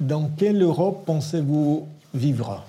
Dans 0.00 0.30
quelle 0.34 0.62
Europe 0.62 1.04
pensez-vous 1.04 1.86
vivre? 2.14 2.64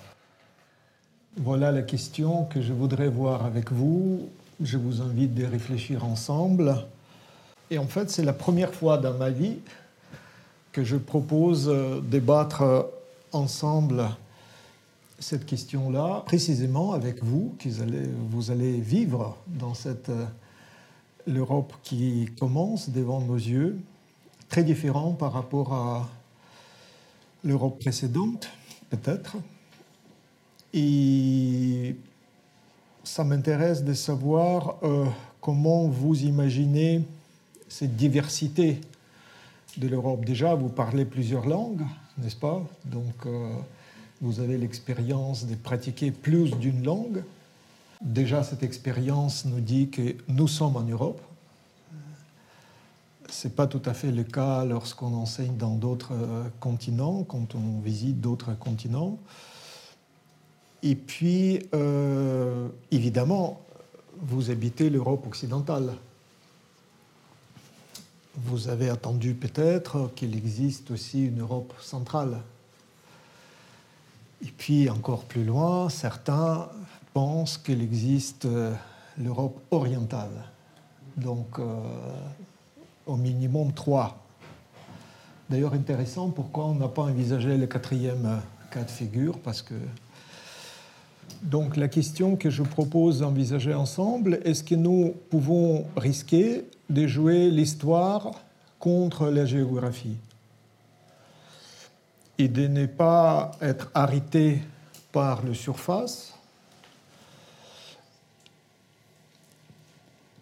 Voilà 1.37 1.71
la 1.71 1.81
question 1.81 2.43
que 2.43 2.61
je 2.61 2.73
voudrais 2.73 3.07
voir 3.07 3.45
avec 3.45 3.71
vous. 3.71 4.27
Je 4.59 4.77
vous 4.77 5.01
invite 5.01 5.33
de 5.33 5.45
réfléchir 5.45 6.03
ensemble. 6.03 6.75
Et 7.69 7.77
en 7.77 7.87
fait, 7.87 8.09
c'est 8.09 8.25
la 8.25 8.33
première 8.33 8.73
fois 8.73 8.97
dans 8.97 9.13
ma 9.13 9.29
vie 9.29 9.59
que 10.73 10.83
je 10.83 10.97
propose 10.97 11.73
débattre 12.03 12.89
ensemble 13.31 14.09
cette 15.19 15.45
question-là, 15.45 16.23
précisément 16.25 16.91
avec 16.91 17.23
vous, 17.23 17.55
que 17.59 17.69
vous 18.29 18.51
allez 18.51 18.73
vivre 18.81 19.37
dans 19.47 19.73
cette 19.73 20.09
euh, 20.09 20.25
l'Europe 21.27 21.73
qui 21.83 22.27
commence 22.39 22.89
devant 22.89 23.21
nos 23.21 23.35
yeux, 23.35 23.79
très 24.49 24.63
différent 24.63 25.11
par 25.11 25.31
rapport 25.31 25.73
à 25.73 26.09
l'Europe 27.43 27.79
précédente, 27.79 28.49
peut-être. 28.89 29.37
Et 30.73 31.95
ça 33.03 33.23
m'intéresse 33.23 33.83
de 33.83 33.93
savoir 33.93 34.77
euh, 34.83 35.05
comment 35.41 35.87
vous 35.87 36.23
imaginez 36.23 37.03
cette 37.67 37.95
diversité 37.95 38.79
de 39.77 39.87
l'Europe. 39.87 40.25
Déjà, 40.25 40.55
vous 40.55 40.69
parlez 40.69 41.05
plusieurs 41.05 41.47
langues, 41.47 41.83
n'est-ce 42.17 42.35
pas? 42.35 42.61
Donc, 42.85 43.25
euh, 43.25 43.53
vous 44.21 44.39
avez 44.39 44.57
l'expérience 44.57 45.45
de 45.45 45.55
pratiquer 45.55 46.11
plus 46.11 46.51
d'une 46.51 46.83
langue. 46.83 47.23
Déjà, 48.01 48.43
cette 48.43 48.63
expérience 48.63 49.45
nous 49.45 49.61
dit 49.61 49.89
que 49.89 50.15
nous 50.27 50.47
sommes 50.47 50.75
en 50.75 50.83
Europe. 50.83 51.21
Ce 53.31 53.47
n'est 53.47 53.53
pas 53.53 53.65
tout 53.65 53.81
à 53.85 53.93
fait 53.93 54.11
le 54.11 54.23
cas 54.23 54.65
lorsqu'on 54.65 55.13
enseigne 55.13 55.55
dans 55.55 55.75
d'autres 55.75 56.11
euh, 56.13 56.43
continents, 56.59 57.23
quand 57.23 57.55
on 57.55 57.79
visite 57.79 58.19
d'autres 58.19 58.53
continents. 58.53 59.17
Et 60.83 60.95
puis, 60.95 61.65
euh, 61.73 62.67
évidemment, 62.91 63.61
vous 64.21 64.51
habitez 64.51 64.89
l'Europe 64.89 65.25
occidentale. 65.25 65.93
Vous 68.35 68.67
avez 68.67 68.89
attendu 68.89 69.33
peut-être 69.33 70.11
qu'il 70.15 70.35
existe 70.35 70.91
aussi 70.91 71.25
une 71.27 71.39
Europe 71.39 71.73
centrale. 71.79 72.41
Et 74.45 74.51
puis, 74.51 74.89
encore 74.89 75.23
plus 75.23 75.45
loin, 75.45 75.87
certains 75.87 76.67
pensent 77.13 77.57
qu'il 77.57 77.81
existe 77.81 78.43
euh, 78.43 78.73
l'Europe 79.17 79.61
orientale. 79.71 80.49
Donc, 81.15 81.59
au 83.05 83.15
minimum 83.15 83.73
trois. 83.73 84.17
D'ailleurs, 85.49 85.73
intéressant, 85.73 86.29
pourquoi 86.29 86.65
on 86.65 86.75
n'a 86.75 86.87
pas 86.87 87.03
envisagé 87.03 87.57
le 87.57 87.67
quatrième 87.67 88.41
cas 88.71 88.83
de 88.83 88.91
figure 88.91 89.37
Parce 89.39 89.61
que. 89.61 89.75
Donc, 91.43 91.75
la 91.75 91.87
question 91.87 92.35
que 92.35 92.49
je 92.49 92.61
propose 92.61 93.19
d'envisager 93.19 93.73
ensemble, 93.73 94.39
est-ce 94.43 94.63
que 94.63 94.75
nous 94.75 95.15
pouvons 95.29 95.85
risquer 95.97 96.65
de 96.89 97.07
jouer 97.07 97.49
l'histoire 97.49 98.31
contre 98.79 99.27
la 99.29 99.45
géographie? 99.45 100.17
Et 102.37 102.47
de 102.47 102.67
ne 102.67 102.85
pas 102.85 103.51
être 103.61 103.89
arrêté 103.93 104.61
par 105.11 105.43
le 105.43 105.53
surface 105.53 106.33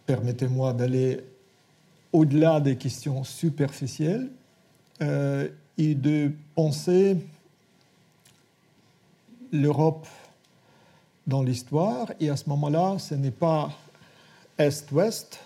Permettez-moi 0.10 0.74
d'aller 0.74 1.20
au-delà 2.12 2.60
des 2.60 2.76
questions 2.76 3.24
superficielles 3.24 4.30
euh, 5.02 5.48
et 5.78 5.96
de 5.96 6.32
penser 6.56 7.18
l'Europe 9.52 10.08
dans 11.28 11.44
l'histoire. 11.44 12.12
Et 12.20 12.30
à 12.30 12.36
ce 12.36 12.50
moment-là, 12.50 12.98
ce 13.00 13.16
n'est 13.16 13.32
pas 13.32 13.72
Est-Ouest 14.58 15.40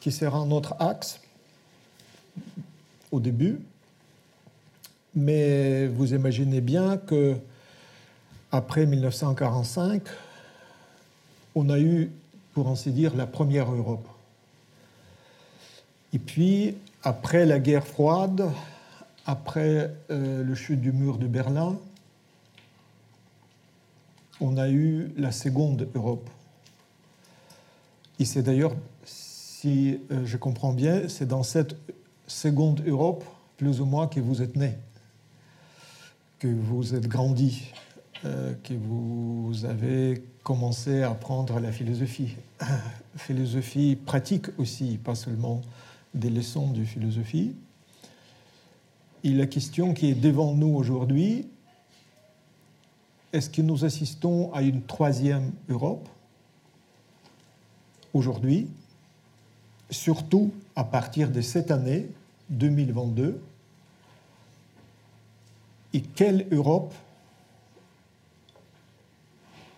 qui 0.00 0.10
sera 0.10 0.44
notre 0.44 0.74
axe 0.80 1.20
au 3.12 3.20
début, 3.20 3.60
mais 5.14 5.86
vous 5.86 6.14
imaginez 6.14 6.60
bien 6.60 6.96
que 6.96 7.36
après 8.50 8.84
1945, 8.84 10.02
on 11.54 11.70
a 11.70 11.78
eu, 11.78 12.10
pour 12.52 12.68
ainsi 12.68 12.90
dire, 12.90 13.14
la 13.14 13.26
première 13.26 13.70
Europe. 13.72 14.08
Et 16.12 16.18
puis, 16.18 16.76
après 17.02 17.46
la 17.46 17.58
guerre 17.58 17.86
froide, 17.86 18.50
après 19.26 19.94
euh, 20.10 20.42
le 20.42 20.54
chute 20.54 20.80
du 20.80 20.92
mur 20.92 21.18
de 21.18 21.26
Berlin, 21.26 21.78
on 24.40 24.56
a 24.56 24.68
eu 24.68 25.12
la 25.16 25.32
seconde 25.32 25.88
Europe. 25.94 26.28
Et 28.18 28.24
c'est 28.24 28.42
d'ailleurs, 28.42 28.74
si 29.04 30.00
euh, 30.10 30.26
je 30.26 30.36
comprends 30.36 30.72
bien, 30.72 31.08
c'est 31.08 31.26
dans 31.26 31.42
cette 31.42 31.76
seconde 32.26 32.82
Europe, 32.86 33.24
plus 33.56 33.80
ou 33.80 33.84
moins, 33.84 34.06
que 34.06 34.20
vous 34.20 34.42
êtes 34.42 34.56
né, 34.56 34.76
que 36.38 36.48
vous 36.48 36.94
êtes 36.94 37.06
grandi, 37.06 37.72
euh, 38.24 38.52
que 38.64 38.74
vous 38.74 39.64
avez 39.64 40.22
commencé 40.42 41.02
à 41.02 41.10
apprendre 41.10 41.60
la 41.60 41.72
philosophie. 41.72 42.36
philosophie 43.16 43.96
pratique 43.96 44.46
aussi, 44.58 44.98
pas 44.98 45.14
seulement 45.14 45.62
des 46.14 46.30
leçons 46.30 46.70
de 46.70 46.84
philosophie. 46.84 47.54
Et 49.24 49.30
la 49.30 49.46
question 49.46 49.94
qui 49.94 50.08
est 50.08 50.14
devant 50.14 50.54
nous 50.54 50.74
aujourd'hui, 50.74 51.46
est-ce 53.32 53.48
que 53.48 53.62
nous 53.62 53.84
assistons 53.84 54.52
à 54.52 54.62
une 54.62 54.82
troisième 54.82 55.52
Europe 55.68 56.08
aujourd'hui, 58.12 58.68
surtout 59.90 60.52
à 60.76 60.84
partir 60.84 61.30
de 61.30 61.40
cette 61.40 61.70
année 61.70 62.08
2022 62.50 63.40
Et 65.94 66.00
quelle 66.00 66.46
Europe 66.50 66.92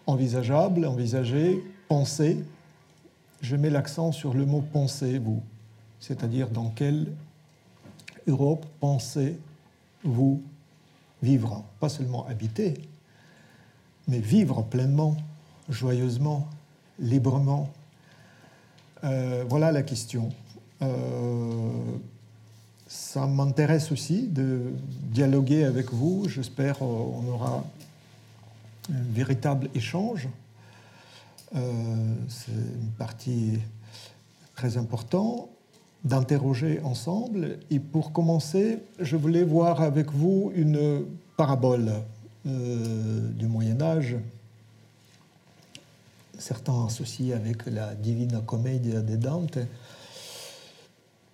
envisageable, 0.06 0.86
envisagée, 0.86 1.62
pensée? 1.88 2.42
Je 3.40 3.56
mets 3.56 3.70
l'accent 3.70 4.10
sur 4.10 4.34
le 4.34 4.46
mot 4.46 4.62
penser, 4.62 5.18
vous 5.18 5.42
c'est-à-dire 6.06 6.50
dans 6.50 6.68
quelle 6.68 7.06
Europe 8.26 8.66
pensez-vous 8.78 10.42
vivre 11.22 11.64
Pas 11.80 11.88
seulement 11.88 12.26
habiter, 12.26 12.74
mais 14.06 14.18
vivre 14.18 14.62
pleinement, 14.62 15.16
joyeusement, 15.70 16.46
librement. 16.98 17.70
Euh, 19.02 19.46
voilà 19.48 19.72
la 19.72 19.82
question. 19.82 20.28
Euh, 20.82 21.70
ça 22.86 23.26
m'intéresse 23.26 23.90
aussi 23.90 24.26
de 24.28 24.74
dialoguer 25.10 25.64
avec 25.64 25.90
vous. 25.90 26.28
J'espère 26.28 26.80
qu'on 26.80 27.26
aura 27.28 27.64
un 28.90 29.02
véritable 29.10 29.70
échange. 29.74 30.28
Euh, 31.54 32.14
c'est 32.28 32.52
une 32.52 32.92
partie 32.98 33.58
très 34.54 34.76
importante 34.76 35.48
d'interroger 36.04 36.80
ensemble. 36.84 37.58
Et 37.70 37.80
pour 37.80 38.12
commencer, 38.12 38.78
je 39.00 39.16
voulais 39.16 39.42
voir 39.42 39.80
avec 39.80 40.12
vous 40.12 40.52
une 40.54 41.04
parabole 41.36 41.92
euh, 42.46 43.30
du 43.32 43.46
Moyen 43.46 43.80
Âge, 43.80 44.16
certains 46.38 46.86
associés 46.86 47.32
avec 47.32 47.66
la 47.66 47.94
Divina 47.94 48.40
Commedia 48.40 49.00
de 49.00 49.16
Dante. 49.16 49.58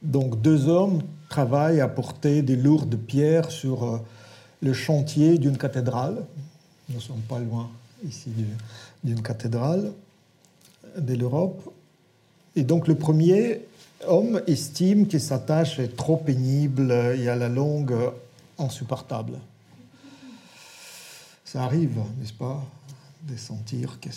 Donc 0.03 0.41
deux 0.41 0.69
hommes 0.69 1.03
travaillent 1.29 1.81
à 1.81 1.89
porter 1.89 2.43
des 2.43 2.57
lourdes 2.57 2.97
pierres 2.97 3.51
sur 3.51 3.85
euh, 3.85 3.99
le 4.63 4.73
chantier 4.73 5.39
d'une 5.39 5.59
cathédrale. 5.59 6.25
Nous 6.89 6.97
ne 6.97 7.01
sommes 7.01 7.23
pas 7.23 7.39
loin 7.39 7.71
ici 8.07 8.31
d'une 9.03 9.23
cathédrale 9.23 9.93
de 10.97 11.15
l'Europe. 11.15 11.73
Et 12.57 12.63
donc 12.63 12.89
le 12.89 12.95
premier 12.95 13.61
homme 14.07 14.43
estime 14.47 15.07
que 15.07 15.19
sa 15.19 15.39
tâche 15.39 15.79
est 15.79 15.97
trop 15.97 16.17
pénible 16.17 16.91
et 16.91 17.29
à 17.29 17.37
la 17.37 17.49
longue 17.49 17.95
insupportable. 18.59 19.39
Ça 21.45 21.65
arrive, 21.65 21.99
n'est-ce 22.19 22.33
pas, 22.33 22.65
de 23.23 23.37
sentir 23.37 23.99
que 24.01 24.11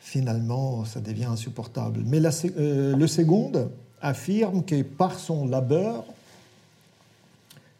finalement 0.00 0.84
ça 0.84 1.00
devient 1.00 1.24
insupportable. 1.24 2.00
Mais 2.04 2.20
euh, 2.56 2.96
le 2.96 3.06
second 3.06 3.52
affirme 4.00 4.64
que 4.64 4.82
par 4.82 5.18
son 5.18 5.46
labeur, 5.46 6.04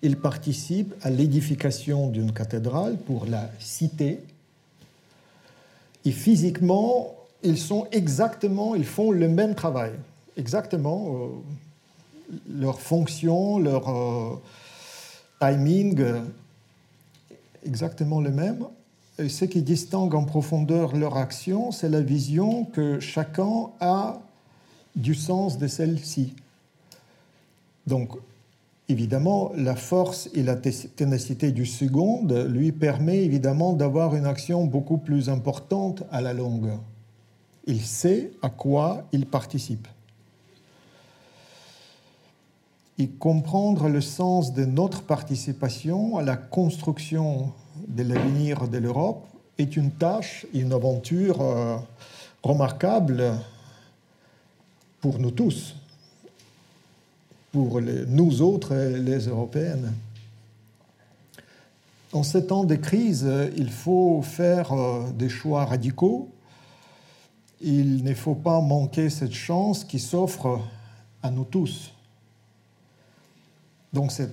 il 0.03 0.17
participe 0.17 0.95
à 1.03 1.11
l'édification 1.11 2.09
d'une 2.09 2.33
cathédrale 2.33 2.97
pour 2.99 3.27
la 3.27 3.51
cité. 3.59 4.21
Et 6.05 6.13
physiquement, 6.13 7.15
ils 7.43 7.59
sont 7.59 7.87
exactement, 7.93 8.75
ils 8.75 8.85
font 8.85 9.11
le 9.11 9.29
même 9.29 9.55
travail 9.55 9.93
exactement 10.39 11.15
euh, 11.15 12.39
leur 12.49 12.81
fonction, 12.81 13.59
leur, 13.59 13.89
euh, 13.89 14.41
timing 15.41 16.05
exactement 17.65 18.21
le 18.21 18.31
même. 18.31 18.67
Ce 19.19 19.45
qui 19.45 19.63
distingue 19.63 20.15
en 20.15 20.25
profondeur 20.25 20.97
leur 20.97 21.17
action, 21.17 21.73
c'est 21.73 21.89
la 21.89 22.01
vision 22.01 22.65
que 22.65 23.01
chacun 23.01 23.71
a 23.81 24.21
du 24.95 25.15
sens 25.15 25.59
de 25.59 25.67
celle-ci. 25.67 26.35
Donc, 27.87 28.11
évidemment, 28.89 29.51
la 29.57 29.75
force 29.75 30.29
et 30.35 30.43
la 30.43 30.55
ténacité 30.57 31.51
du 31.51 31.67
second 31.67 32.25
lui 32.49 32.71
permet 32.71 33.25
évidemment 33.25 33.73
d'avoir 33.73 34.15
une 34.15 34.27
action 34.27 34.65
beaucoup 34.67 34.99
plus 34.99 35.29
importante 35.29 36.05
à 36.13 36.21
la 36.21 36.33
longue. 36.33 36.71
Il 37.67 37.81
sait 37.83 38.31
à 38.43 38.51
quoi 38.51 39.05
il 39.13 39.27
participe. 39.27 39.89
Et 42.99 43.09
comprendre 43.09 43.89
le 43.89 44.01
sens 44.01 44.53
de 44.53 44.65
notre 44.65 45.03
participation 45.03 46.17
à 46.19 46.23
la 46.23 46.37
construction 46.37 47.53
de 47.87 48.03
l'avenir 48.03 48.69
de 48.69 48.79
l'Europe 48.79 49.27
est 49.57 49.77
une 49.77 49.93
tâche, 49.93 50.47
une 50.53 50.73
aventure 50.73 51.41
euh, 51.41 51.77
remarquable 52.43 53.39
pour 55.01 55.19
nous 55.19 55.31
tous 55.31 55.75
pour 57.53 57.81
nous 57.81 58.43
autres, 58.43 58.75
les 58.75 59.27
Européennes. 59.27 59.95
En 62.13 62.23
ces 62.23 62.47
temps 62.47 62.65
de 62.65 62.75
crise, 62.75 63.29
il 63.57 63.71
faut 63.71 64.23
faire 64.23 64.73
euh, 64.73 65.11
des 65.13 65.29
choix 65.29 65.65
radicaux. 65.65 66.31
Il 67.61 68.05
ne 68.05 68.15
faut 68.15 68.35
pas 68.35 68.61
manquer 68.61 69.11
cette 69.11 69.33
chance 69.33 69.85
qui 69.85 69.99
s'offre 69.99 70.61
à 71.23 71.31
nous 71.31 71.45
tous. 71.45 71.93
Donc 73.93 74.13
c'est 74.13 74.31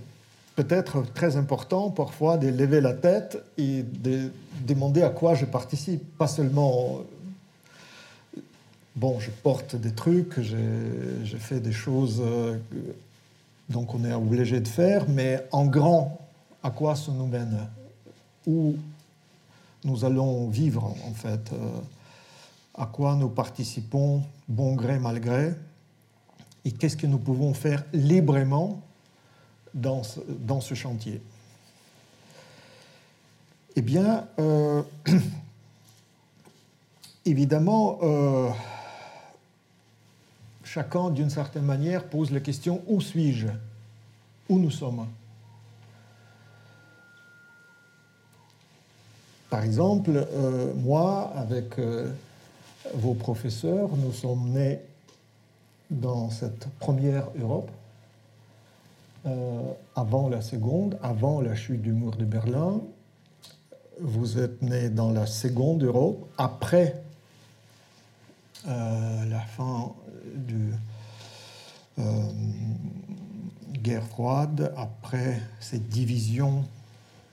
peut-être 0.56 1.04
très 1.14 1.38
important 1.38 1.90
parfois 1.90 2.38
de 2.38 2.48
lever 2.48 2.82
la 2.82 2.94
tête 2.94 3.44
et 3.58 3.84
de 3.84 4.32
demander 4.66 5.04
à 5.04 5.10
quoi 5.10 5.36
je 5.36 5.46
participe. 5.46 6.18
Pas 6.18 6.28
seulement, 6.28 7.02
bon, 8.96 9.20
je 9.20 9.32
porte 9.32 9.76
des 9.76 9.92
trucs, 9.92 10.40
je 10.42 11.38
fais 11.38 11.60
des 11.60 11.74
choses 11.74 12.22
euh, 12.22 12.58
donc 13.70 13.96
on 13.96 14.04
est 14.04 14.14
obligé 14.14 14.60
de 14.60 14.68
faire, 14.68 15.06
mais 15.10 15.46
en 15.52 15.66
grand, 15.66 16.20
à 16.62 16.70
quoi 16.70 16.96
ça 16.96 17.12
nous 17.12 17.26
mène? 17.26 17.68
Où 18.46 18.76
nous 19.84 20.06
allons 20.06 20.48
vivre 20.50 20.84
en 20.86 21.14
fait 21.14 21.52
euh, 21.54 21.80
À 22.76 22.86
quoi 22.86 23.16
nous 23.16 23.30
participons 23.30 24.24
bon 24.48 24.76
gré, 24.76 25.00
mal 25.00 25.20
gré 25.20 25.54
Et 26.64 26.72
qu'est-ce 26.72 26.98
que 26.98 27.08
nous 27.08 27.18
pouvons 27.18 27.54
faire 27.54 27.84
librement 27.92 28.82
dans 29.76 30.04
ce, 30.04 30.74
chantier. 30.74 31.22
Eh 33.76 33.82
bien, 33.82 34.28
euh, 34.40 34.82
évidemment, 37.26 38.00
euh, 38.02 38.50
chacun, 40.64 41.10
d'une 41.10 41.30
certaine 41.30 41.66
manière, 41.66 42.06
pose 42.06 42.32
la 42.32 42.40
question 42.40 42.82
où 42.88 43.02
suis-je? 43.02 43.48
Où 44.48 44.60
nous 44.60 44.72
sommes? 44.72 45.06
Par 49.50 49.64
exemple, 49.64 50.12
euh, 50.16 50.74
moi, 50.76 51.34
avec 51.36 51.76
vos 52.94 53.14
professeurs, 53.14 53.90
nous 53.98 54.14
sommes 54.14 54.50
nés 54.52 54.80
dans 55.90 56.30
cette 56.30 56.68
première 56.80 57.28
Europe, 57.40 57.70
avant 59.96 60.30
la 60.30 60.42
seconde, 60.42 60.98
avant 61.02 61.42
la 61.42 61.56
chute 61.56 61.82
du 61.82 61.92
mur 61.92 62.16
de 62.16 62.26
Berlin. 62.26 62.82
Vous 64.00 64.38
êtes 64.38 64.62
nés 64.62 64.90
dans 64.90 65.12
la 65.12 65.26
seconde 65.26 65.84
Europe, 65.84 66.28
après 66.38 67.02
la 68.66 69.42
fin 69.42 69.94
de 70.36 70.72
euh, 72.00 72.04
guerre 73.82 74.04
froide, 74.04 74.74
après 74.76 75.40
cette 75.60 75.88
division 75.88 76.66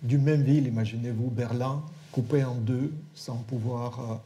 d'une 0.02 0.22
même 0.22 0.42
ville, 0.42 0.66
imaginez-vous 0.66 1.30
Berlin, 1.30 1.82
coupée 2.12 2.44
en 2.44 2.54
deux 2.54 2.92
sans 3.14 3.36
pouvoir 3.36 4.22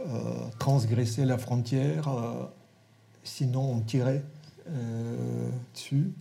euh, 0.00 0.06
euh, 0.06 0.48
transgresser 0.58 1.24
la 1.24 1.38
frontière, 1.38 2.08
sinon 3.24 3.72
on 3.72 3.80
tirait 3.80 4.22
dessus. 5.74 6.12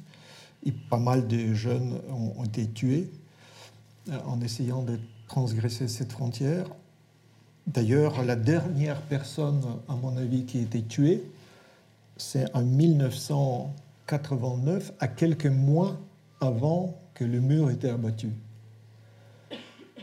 Et 0.65 0.71
pas 0.71 0.97
mal 0.97 1.27
de 1.27 1.53
jeunes 1.53 1.99
ont 2.09 2.43
été 2.43 2.67
tués 2.67 3.11
en 4.25 4.41
essayant 4.41 4.81
de 4.81 4.97
transgresser 5.27 5.87
cette 5.87 6.11
frontière. 6.11 6.65
D'ailleurs, 7.67 8.23
la 8.23 8.35
dernière 8.35 8.99
personne, 9.01 9.61
à 9.87 9.95
mon 9.95 10.17
avis, 10.17 10.45
qui 10.45 10.57
a 10.59 10.61
été 10.61 10.83
tuée, 10.83 11.23
c'est 12.17 12.53
en 12.55 12.61
1989, 12.61 14.93
à 14.99 15.07
quelques 15.07 15.47
mois 15.47 15.97
avant 16.41 16.99
que 17.13 17.23
le 17.23 17.39
mur 17.39 17.69
ait 17.69 17.73
été 17.73 17.89
abattu. 17.89 18.33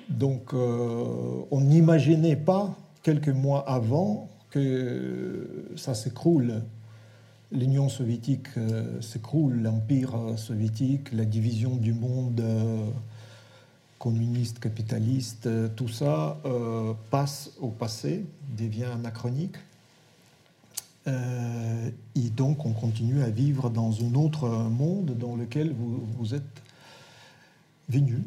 Donc, 0.09 0.55
euh, 0.55 1.43
on 1.51 1.61
n'imaginait 1.61 2.37
pas, 2.37 2.75
quelques 3.03 3.29
mois 3.29 3.69
avant, 3.69 4.31
que 4.51 5.69
ça 5.77 5.95
s'écroule. 5.95 6.63
L'Union 7.53 7.89
soviétique 7.89 8.49
euh, 8.57 9.01
s'écroule, 9.01 9.61
l'Empire 9.63 10.15
soviétique, 10.37 11.13
la 11.13 11.25
division 11.25 11.77
du 11.77 11.93
monde. 11.93 12.41
Euh, 12.41 12.91
communiste, 14.01 14.59
capitaliste, 14.59 15.47
euh, 15.47 15.69
tout 15.69 15.89
ça 15.89 16.39
euh, 16.47 16.95
passe 17.11 17.53
au 17.61 17.69
passé, 17.69 18.25
devient 18.57 18.87
anachronique. 18.87 19.57
Euh, 21.07 21.91
et 22.17 22.31
donc 22.31 22.65
on 22.67 22.73
continue 22.73 23.23
à 23.23 23.31
vivre 23.31 23.71
dans 23.71 24.03
un 24.03 24.15
autre 24.15 24.49
monde 24.49 25.17
dans 25.17 25.37
lequel 25.37 25.73
vous, 25.73 26.01
vous 26.19 26.35
êtes 26.35 26.63
venu. 27.89 28.23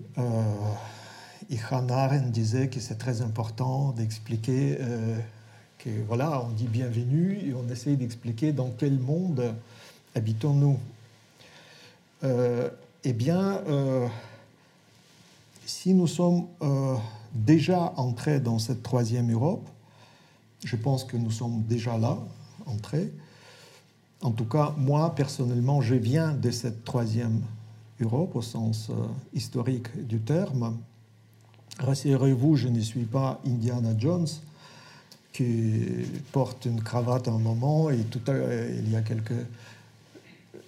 et 1.49 1.57
Hannah 1.71 2.19
disait 2.19 2.67
que 2.67 2.79
c'est 2.79 2.97
très 2.97 3.21
important 3.21 3.91
d'expliquer 3.91 4.77
voilà, 6.07 6.41
on 6.43 6.49
dit 6.49 6.67
bienvenue 6.67 7.39
et 7.45 7.53
on 7.53 7.67
essaye 7.69 7.97
d'expliquer 7.97 8.51
dans 8.51 8.71
quel 8.77 8.99
monde 8.99 9.53
habitons-nous. 10.15 10.77
eh 12.23 13.13
bien, 13.13 13.61
si 15.65 15.93
nous 15.93 16.07
sommes 16.07 16.45
euh, 16.61 16.95
déjà 17.33 17.93
entrés 17.97 18.39
dans 18.39 18.59
cette 18.59 18.83
troisième 18.83 19.31
Europe, 19.31 19.67
je 20.63 20.75
pense 20.75 21.03
que 21.03 21.17
nous 21.17 21.31
sommes 21.31 21.63
déjà 21.63 21.97
là, 21.97 22.17
entrés. 22.65 23.11
En 24.21 24.31
tout 24.31 24.45
cas, 24.45 24.73
moi, 24.77 25.13
personnellement, 25.15 25.81
je 25.81 25.95
viens 25.95 26.31
de 26.33 26.51
cette 26.51 26.85
troisième 26.85 27.41
Europe 27.99 28.35
au 28.35 28.41
sens 28.41 28.89
euh, 28.89 28.93
historique 29.33 30.07
du 30.07 30.19
terme. 30.19 30.77
Rassurez-vous, 31.79 32.55
je 32.55 32.67
ne 32.69 32.79
suis 32.79 33.05
pas 33.05 33.41
Indiana 33.45 33.93
Jones 33.97 34.27
qui 35.33 35.81
porte 36.31 36.65
une 36.65 36.81
cravate 36.81 37.27
à 37.27 37.31
un 37.31 37.39
moment 37.39 37.89
et 37.89 38.03
tout 38.03 38.21
à, 38.27 38.33
il 38.33 38.89
y 38.91 38.95
a 38.95 39.01
quelques 39.01 39.33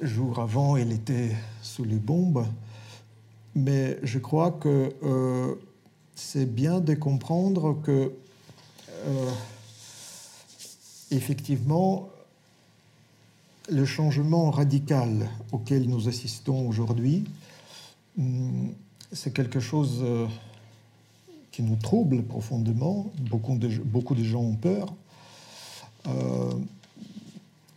jours 0.01 0.39
avant, 0.39 0.75
il 0.75 0.91
était 0.91 1.31
sous 1.61 1.83
les 1.85 1.95
bombes. 1.95 2.45
Mais 3.55 3.97
je 4.03 4.19
crois 4.19 4.51
que 4.51 4.93
euh, 5.03 5.55
c'est 6.15 6.51
bien 6.51 6.81
de 6.81 6.93
comprendre 6.93 7.79
que, 7.81 8.11
euh, 9.05 9.31
effectivement, 11.11 12.09
le 13.69 13.85
changement 13.85 14.51
radical 14.51 15.29
auquel 15.51 15.87
nous 15.87 16.09
assistons 16.09 16.67
aujourd'hui, 16.67 17.23
hum, 18.17 18.73
c'est 19.11 19.33
quelque 19.33 19.59
chose 19.59 19.99
euh, 20.01 20.27
qui 21.55 21.63
nous 21.63 21.77
trouble 21.77 22.21
profondément. 22.23 23.13
Beaucoup 23.29 23.57
de, 23.57 23.69
beaucoup 23.81 24.13
de 24.13 24.25
gens 24.25 24.41
ont 24.41 24.57
peur. 24.57 24.93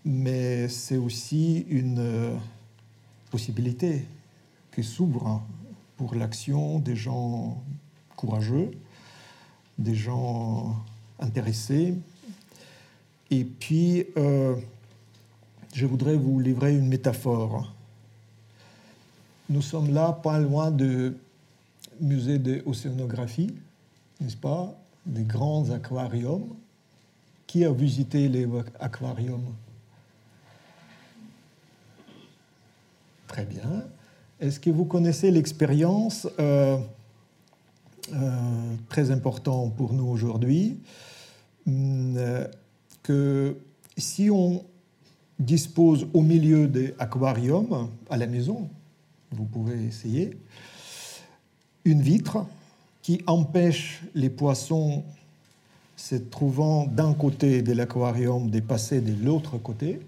mais 0.04 0.68
c'est 0.68 0.96
aussi 0.96 1.64
une 1.68 2.40
possibilité 3.30 4.04
qui 4.74 4.82
s'ouvre 4.82 5.42
pour 5.96 6.16
l'action 6.16 6.80
des 6.80 6.96
gens 6.96 7.62
courageux, 8.16 8.72
des 9.78 9.94
gens 9.94 10.74
intéressés. 11.20 11.94
Et 13.30 13.44
puis, 13.44 14.06
euh, 14.16 14.56
je 15.72 15.86
voudrais 15.86 16.16
vous 16.16 16.40
livrer 16.40 16.76
une 16.76 16.88
métaphore. 16.88 17.72
Nous 19.48 19.62
sommes 19.62 19.94
là, 19.94 20.12
pas 20.12 20.40
loin 20.40 20.72
du 20.72 21.12
musée 22.00 22.40
d'océanographie, 22.40 23.54
n'est-ce 24.20 24.36
pas 24.36 24.74
Des 25.06 25.24
grands 25.24 25.70
aquariums. 25.70 26.48
Qui 27.46 27.64
a 27.64 27.72
visité 27.72 28.28
les 28.28 28.46
aquariums? 28.78 29.54
Très 33.26 33.44
bien. 33.44 33.84
Est-ce 34.40 34.60
que 34.60 34.70
vous 34.70 34.84
connaissez 34.84 35.30
l'expérience 35.30 36.28
euh, 36.38 36.78
euh, 38.12 38.74
très 38.88 39.10
importante 39.10 39.74
pour 39.76 39.92
nous 39.92 40.06
aujourd'hui 40.06 40.78
euh, 41.68 42.46
que 43.02 43.56
si 43.96 44.30
on 44.30 44.64
dispose 45.38 46.06
au 46.14 46.22
milieu 46.22 46.68
des 46.68 46.94
aquariums 46.98 47.90
à 48.10 48.16
la 48.16 48.26
maison, 48.26 48.68
vous 49.30 49.44
pouvez 49.44 49.84
essayer, 49.84 50.38
une 51.84 52.00
vitre 52.00 52.46
qui 53.08 53.22
empêche 53.26 54.02
les 54.14 54.28
poissons 54.28 55.02
se 55.96 56.14
trouvant 56.14 56.86
d'un 56.86 57.14
côté 57.14 57.62
de 57.62 57.72
l'aquarium 57.72 58.50
de 58.50 58.60
passer 58.60 59.00
de 59.00 59.24
l'autre 59.24 59.56
côté. 59.56 60.00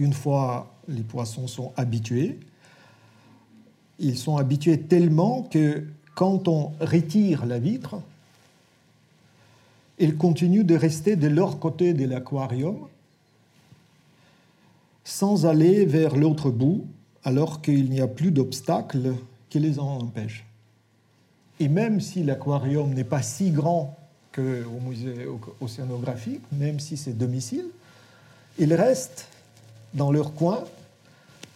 Une 0.00 0.12
fois 0.12 0.74
les 0.88 1.04
poissons 1.04 1.46
sont 1.46 1.72
habitués, 1.76 2.40
ils 4.00 4.18
sont 4.18 4.38
habitués 4.38 4.80
tellement 4.80 5.44
que 5.44 5.84
quand 6.16 6.48
on 6.48 6.72
retire 6.80 7.46
la 7.46 7.60
vitre, 7.60 7.94
ils 10.00 10.16
continuent 10.16 10.66
de 10.66 10.74
rester 10.74 11.14
de 11.14 11.28
leur 11.28 11.60
côté 11.60 11.94
de 11.94 12.06
l'aquarium 12.06 12.88
sans 15.04 15.46
aller 15.46 15.86
vers 15.86 16.16
l'autre 16.16 16.50
bout, 16.50 16.84
alors 17.22 17.62
qu'il 17.62 17.88
n'y 17.88 18.00
a 18.00 18.08
plus 18.08 18.32
d'obstacle 18.32 19.14
qui 19.48 19.60
les 19.60 19.78
en 19.78 20.00
empêche. 20.00 20.44
Et 21.60 21.68
même 21.68 22.00
si 22.00 22.24
l'aquarium 22.24 22.92
n'est 22.92 23.04
pas 23.04 23.22
si 23.22 23.50
grand 23.50 23.96
qu'au 24.32 24.80
musée 24.84 25.26
océanographique, 25.60 26.42
même 26.52 26.80
si 26.80 26.96
c'est 26.96 27.16
domicile, 27.16 27.66
ils 28.58 28.74
restent 28.74 29.28
dans 29.94 30.10
leur 30.10 30.34
coin 30.34 30.64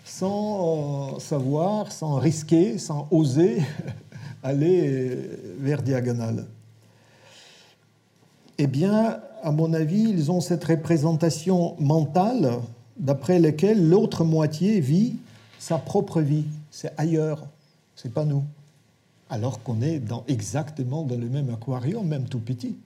sans 0.05 1.19
savoir, 1.19 1.93
sans 1.93 2.17
risquer, 2.17 2.79
sans 2.79 3.09
oser 3.11 3.61
aller 4.43 5.19
vers 5.59 5.83
diagonale. 5.83 6.47
Eh 8.57 8.67
bien, 8.67 9.21
à 9.43 9.53
mon 9.53 9.73
avis, 9.73 10.03
ils 10.03 10.31
ont 10.31 10.41
cette 10.41 10.65
représentation 10.65 11.77
mentale 11.79 12.59
d'après 12.97 13.39
laquelle 13.39 13.89
l'autre 13.89 14.25
moitié 14.25 14.81
vit 14.81 15.17
sa 15.59 15.79
propre 15.79 16.21
vie. 16.21 16.45
C'est 16.71 16.93
ailleurs, 16.97 17.47
c'est 17.95 18.13
pas 18.13 18.25
nous. 18.25 18.45
Alors 19.31 19.63
qu'on 19.63 19.83
est 19.83 19.99
dans, 19.99 20.25
exactement 20.27 21.03
dans 21.03 21.17
le 21.17 21.29
même 21.29 21.51
aquarium, 21.51 22.07
même 22.07 22.25
tout 22.25 22.41
petit. 22.41 22.77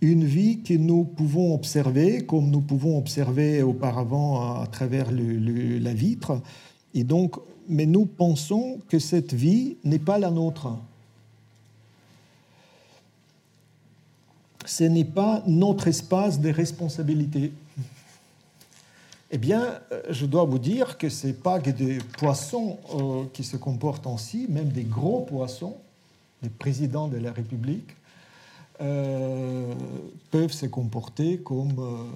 Une 0.00 0.24
vie 0.24 0.62
que 0.62 0.74
nous 0.74 1.04
pouvons 1.04 1.54
observer, 1.54 2.26
comme 2.26 2.50
nous 2.50 2.60
pouvons 2.60 2.98
observer 2.98 3.62
auparavant 3.62 4.60
à 4.60 4.66
travers 4.66 5.12
la 5.12 5.94
vitre, 5.94 6.40
et 6.94 7.04
donc, 7.04 7.36
mais 7.68 7.86
nous 7.86 8.06
pensons 8.06 8.80
que 8.88 8.98
cette 8.98 9.32
vie 9.32 9.76
n'est 9.84 10.00
pas 10.00 10.18
la 10.18 10.30
nôtre. 10.30 10.76
Ce 14.66 14.84
n'est 14.84 15.04
pas 15.04 15.42
notre 15.46 15.88
espace 15.88 16.40
de 16.40 16.50
responsabilité. 16.50 17.52
Eh 19.34 19.38
bien, 19.38 19.80
euh, 19.90 20.02
je 20.10 20.26
dois 20.26 20.44
vous 20.44 20.58
dire 20.58 20.98
que 20.98 21.08
ce 21.08 21.28
n'est 21.28 21.32
pas 21.32 21.58
que 21.58 21.70
des 21.70 21.96
poissons 22.18 22.78
euh, 22.94 23.24
qui 23.32 23.44
se 23.44 23.56
comportent 23.56 24.06
ainsi, 24.06 24.46
même 24.50 24.68
des 24.68 24.84
gros 24.84 25.22
poissons, 25.22 25.78
les 26.42 26.50
présidents 26.50 27.08
de 27.08 27.16
la 27.16 27.32
République, 27.32 27.96
euh, 28.82 29.72
peuvent 30.30 30.52
se 30.52 30.66
comporter 30.66 31.38
comme 31.38 32.10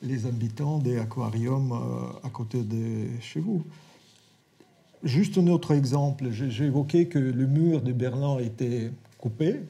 les 0.00 0.24
habitants 0.24 0.78
des 0.78 0.98
aquariums 0.98 1.78
à 2.22 2.30
côté 2.30 2.62
de 2.62 3.08
chez 3.20 3.40
vous. 3.40 3.62
Juste 5.02 5.36
un 5.36 5.46
autre 5.48 5.72
exemple, 5.72 6.30
j'ai 6.30 6.64
évoqué 6.64 7.08
que 7.08 7.18
le 7.18 7.46
mur 7.46 7.82
de 7.82 7.92
Berlin 7.92 8.38
était 8.38 8.90
coupé, 9.18 9.60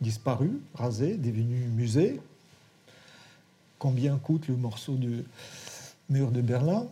disparu, 0.00 0.52
rasé, 0.74 1.16
devenu 1.16 1.66
musée. 1.74 2.20
Combien 3.78 4.16
coûte 4.16 4.48
le 4.48 4.56
morceau 4.56 4.94
de 4.94 5.24
mur 6.08 6.30
de 6.30 6.40
Berlin 6.40 6.86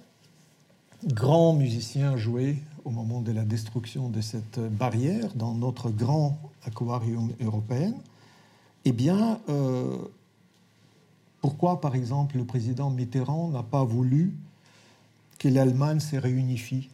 Grand 1.04 1.52
musicien 1.52 2.16
joué 2.16 2.56
au 2.85 2.90
moment 2.90 3.21
de 3.21 3.30
la 3.30 3.44
destruction 3.44 4.09
de 4.09 4.23
cette 4.23 4.59
barrière 4.59 5.35
dans 5.35 5.54
notre 5.54 5.90
grand 5.90 6.38
aquarium 6.64 7.30
européen. 7.42 7.92
Eh 8.87 8.92
bien, 8.92 9.38
euh, 9.50 9.99
pourquoi, 11.42 11.83
par 11.83 11.94
exemple, 11.94 12.38
le 12.38 12.44
président 12.44 12.88
Mitterrand 12.88 13.49
n'a 13.49 13.62
pas 13.62 13.85
voulu 13.85 14.33
que 15.38 15.49
l'Allemagne 15.49 16.00
se 16.00 16.16
réunifie 16.16 16.88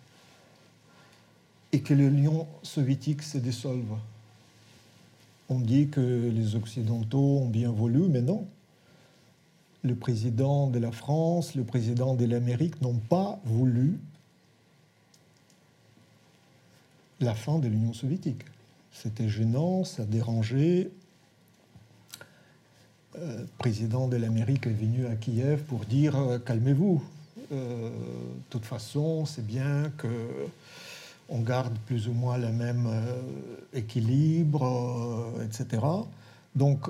et 1.70 1.80
que 1.80 1.94
l'Union 1.94 2.48
soviétique 2.64 3.22
se 3.22 3.38
dissolve? 3.38 3.96
On 5.48 5.60
dit 5.60 5.88
que 5.88 6.00
les 6.34 6.56
Occidentaux 6.56 7.38
ont 7.42 7.48
bien 7.48 7.70
voulu, 7.70 8.08
mais 8.08 8.22
non. 8.22 8.44
Le 9.82 9.94
président 9.94 10.66
de 10.66 10.78
la 10.78 10.92
France, 10.92 11.54
le 11.54 11.64
président 11.64 12.14
de 12.14 12.24
l'Amérique 12.26 12.80
n'ont 12.82 12.98
pas 12.98 13.40
voulu 13.44 13.98
la 17.20 17.34
fin 17.34 17.58
de 17.58 17.68
l'Union 17.68 17.92
soviétique. 17.92 18.42
C'était 18.92 19.28
gênant, 19.28 19.84
ça 19.84 20.04
dérangeait, 20.04 20.90
le 23.16 23.22
euh, 23.22 23.44
président 23.58 24.06
de 24.06 24.16
l'Amérique 24.16 24.66
est 24.66 24.72
venu 24.72 25.06
à 25.06 25.16
Kiev 25.16 25.62
pour 25.64 25.84
dire 25.84 26.16
euh, 26.16 26.38
calmez-vous. 26.38 27.02
Euh, 27.52 27.90
de 27.90 28.42
toute 28.50 28.64
façon, 28.64 29.26
c'est 29.26 29.44
bien 29.44 29.90
que 29.96 30.08
on 31.28 31.40
garde 31.40 31.76
plus 31.86 32.08
ou 32.08 32.12
moins 32.12 32.38
le 32.38 32.50
même 32.50 32.88
équilibre, 33.72 35.32
etc. 35.44 35.80
Donc, 36.56 36.88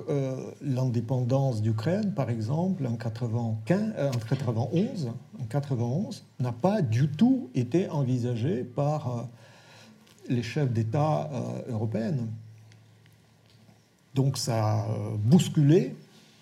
l'indépendance 0.62 1.61
d'Ukraine, 1.61 2.14
par 2.14 2.31
exemple, 2.31 2.87
en, 2.87 2.97
95, 2.97 3.93
en 3.99 4.19
91, 4.19 5.11
en 5.38 5.45
91, 5.45 6.25
n'a 6.38 6.52
pas 6.52 6.81
du 6.81 7.09
tout 7.09 7.50
été 7.55 7.88
envisagée 7.90 8.64
par 8.64 9.29
les 10.31 10.43
chefs 10.43 10.73
d'État 10.73 11.31
européens. 11.69 12.17
Donc, 14.14 14.38
ça 14.38 14.81
a 14.81 14.87
bousculé 15.19 15.95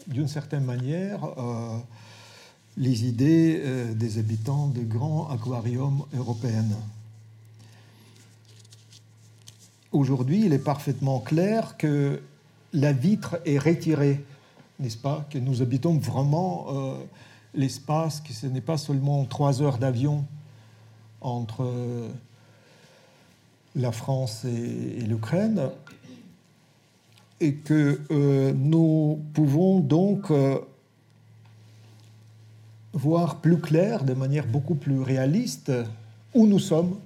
d'une 0.09 0.29
certaine 0.29 0.65
manière 0.65 1.25
euh, 1.25 1.79
les 2.77 3.07
idées 3.07 3.61
euh, 3.63 3.95
des 3.95 4.19
habitants 4.19 4.69
des 4.69 4.85
grands 4.85 5.29
aquariums 5.31 6.05
européens. 6.17 6.65
Aujourd'hui, 9.93 10.45
il 10.47 10.53
est 10.53 10.59
parfaitement 10.59 11.21
clair 11.21 11.77
que 11.77 12.21
la 12.73 12.93
vitre 12.93 13.41
est 13.45 13.59
retirée, 13.59 14.25
n'est-ce 14.79 14.99
pas 14.99 15.27
Que 15.31 15.39
nous 15.39 15.63
habitons 15.63 15.99
vraiment 15.99 16.67
euh, 16.69 16.95
l'espace, 17.55 18.21
que 18.21 18.33
ce 18.33 18.47
n'est 18.47 18.61
pas 18.61 18.79
seulement 18.79 19.25
trois 19.25 19.63
heures 19.63 19.79
d'avion 19.79 20.25
entre 21.21 22.09
la 23.75 23.93
France 23.93 24.45
et 24.45 25.03
l'Ukraine, 25.03 25.71
et 27.41 27.55
que 27.55 28.01
euh, 28.11 28.53
nous 28.55 29.21
pouvons 29.33 29.81
donc 29.81 30.31
euh, 30.31 30.59
voir 32.93 33.41
plus 33.41 33.59
clair, 33.59 34.05
de 34.05 34.15
manière 34.15 34.47
beaucoup 34.47 34.75
plus 34.75 35.01
réaliste, 35.01 35.73
où 36.35 36.47
nous 36.47 36.59
sommes, 36.59 36.97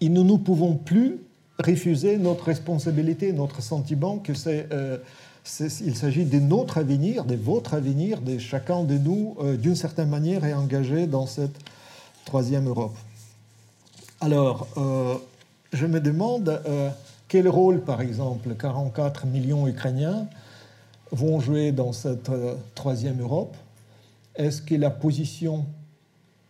et 0.00 0.08
nous 0.08 0.24
ne 0.24 0.36
pouvons 0.36 0.76
plus 0.76 1.18
refuser 1.58 2.18
notre 2.18 2.44
responsabilité, 2.44 3.32
notre 3.32 3.62
sentiment 3.62 4.18
que 4.18 4.34
c'est, 4.34 4.68
euh, 4.72 4.98
il 5.60 5.94
s'agit 5.96 6.24
de 6.24 6.38
notre 6.38 6.78
avenir, 6.78 7.24
de 7.24 7.36
votre 7.36 7.74
avenir, 7.74 8.20
de 8.20 8.38
chacun 8.38 8.82
de 8.84 8.96
nous, 8.96 9.36
d'une 9.58 9.76
certaine 9.76 10.08
manière, 10.08 10.44
est 10.44 10.54
engagé 10.54 11.06
dans 11.06 11.26
cette 11.26 11.56
troisième 12.24 12.66
Europe. 12.66 12.96
Alors, 14.22 14.66
je 15.74 15.86
me 15.86 16.00
demande 16.00 16.62
quel 17.34 17.48
rôle, 17.48 17.80
par 17.80 18.00
exemple, 18.00 18.54
44 18.54 19.26
millions 19.26 19.66
Ukrainiens 19.66 20.28
vont 21.10 21.40
jouer 21.40 21.72
dans 21.72 21.92
cette 21.92 22.28
euh, 22.28 22.54
troisième 22.76 23.20
Europe? 23.20 23.56
Est-ce 24.36 24.62
que 24.62 24.76
la 24.76 24.90
position 24.90 25.66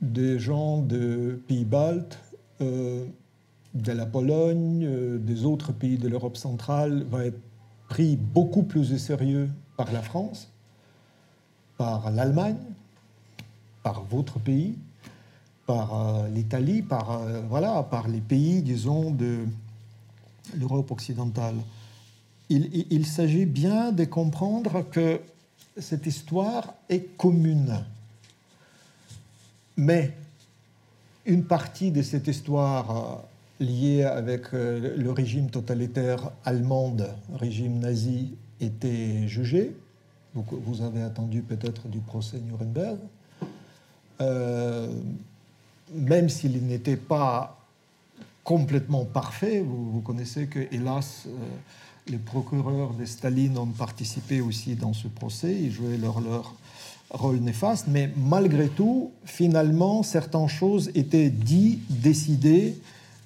des 0.02 0.38
gens 0.38 0.82
de 0.82 1.40
pays 1.48 1.64
baltes, 1.64 2.18
euh, 2.60 3.06
de 3.74 3.92
la 3.92 4.06
Pologne, 4.06 4.84
euh, 4.84 5.18
des 5.18 5.44
autres 5.44 5.72
pays 5.72 5.98
de 5.98 6.08
l'Europe 6.08 6.36
centrale 6.36 7.04
va 7.10 7.26
être 7.26 7.40
pris 7.88 8.16
beaucoup 8.16 8.62
plus 8.62 8.92
au 8.92 8.98
sérieux 8.98 9.50
par 9.76 9.92
la 9.92 10.02
France, 10.02 10.48
par 11.76 12.10
l'Allemagne, 12.10 12.56
par 13.82 14.04
votre 14.04 14.38
pays, 14.38 14.76
par 15.66 16.28
l'Italie, 16.28 16.82
par, 16.82 17.20
voilà, 17.48 17.82
par 17.82 18.08
les 18.08 18.20
pays, 18.20 18.62
disons, 18.62 19.10
de, 19.10 19.44
l'Europe 20.56 20.90
occidentale. 20.90 21.56
Il, 22.50 23.06
s'agit 23.06 23.46
bien 23.46 23.90
de 23.90 24.04
comprendre 24.04 24.84
que 24.90 25.20
cette 25.78 26.06
histoire 26.06 26.74
est 26.88 27.16
commune. 27.16 27.84
mais 29.76 30.14
une 31.26 31.44
partie 31.44 31.90
de 31.90 32.02
cette 32.02 32.28
histoire 32.28 33.24
liée 33.60 34.04
avec 34.04 34.52
le 34.52 35.10
régime 35.10 35.48
totalitaire 35.50 36.30
allemand, 36.44 36.96
régime 37.34 37.78
nazi, 37.78 38.34
était 38.60 39.26
jugée. 39.28 39.74
Vous 40.34 40.82
avez 40.82 41.02
attendu 41.02 41.42
peut-être 41.42 41.88
du 41.88 42.00
procès 42.00 42.38
Nuremberg. 42.40 42.98
même 45.92 46.28
s'il 46.28 46.66
n'était 46.66 46.96
pas 46.96 47.64
complètement 48.44 49.06
parfait. 49.06 49.64
Vous, 49.66 50.00
connaissez 50.02 50.46
que, 50.46 50.60
hélas, 50.70 51.24
euh, 51.26 51.30
les 52.06 52.18
procureurs 52.18 52.92
de 52.92 53.04
Staline 53.06 53.56
ont 53.58 53.66
participé 53.66 54.40
aussi 54.42 54.76
dans 54.76 54.92
ce 54.92 55.08
procès, 55.08 55.56
ils 55.58 55.72
jouaient 55.72 55.96
leur, 55.96 56.20
leur 56.20 56.54
rôle 57.10 57.38
néfaste, 57.38 57.86
mais 57.88 58.10
malgré 58.16 58.68
tout, 58.68 59.10
finalement, 59.24 60.02
certaines 60.02 60.48
choses 60.48 60.90
étaient 60.94 61.30
dites, 61.30 61.80
décidées, 61.88 62.76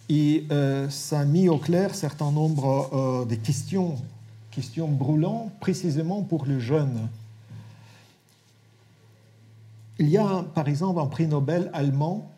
et 0.09 0.47
euh, 0.51 0.89
ça 0.89 1.21
a 1.21 1.25
mis 1.25 1.49
au 1.49 1.59
clair 1.59 1.95
certain 1.95 2.31
nombre 2.31 2.91
euh, 2.93 3.25
de 3.27 3.35
questions, 3.35 3.97
questions 4.51 4.89
brûlantes, 4.89 5.53
précisément 5.61 6.23
pour 6.23 6.47
les 6.47 6.61
jeunes. 6.61 7.09
Il 9.99 10.09
y 10.09 10.17
a, 10.17 10.45
par 10.55 10.69
exemple, 10.69 11.01
un 11.01 11.07
prix 11.07 11.27
Nobel 11.27 11.71
allemand, 11.73 12.31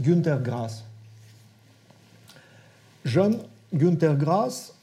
Günther 0.00 0.40
Grass, 0.42 0.84
Jeune 3.04 3.38
Günther 3.72 4.16
Grass, 4.16 4.74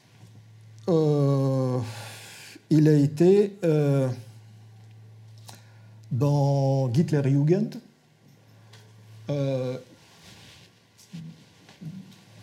euh, 0.88 1.78
il 2.68 2.88
a 2.88 2.92
été 2.92 3.56
dans 6.10 6.90
Hitlerjugend 6.92 7.80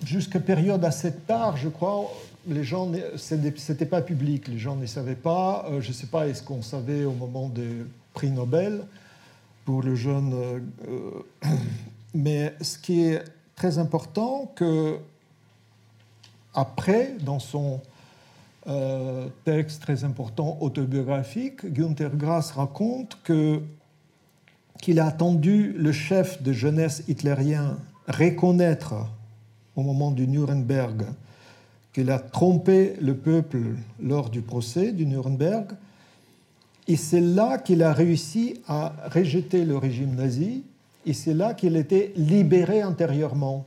jusqu'à 0.05 0.39
période 0.39 0.83
assez 0.85 1.13
tard, 1.13 1.57
je 1.57 1.69
crois. 1.69 2.11
Les 2.47 2.63
gens, 2.63 2.91
c'était 3.15 3.85
pas 3.85 4.01
public, 4.01 4.47
les 4.47 4.59
gens 4.59 4.75
ne 4.75 4.85
savaient 4.85 5.15
pas. 5.15 5.65
je 5.79 5.87
ne 5.87 5.93
sais 5.93 6.07
pas, 6.07 6.27
est-ce 6.27 6.43
qu'on 6.43 6.61
savait 6.61 7.05
au 7.05 7.13
moment 7.13 7.49
des 7.49 7.85
prix 8.13 8.31
Nobel 8.31 8.81
pour 9.65 9.81
le 9.81 9.95
jeune. 9.95 10.63
mais 12.13 12.53
ce 12.61 12.77
qui 12.77 13.03
est 13.05 13.23
très 13.55 13.77
important, 13.77 14.51
que 14.55 14.99
après, 16.53 17.15
dans 17.21 17.39
son 17.39 17.81
euh, 18.67 19.27
texte 19.45 19.81
très 19.81 20.03
important 20.03 20.57
autobiographique, 20.61 21.65
Günther 21.65 22.15
Grass 22.15 22.51
raconte 22.51 23.17
que 23.23 23.61
qu'il 24.81 24.99
a 24.99 25.05
attendu 25.05 25.73
le 25.77 25.93
chef 25.93 26.43
de 26.43 26.51
jeunesse 26.51 27.03
hitlérien 27.07 27.77
reconnaître 28.07 28.95
au 29.75 29.81
moment 29.81 30.11
du 30.11 30.27
Nuremberg 30.27 31.05
qu'il 31.93 32.09
a 32.09 32.19
trompé 32.19 32.95
le 32.99 33.15
peuple 33.15 33.75
lors 34.01 34.29
du 34.29 34.41
procès 34.41 34.91
du 34.91 35.05
Nuremberg. 35.05 35.73
Et 36.87 36.97
c'est 36.97 37.21
là 37.21 37.59
qu'il 37.59 37.83
a 37.83 37.93
réussi 37.93 38.59
à 38.67 38.93
rejeter 39.13 39.63
le 39.63 39.77
régime 39.77 40.15
nazi, 40.15 40.63
et 41.05 41.13
c'est 41.13 41.33
là 41.33 41.53
qu'il 41.53 41.77
était 41.77 42.11
libéré 42.15 42.81
intérieurement 42.81 43.65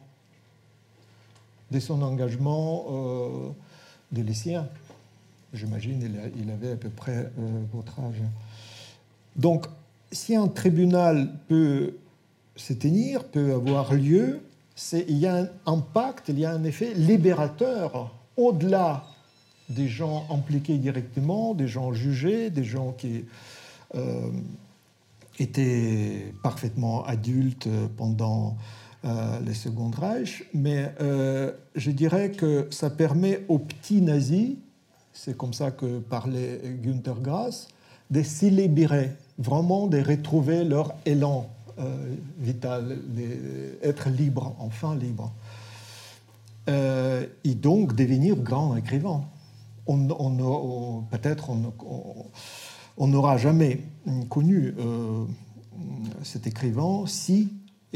de 1.71 1.81
son 1.81 2.03
engagement 2.03 2.87
euh, 2.91 3.49
de 4.13 4.23
lycéen. 4.23 4.69
J'imagine 5.55 6.03
il 6.37 6.51
avait 6.51 6.73
à 6.73 6.77
peu 6.77 6.91
près 6.91 7.31
euh, 7.39 7.63
votre 7.73 8.01
âge. 8.01 8.23
Donc, 9.37 9.67
si 10.13 10.37
un 10.37 10.49
tribunal 10.49 11.31
peut 11.49 11.95
se 12.55 12.73
tenir, 12.73 13.25
peut 13.25 13.55
avoir 13.55 13.95
lieu, 13.95 14.41
il 14.93 15.19
y 15.19 15.27
a 15.27 15.37
un 15.37 15.49
impact, 15.67 16.29
il 16.29 16.39
y 16.39 16.45
a 16.45 16.51
un 16.51 16.65
effet 16.65 16.95
libérateur 16.95 18.15
au-delà 18.37 19.05
des 19.69 19.89
gens 19.89 20.27
impliqués 20.31 20.79
directement, 20.79 21.55
des 21.55 21.69
gens 21.69 21.93
jugés, 21.93 22.51
des 22.51 22.65
gens 22.65 22.93
qui 22.93 23.25
euh, 23.95 24.31
étaient 25.39 26.33
parfaitement 26.43 27.05
adultes 27.05 27.69
pendant 27.97 28.57
euh, 29.05 29.39
les 29.41 29.55
Second 29.55 29.91
Reich, 29.91 30.45
mais 30.55 30.93
euh, 31.01 31.53
je 31.75 31.91
dirais 31.91 32.31
que 32.31 32.67
ça 32.71 32.91
permet 32.91 33.45
aux 33.49 33.59
petits 33.59 34.01
nazis, 34.01 34.57
c'est 35.13 35.37
comme 35.37 35.53
ça 35.53 35.71
que 35.71 35.99
parlait 35.99 36.61
Günther 36.83 37.21
Grass, 37.21 37.69
de 38.11 38.23
s'y 38.23 38.51
libérer, 38.51 39.13
vraiment 39.39 39.87
de 39.87 40.01
retrouver 40.01 40.65
leur 40.65 40.95
élan 41.05 41.49
euh, 41.79 42.15
vital, 42.39 42.99
d'être 43.09 44.09
libre, 44.09 44.57
enfin 44.59 44.95
libre. 44.95 45.33
et 46.69 47.55
donc 47.55 47.95
devenir 47.95 48.37
grand 48.37 48.77
écrivain. 48.77 49.25
On, 49.87 51.05
Peut-être 51.11 51.51
on 52.97 53.07
n'aura 53.07 53.37
jamais 53.37 53.83
connu 54.29 54.75
cet 56.25 56.47
écrivain 56.49 57.05
si 57.07 57.53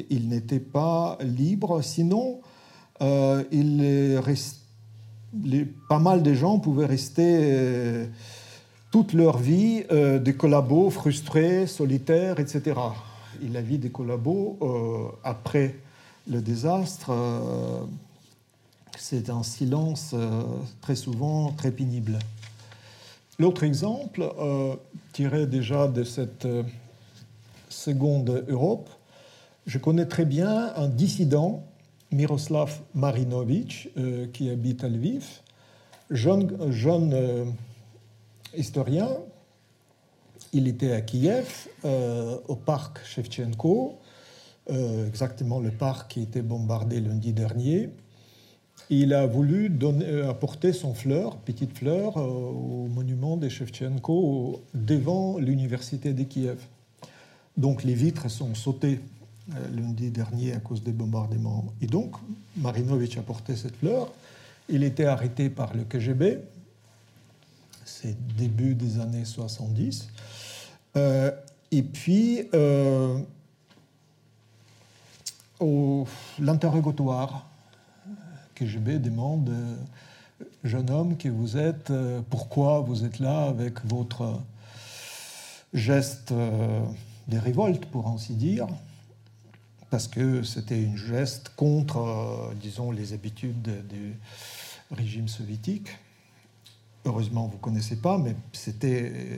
il 0.08 0.28
n'était 0.28 0.60
pas 0.60 1.18
libre. 1.20 1.82
Sinon, 1.82 2.40
euh, 3.02 4.20
reste, 4.24 4.60
pas 5.88 5.98
mal 5.98 6.22
de 6.22 6.34
gens 6.34 6.58
pouvaient 6.58 6.86
rester 6.86 7.38
euh, 7.42 8.06
toute 8.90 9.12
leur 9.12 9.38
vie 9.38 9.84
euh, 9.90 10.18
des 10.18 10.34
collabos 10.34 10.90
frustrés, 10.90 11.66
solitaires, 11.66 12.40
etc. 12.40 12.76
Et 13.42 13.48
la 13.48 13.62
vie 13.62 13.78
des 13.78 13.90
collabos, 13.90 14.58
après 15.24 15.76
le 16.30 16.40
désastre, 16.40 17.10
c'est 18.98 19.30
un 19.30 19.42
silence 19.42 20.14
très 20.80 20.94
souvent 20.94 21.52
très 21.52 21.70
pénible. 21.70 22.18
L'autre 23.38 23.64
exemple, 23.64 24.30
tiré 25.12 25.46
déjà 25.46 25.88
de 25.88 26.04
cette 26.04 26.46
seconde 27.70 28.44
Europe, 28.48 28.90
je 29.66 29.78
connais 29.78 30.06
très 30.06 30.24
bien 30.24 30.72
un 30.76 30.88
dissident, 30.88 31.64
Miroslav 32.10 32.80
Marinovitch, 32.94 33.88
euh, 33.96 34.26
qui 34.32 34.50
habite 34.50 34.82
à 34.82 34.88
Lviv, 34.88 35.24
jeune, 36.10 37.12
euh, 37.12 37.44
historien. 38.56 39.08
Il 40.52 40.66
était 40.66 40.92
à 40.92 41.00
Kiev, 41.00 41.68
euh, 41.84 42.38
au 42.48 42.56
parc 42.56 43.04
Shevchenko, 43.04 43.98
exactement 45.06 45.58
le 45.58 45.70
parc 45.70 46.12
qui 46.12 46.22
été 46.22 46.42
bombardé 46.42 47.00
lundi 47.00 47.32
dernier. 47.32 47.90
Il 48.88 49.14
a 49.14 49.26
voulu 49.26 49.68
donner, 49.68 50.22
apporter 50.22 50.72
son 50.72 50.94
fleur, 50.94 51.36
petite 51.38 51.76
fleur, 51.76 52.16
au 52.16 52.86
monument 52.86 53.36
de 53.36 53.48
Shevchenko 53.48 54.62
devant 54.74 55.38
l'université 55.38 56.12
de 56.12 56.22
Kiev. 56.22 56.58
Donc 57.56 57.82
les 57.82 57.94
vitres 57.94 58.30
sont 58.30 58.54
sautées 58.54 59.00
euh, 59.56 59.68
lundi 59.74 60.10
dernier 60.10 60.52
à 60.52 60.60
cause 60.60 60.82
des 60.82 60.92
bombardements. 60.92 61.72
Et 61.80 61.86
donc, 61.86 62.14
Marinovitch 62.56 63.16
a 63.18 63.22
porté 63.22 63.56
cette 63.56 63.76
fleur. 63.76 64.12
Il 64.68 64.84
était 64.84 65.06
arrêté 65.06 65.50
par 65.50 65.74
le 65.74 65.82
KGB. 65.84 66.38
C'est 67.84 68.16
début 68.36 68.74
des 68.74 69.00
années 69.00 69.24
70. 69.24 70.08
Euh, 70.96 71.30
et 71.70 71.82
puis, 71.82 72.48
euh, 72.54 73.18
l'interrogatoire, 76.38 77.46
KGB 78.54 78.98
demande 78.98 79.50
jeune 80.64 80.90
homme 80.90 81.16
qui 81.16 81.28
vous 81.28 81.56
êtes, 81.56 81.92
pourquoi 82.28 82.80
vous 82.80 83.04
êtes 83.04 83.18
là 83.18 83.44
avec 83.44 83.84
votre 83.84 84.40
geste 85.72 86.32
de 86.32 87.38
révolte, 87.38 87.86
pour 87.86 88.08
ainsi 88.08 88.34
dire 88.34 88.66
parce 89.90 90.06
que 90.06 90.42
c'était 90.44 90.86
un 90.86 90.96
geste 90.96 91.50
contre, 91.56 91.98
euh, 91.98 92.54
disons, 92.54 92.92
les 92.92 93.12
habitudes 93.12 93.86
du 93.88 94.14
régime 94.92 95.28
soviétique. 95.28 95.88
Heureusement, 97.04 97.46
vous 97.46 97.56
ne 97.56 97.62
connaissez 97.62 97.96
pas, 97.96 98.18
mais 98.18 98.34
c'était 98.52 99.12
euh, 99.14 99.36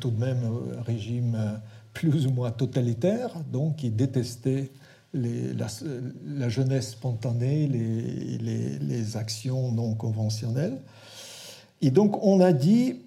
tout 0.00 0.10
de 0.10 0.18
même 0.18 0.40
un 0.78 0.82
régime 0.82 1.34
euh, 1.36 1.56
plus 1.92 2.26
ou 2.26 2.30
moins 2.30 2.50
totalitaire, 2.50 3.30
donc 3.52 3.76
qui 3.76 3.90
détestait 3.90 4.70
la, 5.14 6.48
jeunesse 6.48 6.90
spontanée, 6.90 7.66
les, 7.68 8.78
les, 8.78 9.16
actions 9.16 9.72
non 9.72 9.94
conventionnelles. 9.94 10.78
Et 11.80 11.90
donc 11.90 12.22
on 12.22 12.40
a 12.40 12.52
dit, 12.52 13.00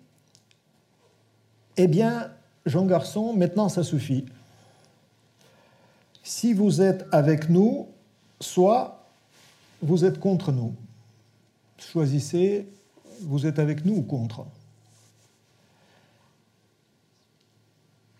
eh 1.78 1.88
bien, 1.88 2.32
Jean 2.66 2.86
Garçon, 2.86 3.34
maintenant 3.34 3.70
ça 3.70 3.84
suffit 3.84 4.26
si 6.30 6.54
vous 6.54 6.80
êtes 6.80 7.08
avec 7.12 7.50
nous, 7.50 7.88
soit 8.40 9.04
vous 9.82 10.06
êtes 10.06 10.20
contre 10.20 10.52
nous. 10.52 10.76
Choisissez, 11.80 12.68
vous 13.22 13.46
êtes 13.46 13.60
avec 13.60 13.86
nous 13.86 13.98
ou 13.98 14.02
contre. 14.02 14.46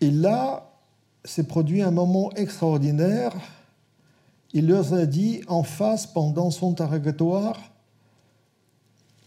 Et 0.00 0.10
là, 0.10 0.70
s'est 1.24 1.46
produit 1.46 1.82
un 1.82 1.90
moment 1.90 2.32
extraordinaire. 2.32 3.34
Il 4.52 4.68
leur 4.68 4.94
a 4.94 5.06
dit 5.06 5.42
en 5.46 5.62
face 5.62 6.06
pendant 6.06 6.50
son 6.50 6.72
interrogatoire, 6.72 7.56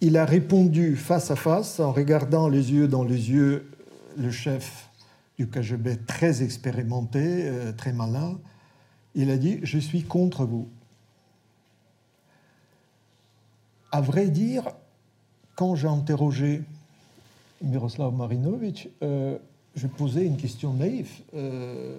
il 0.01 0.17
a 0.17 0.25
répondu 0.25 0.97
face 0.97 1.31
à 1.31 1.37
face 1.37 1.79
en 1.79 1.93
regardant 1.93 2.49
les 2.49 2.73
yeux 2.73 2.89
dans 2.89 3.05
les 3.05 3.31
yeux 3.31 3.71
le 4.17 4.31
chef 4.31 4.89
du 5.37 5.47
KGB 5.47 6.05
très 6.05 6.43
expérimenté, 6.43 7.21
euh, 7.23 7.71
très 7.71 7.93
malin. 7.93 8.37
Il 9.15 9.31
a 9.31 9.37
dit, 9.37 9.59
je 9.63 9.79
suis 9.79 10.03
contre 10.03 10.45
vous. 10.45 10.67
À 13.93 14.01
vrai 14.01 14.27
dire, 14.27 14.73
quand 15.55 15.75
j'ai 15.75 15.87
interrogé 15.87 16.61
Miroslav 17.61 18.13
Marinovitch, 18.13 18.89
euh, 19.01 19.37
je 19.75 19.87
posais 19.87 20.25
une 20.25 20.37
question 20.37 20.73
naïve. 20.73 21.11
Euh, 21.35 21.97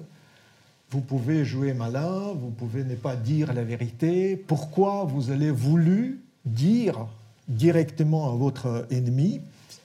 vous 0.90 1.00
pouvez 1.00 1.44
jouer 1.44 1.72
malin, 1.72 2.32
vous 2.34 2.50
pouvez 2.50 2.84
ne 2.84 2.94
pas 2.94 3.16
dire 3.16 3.52
la 3.52 3.64
vérité. 3.64 4.36
Pourquoi 4.36 5.04
vous 5.04 5.30
allez 5.30 5.50
voulu 5.50 6.20
dire 6.44 7.06
directement 7.48 8.30
à 8.30 8.34
votre 8.34 8.86
ennemi, 8.90 9.40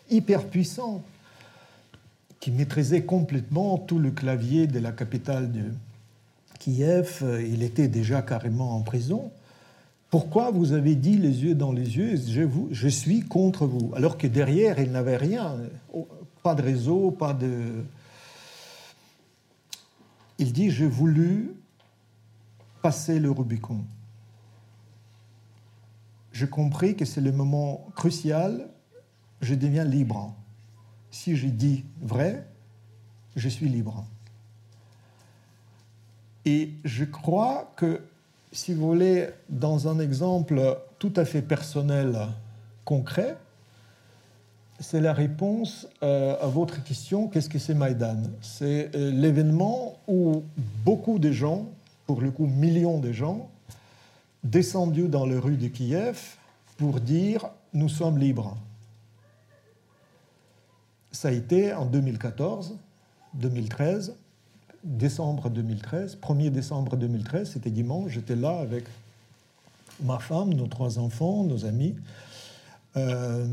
hyper 0.09 0.45
puissant, 0.45 1.03
qui 2.39 2.51
maîtrisait 2.51 3.03
complètement 3.03 3.77
tout 3.77 3.99
le 3.99 4.11
clavier 4.11 4.67
de 4.67 4.79
la 4.79 4.91
capitale 4.91 5.51
de 5.51 5.63
Kiev, 6.59 7.23
il 7.41 7.63
était 7.63 7.87
déjà 7.87 8.21
carrément 8.21 8.75
en 8.75 8.81
prison, 8.81 9.31
pourquoi 10.09 10.49
vous 10.49 10.73
avez 10.73 10.95
dit 10.95 11.17
les 11.17 11.43
yeux 11.43 11.55
dans 11.55 11.71
les 11.71 11.97
yeux, 11.97 12.15
je, 12.15 12.43
je 12.71 12.87
suis 12.87 13.21
contre 13.21 13.67
vous, 13.67 13.91
alors 13.95 14.17
que 14.17 14.27
derrière, 14.27 14.79
il 14.79 14.91
n'avait 14.91 15.17
rien, 15.17 15.57
pas 16.41 16.55
de 16.55 16.61
réseau, 16.61 17.11
pas 17.11 17.33
de... 17.33 17.83
Il 20.39 20.53
dit, 20.53 20.71
j'ai 20.71 20.87
voulu 20.87 21.51
passer 22.81 23.19
le 23.19 23.29
Rubicon. 23.29 23.83
J'ai 26.31 26.47
compris 26.47 26.95
que 26.95 27.05
c'est 27.05 27.21
le 27.21 27.31
moment 27.31 27.87
crucial, 27.95 28.69
je 29.41 29.53
deviens 29.53 29.83
libre. 29.83 30.33
Si 31.11 31.35
je 31.35 31.47
dis 31.47 31.83
vrai, 32.01 32.47
je 33.35 33.49
suis 33.49 33.67
libre. 33.67 34.05
Et 36.45 36.71
je 36.83 37.03
crois 37.03 37.73
que 37.75 38.01
si 38.51 38.73
vous 38.73 38.87
voulez, 38.87 39.29
dans 39.49 39.87
un 39.87 39.99
exemple 39.99 40.77
tout 40.97 41.13
à 41.15 41.25
fait 41.25 41.41
personnel, 41.41 42.27
concret, 42.83 43.37
c'est 44.79 45.01
la 45.01 45.13
réponse 45.13 45.87
euh, 46.03 46.37
à 46.41 46.47
votre 46.47 46.83
question 46.83 47.27
qu'est-ce 47.27 47.49
que 47.49 47.59
c'est 47.59 47.73
Maïdan? 47.73 48.23
C'est 48.41 48.95
euh, 48.95 49.11
l'événement 49.11 49.97
où 50.07 50.43
beaucoup 50.85 51.19
de 51.19 51.31
gens, 51.31 51.65
pour 52.07 52.21
le 52.21 52.31
coup 52.31 52.45
millions 52.45 52.99
de 52.99 53.11
gens, 53.11 53.49
descendus 54.43 55.09
dans 55.09 55.25
les 55.25 55.37
rues 55.37 55.57
de 55.57 55.67
Kiev 55.67 56.37
pour 56.77 57.01
dire 57.01 57.49
nous 57.73 57.89
sommes 57.89 58.17
libres. 58.17 58.57
Ça 61.11 61.27
a 61.27 61.31
été 61.31 61.73
en 61.73 61.85
2014, 61.85 62.77
2013, 63.33 64.15
décembre 64.83 65.49
2013, 65.49 66.17
1er 66.21 66.49
décembre 66.49 66.95
2013, 66.95 67.51
c'était 67.51 67.69
dimanche, 67.69 68.11
j'étais 68.11 68.35
là 68.35 68.57
avec 68.59 68.85
ma 70.03 70.19
femme, 70.19 70.53
nos 70.53 70.67
trois 70.67 70.99
enfants, 70.99 71.43
nos 71.43 71.65
amis. 71.65 71.95
Euh, 72.97 73.47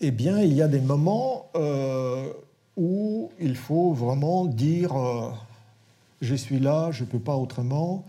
eh 0.00 0.10
bien, 0.10 0.40
il 0.40 0.52
y 0.52 0.62
a 0.62 0.68
des 0.68 0.80
moments 0.80 1.50
euh, 1.56 2.28
où 2.76 3.30
il 3.40 3.56
faut 3.56 3.92
vraiment 3.92 4.44
dire 4.44 4.96
euh, 4.96 5.30
je 6.20 6.34
suis 6.34 6.58
là, 6.58 6.90
je 6.90 7.04
ne 7.04 7.08
peux 7.08 7.20
pas 7.20 7.36
autrement 7.36 8.04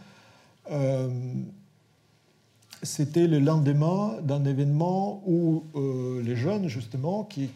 c'était 2.86 3.28
le 3.28 3.40
lendemain 3.40 4.18
d'un 4.22 4.46
événement 4.46 5.22
où 5.26 5.64
euh, 5.76 6.22
les 6.24 6.36
jeunes, 6.36 6.68
justement, 6.68 7.24
qui, 7.24 7.50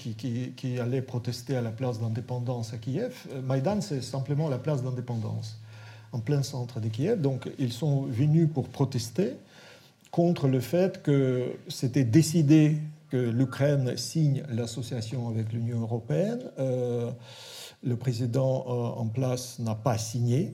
allaient 0.80 1.02
protester 1.02 1.56
à 1.56 1.62
la 1.62 1.72
place 1.72 2.00
d'indépendance 2.00 2.74
à 2.74 2.78
Kiev, 2.78 3.13
euh, 3.32 3.42
Maïdan, 3.42 3.82
c'est 3.82 4.02
simplement 4.02 4.50
la 4.50 4.58
place 4.58 4.84
d'indépendance, 4.84 5.60
en 6.12 6.20
plein 6.20 6.44
centre 6.44 6.80
de 6.80 6.89
Kiev. 6.89 7.22
Donc, 7.22 7.50
ils 7.60 7.72
sont 7.72 8.04
venus 8.04 8.50
pour 8.54 8.68
protester 8.68 9.34
contre 10.12 10.48
le 10.48 10.60
fait 10.60 11.02
que 11.02 11.54
c'était 11.68 12.04
décidé 12.04 12.78
que 13.10 13.18
l'Ukraine 13.18 13.96
signe 13.98 14.44
l'association 14.50 15.30
avec 15.30 15.54
l'Union 15.54 15.82
européenne. 15.82 16.42
Euh, 16.58 17.12
le 17.84 17.96
président 17.96 18.65
en 18.68 19.08
place 19.08 19.60
n'a 19.60 19.76
pas 19.76 19.98
signé, 19.98 20.52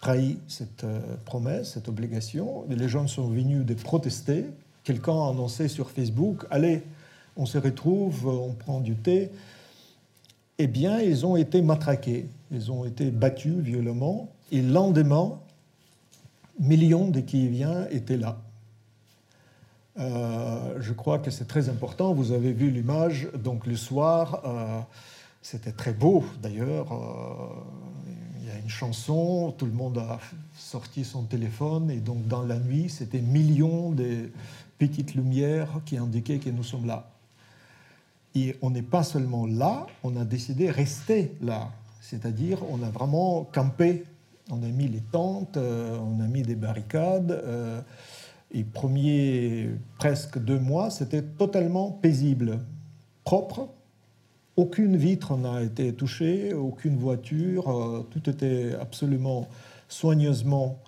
trahi 0.00 0.38
cette 0.48 0.84
euh, 0.84 1.00
promesse, 1.24 1.72
cette 1.72 1.88
obligation. 1.88 2.64
Les 2.68 2.88
gens 2.88 3.06
sont 3.06 3.28
venus 3.28 3.64
de 3.64 3.74
protester. 3.74 4.46
Quelqu'un 4.84 5.26
a 5.26 5.30
annoncé 5.30 5.68
sur 5.68 5.90
Facebook 5.90 6.44
Allez, 6.50 6.82
on 7.36 7.46
se 7.46 7.58
retrouve, 7.58 8.26
on 8.26 8.52
prend 8.52 8.80
du 8.80 8.94
thé. 8.94 9.30
Eh 10.58 10.66
bien, 10.66 11.00
ils 11.00 11.26
ont 11.26 11.36
été 11.36 11.60
matraqués, 11.60 12.26
ils 12.50 12.72
ont 12.72 12.84
été 12.84 13.10
battus 13.10 13.56
violemment. 13.56 14.28
Et 14.52 14.62
le 14.62 14.72
lendemain, 14.72 15.38
millions 16.58 17.08
de 17.08 17.20
Kieviens 17.20 17.86
étaient 17.90 18.16
là. 18.16 18.38
Euh, 19.98 20.76
je 20.80 20.92
crois 20.92 21.18
que 21.18 21.30
c'est 21.30 21.46
très 21.46 21.68
important. 21.68 22.14
Vous 22.14 22.32
avez 22.32 22.52
vu 22.52 22.70
l'image, 22.70 23.28
donc 23.34 23.66
le 23.66 23.76
soir, 23.76 24.42
euh, 24.44 24.80
c'était 25.42 25.72
très 25.72 25.92
beau 25.92 26.24
d'ailleurs 26.42 26.92
une 28.66 28.72
chanson, 28.72 29.54
tout 29.56 29.64
le 29.64 29.70
monde 29.70 29.96
a 29.98 30.18
sorti 30.56 31.04
son 31.04 31.22
téléphone, 31.22 31.88
et 31.88 31.98
donc 31.98 32.26
dans 32.26 32.42
la 32.42 32.58
nuit, 32.58 32.88
c'était 32.88 33.20
millions 33.20 33.92
de 33.92 34.28
petites 34.76 35.14
lumières 35.14 35.80
qui 35.84 35.96
indiquaient 35.96 36.40
que 36.40 36.50
nous 36.50 36.64
sommes 36.64 36.84
là. 36.84 37.08
Et 38.34 38.56
on 38.62 38.70
n'est 38.70 38.82
pas 38.82 39.04
seulement 39.04 39.46
là, 39.46 39.86
on 40.02 40.16
a 40.16 40.24
décidé 40.24 40.66
de 40.66 40.72
rester 40.72 41.36
là. 41.42 41.70
C'est-à-dire, 42.00 42.58
on 42.68 42.82
a 42.82 42.90
vraiment 42.90 43.44
campé. 43.44 44.02
On 44.50 44.60
a 44.64 44.66
mis 44.66 44.88
les 44.88 45.00
tentes, 45.00 45.56
euh, 45.56 45.96
on 46.00 46.20
a 46.20 46.26
mis 46.26 46.42
des 46.42 46.56
barricades. 46.56 47.30
Euh, 47.30 47.80
et 48.52 48.64
premiers 48.64 49.70
presque 49.96 50.40
deux 50.40 50.58
mois, 50.58 50.90
c'était 50.90 51.22
totalement 51.22 51.92
paisible, 51.92 52.58
propre, 53.22 53.68
aucune 54.56 54.96
vitre 54.96 55.36
n'a 55.36 55.62
été 55.62 55.92
touchée, 55.92 56.54
aucune 56.54 56.96
voiture, 56.96 57.68
euh, 57.68 58.06
tout 58.10 58.28
était 58.28 58.74
absolument 58.80 59.48
soigneusement 59.88 60.78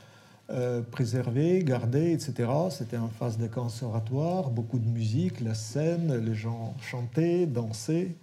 euh, 0.50 0.80
préservé, 0.80 1.62
gardé, 1.62 2.12
etc. 2.12 2.48
C'était 2.70 2.96
en 2.96 3.08
phase 3.08 3.36
de 3.36 3.46
conservatoire, 3.46 4.50
beaucoup 4.50 4.78
de 4.78 4.88
musique, 4.88 5.40
la 5.40 5.54
scène, 5.54 6.16
les 6.24 6.34
gens 6.34 6.74
chantaient, 6.80 7.44
dansaient, 7.44 8.16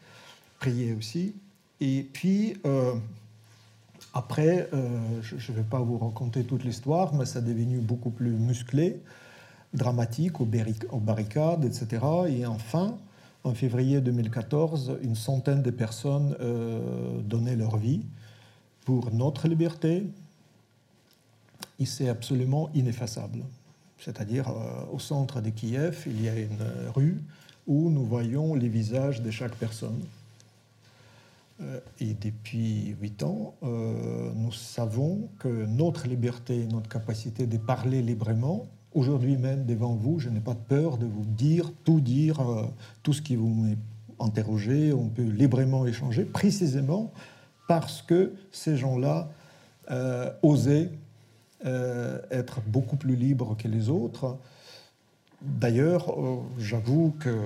priaient 0.60 0.96
aussi. 0.96 1.36
Et 1.80 2.08
puis, 2.12 2.58
euh, 2.66 2.96
après, 4.14 4.70
je 5.22 5.52
ne 5.52 5.58
vais 5.58 5.64
pas 5.64 5.80
vous 5.80 5.98
raconter 5.98 6.46
toute 6.46 6.64
l'histoire, 6.64 7.14
mais 7.14 7.26
ça 7.26 7.40
est 7.40 7.42
devenu 7.42 7.80
beaucoup 7.80 8.10
plus 8.12 8.32
musclé, 8.32 9.02
dramatique, 9.74 10.40
aux, 10.40 10.46
barricades, 10.46 11.66
etc. 11.66 12.02
Et 12.30 12.46
enfin, 12.46 12.98
en 13.46 13.54
février 13.54 14.02
2014, 14.02 14.98
une 15.04 15.16
centaine 15.16 15.62
de 15.62 15.70
personnes 15.70 16.36
euh, 16.42 17.22
donnaient 17.22 17.56
leur 17.56 17.78
vie 17.78 18.02
pour 18.84 19.12
notre 19.12 19.48
liberté. 19.48 20.04
Et 21.80 21.86
c'est 21.86 22.10
absolument 22.10 22.70
ineffaçable. 22.74 23.44
C'est-à-dire, 24.00 24.50
euh, 24.50 24.86
au 24.92 25.00
centre 25.00 25.42
de 25.42 25.52
Kiev, 25.52 26.04
il 26.08 26.24
y 26.24 26.28
a 26.28 26.38
une 26.40 26.90
rue 26.94 27.22
où 27.68 27.92
nous 27.92 28.04
voyons 28.04 28.56
les 28.56 28.68
visages 28.68 29.22
de 29.22 29.30
chaque 29.30 29.56
personne. 29.56 30.02
Euh, 31.62 31.80
et 32.00 32.16
depuis 32.16 32.96
huit 33.00 33.22
ans, 33.22 33.54
nous 33.62 34.52
savons 34.52 35.30
que 35.38 35.66
notre 35.68 36.08
liberté, 36.08 36.66
notre 36.66 36.90
capacité 36.90 37.46
de 37.46 37.58
parler 37.58 38.02
librement, 38.02 38.66
Aujourd'hui 38.96 39.36
même, 39.36 39.66
devant 39.66 39.94
vous, 39.94 40.20
je 40.20 40.30
n'ai 40.30 40.40
pas 40.40 40.56
peur 40.56 40.98
de 40.98 41.06
vous 41.06 41.26
dire, 41.26 41.74
tout 41.84 42.00
dire, 42.00 42.40
euh, 42.40 42.64
tout 43.04 43.12
ce 43.12 43.22
qui 43.22 43.36
vous 43.36 43.76
interrogé, 44.22 44.94
on 44.94 45.10
peut 45.10 45.22
librement 45.22 45.86
échanger, 45.86 46.24
précisément 46.24 47.12
parce 47.68 48.02
que 48.02 48.32
ces 48.54 48.78
gens-là 48.78 49.28
euh, 49.92 50.32
osaient 50.44 50.92
euh, 51.66 52.22
être 52.32 52.62
beaucoup 52.68 52.96
plus 52.96 53.18
libres 53.18 53.58
que 53.58 53.68
les 53.68 53.90
autres. 53.90 54.38
D'ailleurs, 55.42 56.16
j'avoue 56.58 57.14
que 57.20 57.38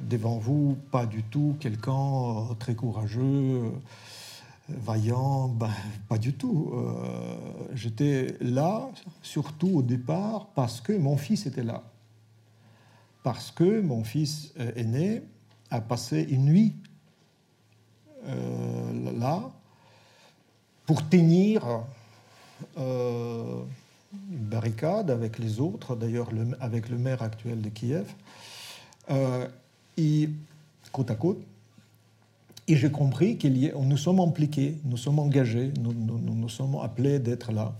devant 0.00 0.38
vous, 0.38 0.76
pas 0.90 1.06
du 1.06 1.22
tout 1.22 1.54
quelqu'un 1.60 2.48
très 2.58 2.74
courageux 2.74 3.70
vaillant, 4.68 5.48
ben, 5.48 5.70
pas 6.08 6.18
du 6.18 6.32
tout. 6.32 6.72
Euh, 6.72 7.36
j'étais 7.74 8.36
là, 8.40 8.88
surtout 9.22 9.68
au 9.68 9.82
départ, 9.82 10.48
parce 10.54 10.80
que 10.80 10.92
mon 10.92 11.16
fils 11.16 11.46
était 11.46 11.62
là. 11.62 11.84
Parce 13.22 13.50
que 13.50 13.80
mon 13.80 14.04
fils 14.04 14.52
euh, 14.58 14.72
aîné 14.76 15.22
a 15.70 15.80
passé 15.80 16.26
une 16.28 16.46
nuit 16.46 16.74
euh, 18.26 19.12
là, 19.18 19.50
pour 20.84 21.08
tenir 21.08 21.64
une 22.76 23.66
barricade 24.30 25.10
avec 25.10 25.38
les 25.38 25.60
autres, 25.60 25.96
d'ailleurs 25.96 26.30
avec 26.60 26.88
le 26.88 26.96
maire 26.96 27.22
actuel 27.22 27.60
de 27.60 27.68
Kiev, 27.68 28.14
et 29.96 30.30
côte 30.92 31.10
à 31.10 31.16
côte. 31.16 31.44
Et 32.68 32.76
j'ai 32.76 32.90
compris 32.90 33.38
que 33.38 33.46
nous 33.48 33.96
sommes 33.96 34.20
impliqués, 34.20 34.76
nous 34.84 34.96
sommes 34.96 35.18
engagés, 35.20 35.72
nous, 35.80 35.92
nous 35.92 36.48
sommes 36.48 36.76
appelés 36.82 37.18
d'être 37.18 37.52
là. 37.52 37.74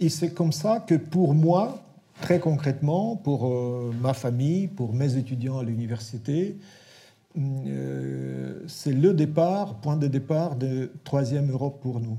Et 0.00 0.08
c'est 0.08 0.32
comme 0.32 0.52
ça 0.52 0.80
que 0.80 0.94
pour 0.94 1.34
moi, 1.34 1.80
très 2.20 2.40
concrètement, 2.40 3.16
pour 3.16 3.46
euh, 3.46 3.92
ma 4.00 4.14
famille, 4.14 4.66
pour 4.68 4.92
mes 4.92 5.16
étudiants 5.16 5.58
à 5.58 5.62
l'université, 5.62 6.56
euh, 7.38 8.60
c'est 8.66 8.92
le 8.92 9.14
départ, 9.14 9.74
point 9.76 9.96
de 9.96 10.06
départ 10.06 10.56
de 10.56 10.90
troisième 11.04 11.50
Europe 11.50 11.80
pour 11.80 12.00
nous. 12.00 12.18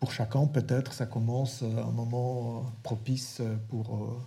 Pour 0.00 0.12
chacun, 0.12 0.46
peut-être, 0.46 0.92
ça 0.92 1.06
commence 1.06 1.62
un 1.62 1.90
moment 1.90 2.64
propice 2.82 3.42
pour 3.68 4.20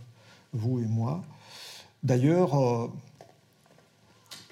vous 0.51 0.81
et 0.81 0.85
moi. 0.85 1.23
D'ailleurs, 2.03 2.89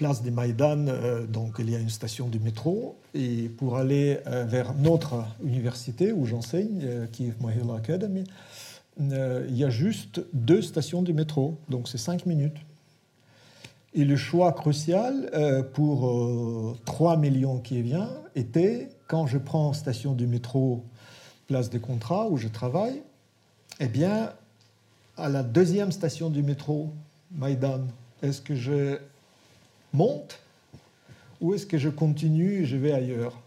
place 0.00 0.22
des 0.22 0.30
Maïdan, 0.30 0.86
euh, 0.88 1.26
donc 1.26 1.56
il 1.58 1.68
y 1.68 1.76
a 1.76 1.78
une 1.78 1.90
station 1.90 2.28
de 2.28 2.38
métro. 2.38 2.96
Et 3.12 3.50
pour 3.50 3.76
aller 3.76 4.18
euh, 4.26 4.46
vers 4.46 4.72
notre 4.72 5.26
université 5.44 6.10
où 6.10 6.24
j'enseigne, 6.24 6.80
euh, 6.84 7.06
Kiev 7.06 7.34
Mahila 7.42 7.74
Academy, 7.74 8.24
il 8.98 9.56
y 9.56 9.62
a 9.62 9.68
juste 9.68 10.22
deux 10.32 10.62
stations 10.62 11.02
de 11.02 11.12
métro, 11.12 11.58
donc 11.68 11.86
c'est 11.86 11.98
cinq 11.98 12.24
minutes. 12.24 12.56
Et 13.92 14.06
le 14.06 14.16
choix 14.16 14.52
crucial 14.52 15.30
pour 15.72 16.76
3 16.84 17.16
millions 17.16 17.60
qui 17.60 17.80
vient 17.80 18.10
était 18.34 18.90
quand 19.06 19.26
je 19.26 19.38
prends 19.38 19.72
station 19.72 20.12
du 20.12 20.26
métro 20.26 20.84
Place 21.46 21.70
des 21.70 21.80
Contrats 21.80 22.28
où 22.28 22.36
je 22.36 22.48
travaille, 22.48 23.02
eh 23.78 23.88
bien, 23.88 24.32
à 25.16 25.30
la 25.30 25.42
deuxième 25.42 25.92
station 25.92 26.28
du 26.28 26.42
métro, 26.42 26.90
Maïdan, 27.32 27.86
est-ce 28.22 28.42
que 28.42 28.54
je 28.54 28.98
monte 29.92 30.40
ou 31.40 31.54
est-ce 31.54 31.66
que 31.66 31.78
je 31.78 31.88
continue 31.88 32.62
et 32.62 32.64
je 32.66 32.76
vais 32.76 32.92
ailleurs 32.92 33.38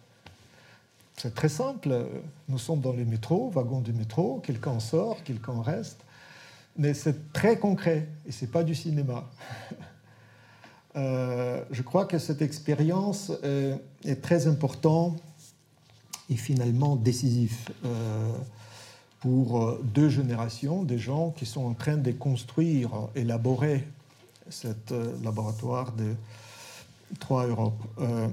C'est 1.17 1.35
très 1.35 1.49
simple. 1.49 2.07
Nous 2.49 2.57
sommes 2.57 2.81
dans 2.81 2.93
le 2.93 3.05
métro, 3.05 3.49
wagon 3.49 3.81
du 3.81 3.93
métro, 3.93 4.41
quelqu'un 4.43 4.79
sort, 4.79 5.23
quelqu'un 5.23 5.61
reste. 5.61 5.99
Mais 6.77 6.93
c'est 6.93 7.31
très 7.33 7.59
concret 7.59 8.07
et 8.25 8.31
ce 8.31 8.45
n'est 8.45 8.51
pas 8.51 8.63
du 8.63 8.75
cinéma. 8.75 9.29
Euh, 10.95 11.63
je 11.71 11.81
crois 11.81 12.05
que 12.05 12.19
cette 12.19 12.43
expérience 12.43 13.31
euh, 13.43 13.75
est 14.05 14.21
très 14.21 14.45
importante 14.45 15.19
et 16.29 16.35
finalement 16.35 16.95
décisif 16.95 17.71
euh, 17.83 18.31
pour 19.19 19.79
deux 19.81 20.09
générations, 20.09 20.83
des 20.83 20.99
gens 20.99 21.31
qui 21.31 21.47
sont 21.47 21.65
en 21.65 21.73
train 21.73 21.97
de 21.97 22.11
construire, 22.11 22.91
élaborer 23.15 23.87
cet 24.49 24.91
euh, 24.91 25.15
laboratoire 25.23 25.91
de 25.93 26.13
3 27.19 27.47
Europe. 27.47 27.81
Euh, 27.99 28.27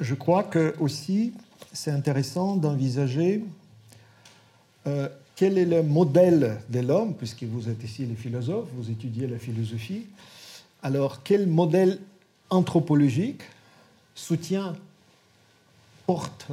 je 0.00 0.14
crois 0.14 0.42
que 0.42 0.74
aussi 0.80 1.32
c'est 1.72 1.90
intéressant 1.90 2.56
d'envisager 2.56 3.44
euh, 4.86 5.08
quel 5.36 5.58
est 5.58 5.64
le 5.64 5.82
modèle 5.82 6.60
de 6.68 6.80
l'homme, 6.80 7.14
puisque 7.14 7.44
vous 7.44 7.68
êtes 7.68 7.82
ici 7.82 8.06
les 8.06 8.14
philosophes, 8.14 8.68
vous 8.74 8.90
étudiez 8.90 9.26
la 9.26 9.38
philosophie. 9.38 10.06
Alors, 10.82 11.22
quel 11.22 11.46
modèle 11.48 11.98
anthropologique 12.50 13.42
soutient, 14.14 14.76
porte 16.06 16.46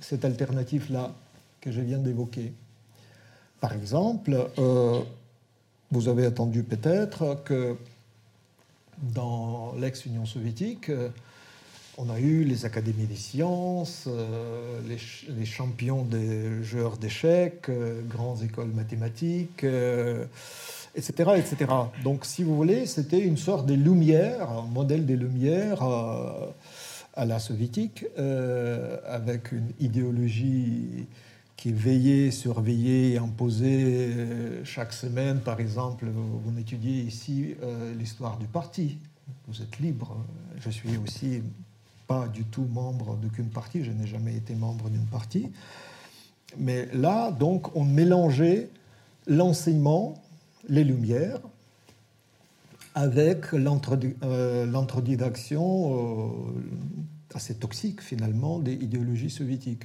cette 0.00 0.24
alternative-là 0.24 1.12
que 1.60 1.72
je 1.72 1.80
viens 1.82 1.98
d'évoquer? 1.98 2.52
Par 3.60 3.74
exemple, 3.74 4.48
vous 5.92 6.08
avez 6.08 6.26
entendu 6.26 6.62
peut-être 6.62 7.42
que 7.44 7.76
dans 9.14 9.74
l'ex-Union 9.78 10.24
soviétique, 10.24 10.88
euh, 10.88 11.10
on 11.98 12.08
a 12.08 12.18
eu 12.18 12.44
les 12.44 12.64
académies 12.64 13.04
des 13.04 13.16
sciences, 13.16 14.08
euh, 14.08 14.80
les, 14.88 15.44
champions 15.44 16.02
des 16.02 16.62
joueurs 16.62 16.96
d'échecs, 16.96 17.68
euh, 17.68 18.00
grandes 18.08 18.42
écoles 18.42 18.70
mathématiques, 18.74 19.66
etc., 20.94 21.32
etc. 21.36 21.70
Donc, 22.02 22.24
si 22.24 22.42
vous 22.42 22.56
voulez, 22.56 22.86
c'était 22.86 23.20
une 23.20 23.36
sorte 23.36 23.66
de 23.66 23.74
lumière, 23.74 24.50
un 24.50 24.62
modèle 24.62 25.04
des 25.04 25.16
lumières 25.16 25.82
à 25.82 27.26
la 27.26 27.38
soviétique, 27.38 28.06
avec 28.16 29.52
une 29.52 29.68
idéologie 29.78 31.06
qui 31.62 31.70
veillait, 31.70 32.32
surveillait, 32.32 33.18
imposait 33.18 33.84
euh, 33.84 34.64
chaque 34.64 34.92
semaine, 34.92 35.38
par 35.38 35.60
exemple, 35.60 36.06
vous 36.06 36.58
étudiez 36.58 37.02
ici 37.02 37.54
euh, 37.62 37.94
l'histoire 37.94 38.36
du 38.36 38.46
parti. 38.46 38.98
Vous 39.46 39.62
êtes 39.62 39.78
libre. 39.78 40.16
Je 40.58 40.70
suis 40.70 40.96
aussi 40.96 41.40
pas 42.08 42.26
du 42.26 42.42
tout 42.42 42.64
membre 42.64 43.14
d'aucune 43.14 43.48
partie. 43.48 43.84
Je 43.84 43.92
n'ai 43.92 44.08
jamais 44.08 44.34
été 44.34 44.56
membre 44.56 44.90
d'une 44.90 45.06
partie. 45.06 45.52
Mais 46.58 46.88
là, 46.92 47.30
donc, 47.30 47.76
on 47.76 47.84
mélangeait 47.84 48.68
l'enseignement, 49.28 50.14
les 50.68 50.82
lumières, 50.82 51.38
avec 52.96 53.54
euh, 53.54 54.66
l'introduction 54.66 56.42
assez 57.36 57.54
toxique, 57.54 58.00
finalement, 58.00 58.58
des 58.58 58.74
idéologies 58.74 59.30
soviétiques. 59.30 59.84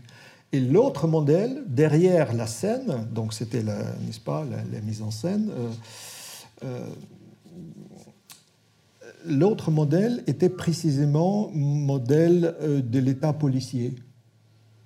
Et 0.53 0.59
l'autre 0.61 1.07
modèle, 1.07 1.63
derrière 1.67 2.33
la 2.33 2.47
scène, 2.47 3.07
donc 3.11 3.33
c'était, 3.33 3.63
n'est-ce 3.63 4.19
pas, 4.19 4.45
la, 4.45 4.81
mise 4.81 5.01
en 5.01 5.11
scène, 5.11 5.49
euh, 5.51 5.69
euh, 6.63 6.89
l'autre 9.25 9.71
modèle 9.71 10.23
était 10.25 10.49
précisément 10.49 11.49
modèle 11.53 12.55
euh, 12.61 12.81
de 12.81 12.99
l'État 12.99 13.33
policier, 13.33 13.93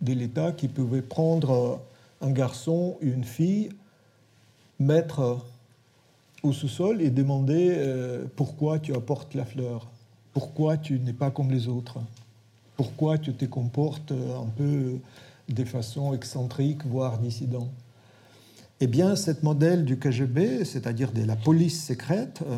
de 0.01 0.13
l'État 0.13 0.51
qui 0.51 0.67
pouvait 0.67 1.03
prendre 1.03 1.79
un 2.21 2.31
garçon, 2.31 2.97
une 3.01 3.23
fille, 3.23 3.69
mettre 4.79 5.45
au 6.41 6.53
sous-sol 6.53 7.03
et 7.03 7.11
demander 7.11 7.77
pourquoi 8.35 8.79
tu 8.79 8.95
apportes 8.95 9.35
la 9.35 9.45
fleur, 9.45 9.91
pourquoi 10.33 10.77
tu 10.77 10.99
n'es 10.99 11.13
pas 11.13 11.29
comme 11.29 11.51
les 11.51 11.67
autres, 11.67 11.99
pourquoi 12.81 13.19
tu 13.19 13.31
te 13.35 13.45
comportes 13.45 14.11
un 14.11 14.49
peu 14.57 14.97
de 15.47 15.63
façon 15.63 16.15
excentrique, 16.15 16.83
voire 16.83 17.19
dissident. 17.19 17.69
Eh 18.79 18.87
bien, 18.87 19.15
ce 19.15 19.29
modèle 19.43 19.85
du 19.85 19.99
KGB, 19.99 20.65
c'est-à-dire 20.65 21.11
de 21.11 21.23
la 21.23 21.35
police 21.35 21.85
secrète, 21.85 22.41
euh, 22.41 22.57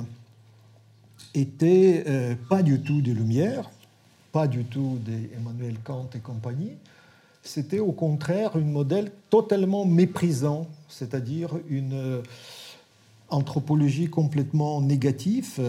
était 1.34 2.06
euh, 2.08 2.36
pas 2.48 2.64
du 2.64 2.80
tout 2.80 3.02
des 3.02 3.14
Lumières, 3.14 3.70
pas 4.32 4.48
du 4.48 4.64
tout 4.64 4.98
d'Emmanuel 5.06 5.76
Kant 5.84 6.08
et 6.16 6.20
compagnie. 6.20 6.78
C'était 7.42 7.80
au 7.80 7.92
contraire 7.92 8.56
un 8.56 8.62
modèle 8.62 9.12
totalement 9.30 9.84
méprisant, 9.84 10.68
c'est-à-dire 10.88 11.50
une 11.68 11.96
euh, 11.96 12.22
anthropologie 13.28 14.08
complètement 14.08 14.80
négative. 14.80 15.60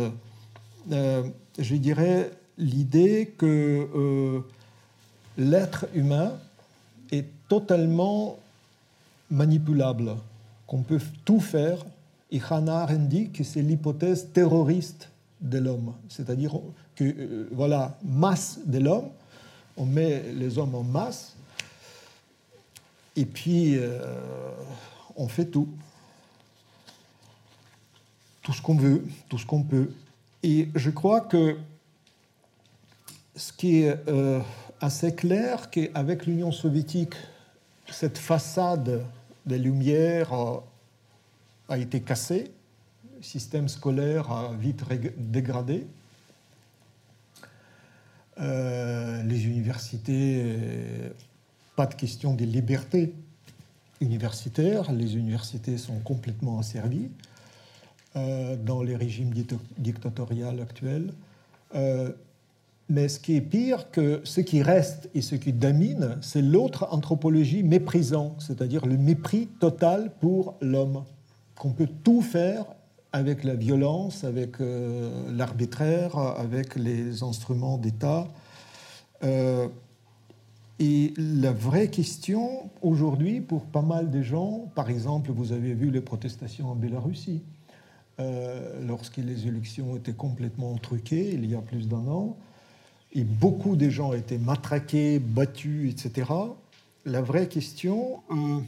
je 0.93 1.75
dirais 1.75 2.31
l'idée 2.59 3.35
que 3.37 4.43
l'être 5.37 5.87
humain 5.95 6.33
est 7.11 7.27
totalement 7.49 8.38
manipulable, 9.31 10.17
qu'on 10.67 10.83
peut 10.83 11.01
tout 11.25 11.40
faire. 11.40 11.85
Et 12.31 12.40
Hannah 12.49 12.83
Arendt 12.83 13.09
dit 13.09 13.31
que 13.31 13.45
c'est 13.45 13.62
l'hypothèse 13.62 14.29
terroriste 14.33 15.11
de 15.40 15.59
l'homme, 15.59 15.93
c'est-à-dire 16.09 16.59
que, 16.97 17.05
euh, 17.05 17.49
voilà, 17.53 17.99
masse 18.03 18.61
de 18.64 18.79
l'homme, 18.79 19.09
on 19.77 19.85
met 19.85 20.33
les 20.33 20.59
hommes 20.59 20.75
en 20.75 20.83
masse, 20.83 21.37
et 23.14 23.27
puis 23.27 23.77
euh, 23.77 24.01
on 25.17 25.29
fait 25.29 25.45
tout. 25.45 25.69
Tout 28.43 28.53
ce 28.53 28.62
qu'on 28.62 28.75
veut, 28.75 29.05
tout 29.29 29.38
ce 29.38 29.47
qu'on 29.47 29.62
peut. 29.62 29.90
Et 30.43 30.69
je 30.75 30.90
crois 30.90 31.21
que 31.21 31.57
ce 33.37 33.53
qui 33.53 33.83
est 33.83 33.97
euh, 34.09 34.40
assez 34.81 35.14
clair 35.14 35.70
qu'avec 35.70 36.27
l'Union 36.27 36.53
soviétique, 36.53 37.14
cette 37.90 38.18
façade 38.18 39.05
des 39.47 39.59
Lumières 39.59 40.33
a, 41.68 41.79
été 41.79 42.01
cassée, 42.01 42.51
le 43.16 43.23
système 43.23 43.68
scolaire 43.68 44.31
a 44.31 44.53
vite 44.53 44.83
dégradé. 45.18 45.87
Euh, 48.40 49.23
les 49.23 49.47
universités, 49.47 50.57
pas 51.77 51.87
de 51.87 51.94
question 51.94 52.35
des 52.35 52.47
libertés 52.47 53.14
universitaires, 54.01 54.90
les 54.92 55.16
universités 55.16 55.79
sont 55.79 55.99
complètement 56.01 56.59
asservies 56.59 57.11
euh, 58.16 58.57
dans 58.57 58.83
les 58.83 58.97
régimes 58.97 59.33
dictatoriaux 59.79 60.61
actuels. 60.61 61.12
Mais 62.88 63.09
ce 63.09 63.18
qui 63.18 63.37
est 63.37 63.40
pire 63.40 63.90
que 63.90 64.20
ce 64.25 64.40
qui 64.40 64.62
reste 64.62 65.09
et 65.14 65.23
ce 65.23 65.37
qui 65.37 65.53
domine, 65.53 66.18
c'est 66.20 66.42
l'autre 66.42 66.88
anthropologie 66.90 67.62
méprisant, 67.62 68.37
c'est-à-dire 68.38 68.85
le 68.85 68.99
mépris 68.99 69.49
total 69.59 70.12
pour 70.20 70.55
l'homme, 70.61 71.05
qu'on 71.57 71.70
peut 71.70 71.88
tout 72.03 72.20
faire 72.20 72.66
avec 73.12 73.44
la 73.44 73.55
violence, 73.55 74.25
avec 74.25 74.61
euh, 74.61 75.33
l'arbitraire, 75.33 76.18
avec 76.18 76.75
les 76.75 77.23
instruments 77.23 77.79
d'État. 77.79 78.29
Euh, 79.23 79.68
et 80.81 81.14
la 81.16 81.53
vraie 81.53 81.88
question 81.88 82.68
aujourd'hui 82.83 83.40
pour 83.40 83.66
pas 83.66 83.83
mal 83.83 84.11
de 84.11 84.20
gens, 84.20 84.68
par 84.75 84.90
exemple, 84.90 85.31
vous 85.31 85.53
avez 85.53 85.73
vu 85.75 85.90
les 85.90 86.01
protestations 86.01 86.70
en 86.70 86.75
Biélorussie, 86.75 87.42
euh, 88.18 88.85
lorsque 88.85 89.16
les 89.18 89.47
élections 89.47 89.97
étaient 89.97 90.12
complètement 90.12 90.75
truquées 90.77 91.33
il 91.33 91.49
y 91.49 91.55
a 91.55 91.61
plus 91.61 91.88
d'un 91.88 92.07
an, 92.09 92.37
et 93.14 93.24
beaucoup 93.24 93.77
de 93.77 93.88
gens 93.88 94.12
étaient 94.12 94.38
matraqués, 94.38 95.18
battus, 95.18 95.92
etc. 95.92 96.31
La 97.05 97.22
vraie 97.22 97.48
question, 97.48 98.20
euh, 98.31 98.61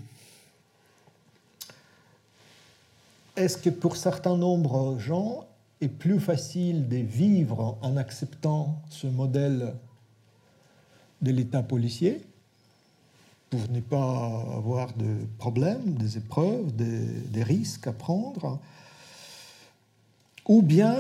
est-ce 3.37 3.59
que 3.59 3.71
pour 3.71 3.97
certains 3.97 4.37
nombres 4.37 4.95
de 4.95 5.01
gens, 5.01 5.47
est 5.81 5.89
plus 5.89 6.21
facile 6.21 6.89
de 6.89 6.97
vivre 6.97 7.77
en 7.83 7.97
acceptant 7.97 8.81
ce 8.89 9.07
modèle 9.07 9.75
de 11.23 11.31
l'État 11.31 11.63
policier 11.63 12.23
pour 13.51 13.61
ne 13.71 13.81
pas 13.81 14.45
avoir 14.57 14.93
de 14.95 15.27
problèmes, 15.39 15.95
des 15.95 16.17
épreuves, 16.17 16.75
des, 16.75 17.43
risques 17.43 17.87
à 17.87 17.93
prendre, 17.93 18.59
ou 20.49 20.63
bien 20.63 20.97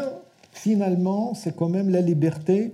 finalement 0.52 1.34
c'est 1.34 1.56
quand 1.56 1.68
même 1.68 1.90
la 1.90 2.00
liberté 2.00 2.72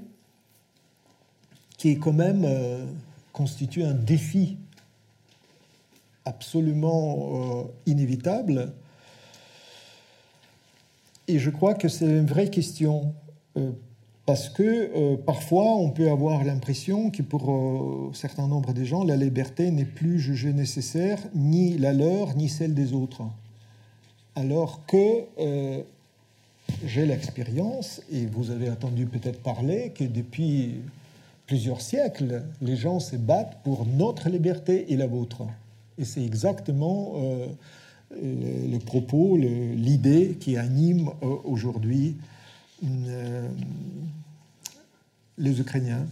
qui 1.82 1.90
est 1.90 1.96
quand 1.96 2.12
même 2.12 2.44
euh, 2.44 2.86
constitue 3.32 3.82
un 3.82 3.92
défi 3.92 4.56
absolument 6.24 7.64
euh, 7.64 7.64
inévitable. 7.86 8.72
Et 11.26 11.40
je 11.40 11.50
crois 11.50 11.74
que 11.74 11.88
c'est 11.88 12.06
une 12.06 12.26
vraie 12.26 12.50
question. 12.50 13.12
Euh, 13.56 13.72
parce 14.26 14.48
que 14.48 15.16
parfois 15.16 15.74
on 15.74 15.90
peut 15.90 16.08
avoir 16.08 16.44
l'impression 16.44 17.10
que 17.10 17.22
pour 17.22 17.50
un 17.50 18.14
certain 18.14 18.46
nombre 18.46 18.72
de 18.72 18.84
gens, 18.84 19.02
la 19.02 19.16
liberté 19.16 19.72
n'est 19.72 19.84
plus 19.84 20.20
jugée 20.20 20.52
nécessaire, 20.52 21.18
ni 21.34 21.76
la 21.76 21.92
leur, 21.92 22.36
ni 22.36 22.48
celle 22.48 22.74
des 22.74 22.92
autres. 22.92 23.22
Alors 24.36 24.86
que 24.86 25.24
j'ai 26.86 27.04
l'expérience, 27.04 28.00
et 28.12 28.26
vous 28.26 28.52
avez 28.52 28.70
entendu 28.70 29.06
peut-être 29.06 29.42
parler, 29.42 29.90
que 29.92 30.04
depuis 30.04 30.76
plusieurs 31.46 31.80
siècles, 31.80 32.42
les 32.60 32.76
gens 32.76 33.00
se 33.00 33.16
battent 33.16 33.62
pour 33.62 33.86
notre 33.86 34.28
liberté 34.28 34.92
et 34.92 34.96
la 34.96 35.06
vôtre. 35.06 35.42
Et 35.98 36.04
c'est 36.04 36.24
exactement 36.24 37.14
le, 38.10 38.78
propos, 38.78 39.36
l'idée 39.36 40.36
qui 40.40 40.56
anime 40.56 41.10
aujourd'hui 41.44 42.16
les 45.38 45.60
Ukrainiens. 45.60 46.06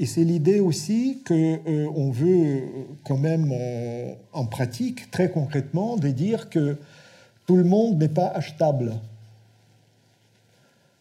Et 0.00 0.06
c'est 0.06 0.24
l'idée 0.24 0.60
aussi 0.60 1.22
qu'on 1.28 1.34
euh, 1.34 2.10
veut 2.10 2.44
euh, 2.46 2.60
quand 3.04 3.18
même 3.18 3.52
euh, 3.52 4.14
en 4.32 4.46
pratique, 4.46 5.10
très 5.10 5.30
concrètement, 5.30 5.96
de 5.96 6.08
dire 6.08 6.48
que 6.48 6.78
tout 7.46 7.56
le 7.56 7.64
monde 7.64 7.98
n'est 7.98 8.08
pas 8.08 8.28
achetable. 8.28 8.94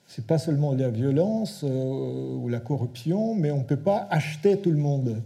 C'est 0.09 0.25
pas 0.25 0.37
seulement 0.37 0.73
la 0.73 0.89
violence 0.89 1.63
ou 1.63 2.49
la 2.49 2.59
corruption, 2.59 3.33
mais 3.35 3.51
on 3.51 3.59
ne 3.59 3.63
peut 3.63 3.77
pas 3.77 4.07
acheter 4.11 4.57
tout 4.57 4.71
le 4.71 4.77
monde. 4.77 5.21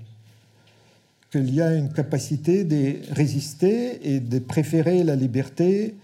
Qu'il 1.31 1.51
y 1.55 1.61
a 1.61 1.73
une 1.73 1.91
capacité 1.91 2.63
de 2.63 2.97
résister 3.11 4.13
et 4.13 4.19
de 4.19 4.37
préférer 4.39 5.03
la 5.03 5.15
liberté 5.15 5.95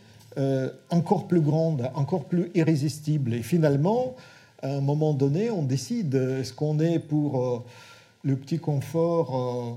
encore 0.89 1.27
plus 1.27 1.41
grande, 1.41 1.91
encore 1.93 2.23
plus 2.23 2.49
irrésistible. 2.55 3.33
Et 3.33 3.43
finalement, 3.43 4.15
à 4.61 4.75
un 4.75 4.81
moment 4.81 5.13
donné, 5.13 5.49
on 5.49 5.63
décide 5.63 6.15
est-ce 6.15 6.53
qu'on 6.53 6.79
est 6.79 6.99
pour 6.99 7.41
euh, 7.41 7.63
le 8.23 8.35
petit 8.35 8.59
confort 8.59 9.37
euh, 9.37 9.73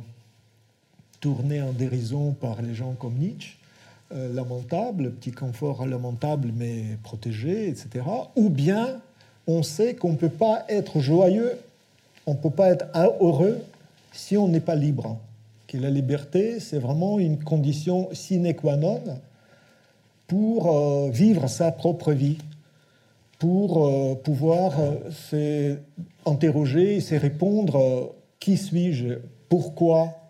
tourné 1.21 1.63
en 1.63 1.73
dérision 1.73 2.33
par 2.33 2.63
les 2.63 2.75
gens 2.75 2.95
comme 2.95 3.15
Nietzsche, 3.15 3.59
euh, 3.59 3.62
lamentable, 4.33 5.05
le 5.05 5.11
petit 5.11 5.33
confort 5.33 5.87
lamentable 5.87 6.53
mais 6.55 6.85
protégé, 7.03 7.69
etc. 7.69 8.05
Ou 8.37 8.49
bien 8.49 9.01
on 9.47 9.63
sait 9.63 9.95
qu'on 9.95 10.13
ne 10.13 10.17
peut 10.17 10.29
pas 10.29 10.65
être 10.69 11.01
joyeux, 11.01 11.59
on 12.27 12.33
ne 12.33 12.39
peut 12.39 12.51
pas 12.51 12.71
être 12.71 12.87
heureux 12.95 13.59
si 14.13 14.37
on 14.37 14.49
n'est 14.49 14.61
pas 14.61 14.75
libre. 14.75 15.19
Que 15.67 15.79
la 15.79 15.91
liberté, 15.91 16.61
c'est 16.61 16.79
vraiment 16.79 17.19
une 17.19 17.43
condition 17.43 18.09
sine 18.13 18.55
qua 18.55 18.77
non 18.77 19.03
pour 20.27 21.11
vivre 21.11 21.49
sa 21.49 21.73
propre 21.73 22.13
vie 22.13 22.39
pour 23.43 23.89
euh, 23.89 24.15
pouvoir 24.15 24.79
euh, 24.79 25.75
s'interroger 26.25 26.99
et 27.11 27.19
répondre 27.19 27.77
euh, 27.77 28.05
qui 28.39 28.57
suis-je 28.57 29.19
Pourquoi 29.49 30.22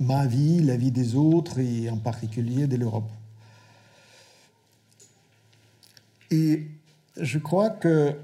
ma 0.00 0.26
vie, 0.26 0.60
la 0.60 0.76
vie 0.76 0.90
des 0.90 1.14
autres 1.14 1.58
et 1.58 1.88
en 1.88 1.96
particulier 1.96 2.66
de 2.66 2.76
l'Europe 2.76 3.10
Et 6.30 6.66
je 7.16 7.38
crois 7.38 7.70
que 7.70 8.14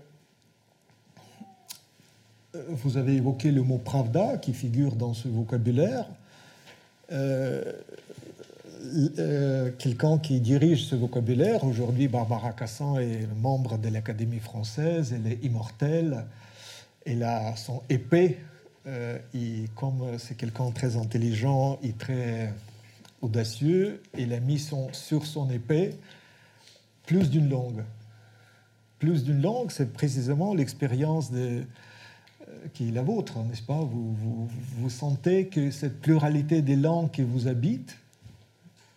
vous 2.53 2.97
avez 2.97 3.15
évoqué 3.15 3.53
le 3.53 3.63
mot 3.63 3.79
pravda 3.79 4.37
qui 4.39 4.53
figure 4.53 4.97
dans 4.97 5.15
ce 5.15 5.29
vocabulaire. 5.29 6.07
Euh, 7.13 7.63
quelqu'un 9.79 10.19
qui 10.19 10.41
dirige 10.41 10.87
ce 10.87 10.97
vocabulaire. 10.97 11.65
Aujourd'hui, 11.65 12.09
Barbara 12.09 12.53
Cassan 12.53 12.99
est 12.99 13.27
membre 13.37 13.79
de 13.79 13.89
l'Académie 13.89 14.39
française, 14.39 15.15
elle 15.15 15.31
est 15.31 15.45
immortelle, 15.45 16.25
elle 17.05 17.23
a 17.23 17.55
son 17.57 17.83
épée, 17.89 18.39
euh, 18.87 19.19
et 19.35 19.65
comme 19.75 20.19
c'est 20.19 20.37
quelqu'un 20.37 20.71
très 20.71 20.97
intelligent 20.97 21.79
et 21.83 21.93
très 21.93 22.53
audacieux, 23.21 24.03
il 24.17 24.33
a 24.33 24.41
mis 24.41 24.59
son, 24.59 24.93
sur 24.93 25.27
son 25.27 25.51
épée 25.51 25.95
plus 27.07 27.31
d'une 27.31 27.49
langue. 27.49 27.85
Plus 28.99 29.25
d'une 29.25 29.43
langue, 29.43 29.71
c'est 29.71 29.93
précisément 29.93 30.55
l'expérience 30.55 31.31
euh, 31.33 31.63
qui 32.75 32.89
est 32.89 32.93
la 32.93 33.03
vôtre, 33.03 33.39
n'est-ce 33.45 33.63
pas? 33.63 33.81
Vous, 33.81 34.49
vous, 34.79 34.91
sentez 34.91 35.47
que 35.49 35.71
cette 35.71 36.01
pluralité 36.01 36.63
des 36.63 36.77
langues 36.77 37.11
qui 37.11 37.23
vous 37.23 37.49
habitent, 37.49 37.97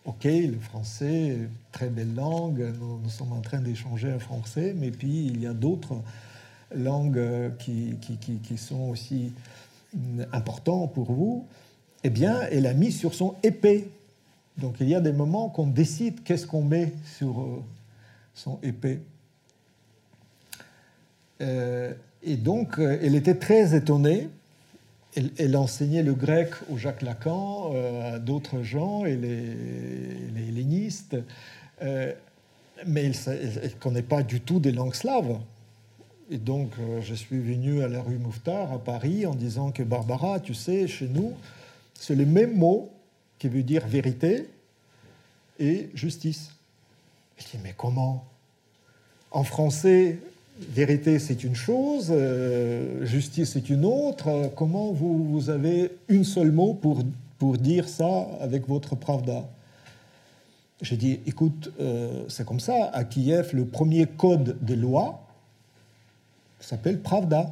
Ok, 0.06 0.24
le 0.24 0.58
français, 0.60 1.48
très 1.72 1.88
belle 1.88 2.14
langue, 2.14 2.74
nous, 2.78 3.08
sommes 3.08 3.32
en 3.32 3.40
train 3.40 3.60
d'échanger 3.60 4.12
en 4.12 4.18
français, 4.18 4.74
mais 4.76 4.90
puis 4.90 5.28
il 5.28 5.40
y 5.40 5.46
a 5.46 5.54
d'autres 5.54 5.94
langues 6.74 7.56
qui, 7.58 7.96
qui, 8.42 8.58
sont 8.58 8.90
aussi 8.90 9.32
importantes 10.32 10.92
pour 10.92 11.12
vous. 11.12 11.46
Eh 12.02 12.10
bien, 12.10 12.42
elle 12.50 12.66
a 12.66 12.74
mis 12.74 12.92
sur 12.92 13.14
son 13.14 13.34
épée. 13.42 13.88
Donc 14.58 14.76
il 14.80 14.88
y 14.88 14.94
a 14.94 15.00
des 15.00 15.12
moments 15.12 15.48
qu'on 15.48 15.66
décide 15.66 16.22
qu'est-ce 16.22 16.46
qu'on 16.46 16.62
met 16.62 16.92
sur 17.16 17.40
euh, 17.40 17.62
son 18.34 18.58
épée. 18.62 19.00
Euh, 21.40 21.92
et 22.22 22.36
donc, 22.36 22.78
euh, 22.78 22.98
elle 23.02 23.14
était 23.14 23.34
très 23.34 23.74
étonnée 23.74 24.28
elle, 25.38 25.56
enseignait 25.56 26.02
le 26.02 26.14
grec 26.14 26.50
au 26.70 26.76
Jacques 26.76 27.02
Lacan, 27.02 27.72
à 28.02 28.18
d'autres 28.18 28.62
gens, 28.62 29.04
et 29.04 29.16
les, 29.16 30.48
hellénistes, 30.48 31.16
euh, 31.82 32.12
mais 32.86 33.04
elle 33.04 33.62
ne 33.62 33.68
connaît 33.80 34.02
pas 34.02 34.22
du 34.22 34.40
tout 34.40 34.60
des 34.60 34.72
langues 34.72 34.94
slaves. 34.94 35.38
Et 36.34 36.38
donc, 36.38 36.72
euh, 36.80 37.00
je 37.00 37.14
suis 37.14 37.38
venu 37.38 37.84
à 37.84 37.88
la 37.88 38.02
rue 38.02 38.18
Mouffetard, 38.18 38.72
à 38.72 38.80
Paris, 38.80 39.24
en 39.24 39.36
disant 39.36 39.70
que 39.70 39.84
Barbara, 39.84 40.40
tu 40.40 40.52
sais, 40.52 40.88
chez 40.88 41.06
nous, 41.06 41.32
c'est 41.94 42.16
le 42.16 42.26
même 42.26 42.56
mot 42.56 42.90
qui 43.38 43.46
veut 43.46 43.62
dire 43.62 43.86
vérité 43.86 44.48
et 45.60 45.90
justice. 45.94 46.50
Je 47.36 47.44
dis, 47.44 47.58
mais 47.62 47.72
comment? 47.76 48.24
En 49.30 49.44
français, 49.44 50.18
vérité, 50.58 51.20
c'est 51.20 51.44
une 51.44 51.54
chose, 51.54 52.08
euh, 52.10 53.06
justice, 53.06 53.52
c'est 53.52 53.70
une 53.70 53.84
autre. 53.84 54.50
Comment 54.56 54.90
vous, 54.90 55.22
vous, 55.22 55.50
avez 55.50 55.92
une 56.08 56.24
seule 56.24 56.50
mot 56.50 56.74
pour, 56.74 57.04
pour 57.38 57.58
dire 57.58 57.88
ça 57.88 58.28
avec 58.40 58.66
votre 58.66 58.96
pravda? 58.96 59.48
J'ai 60.82 60.96
dit, 60.96 61.20
écoute, 61.26 61.70
euh, 61.78 62.24
c'est 62.26 62.44
comme 62.44 62.58
ça. 62.58 62.90
À 62.92 63.04
Kiev, 63.04 63.50
le 63.52 63.66
premier 63.66 64.06
code 64.06 64.56
de 64.60 64.74
loi 64.74 65.23
s'appelle 66.66 67.00
pravda. 67.00 67.50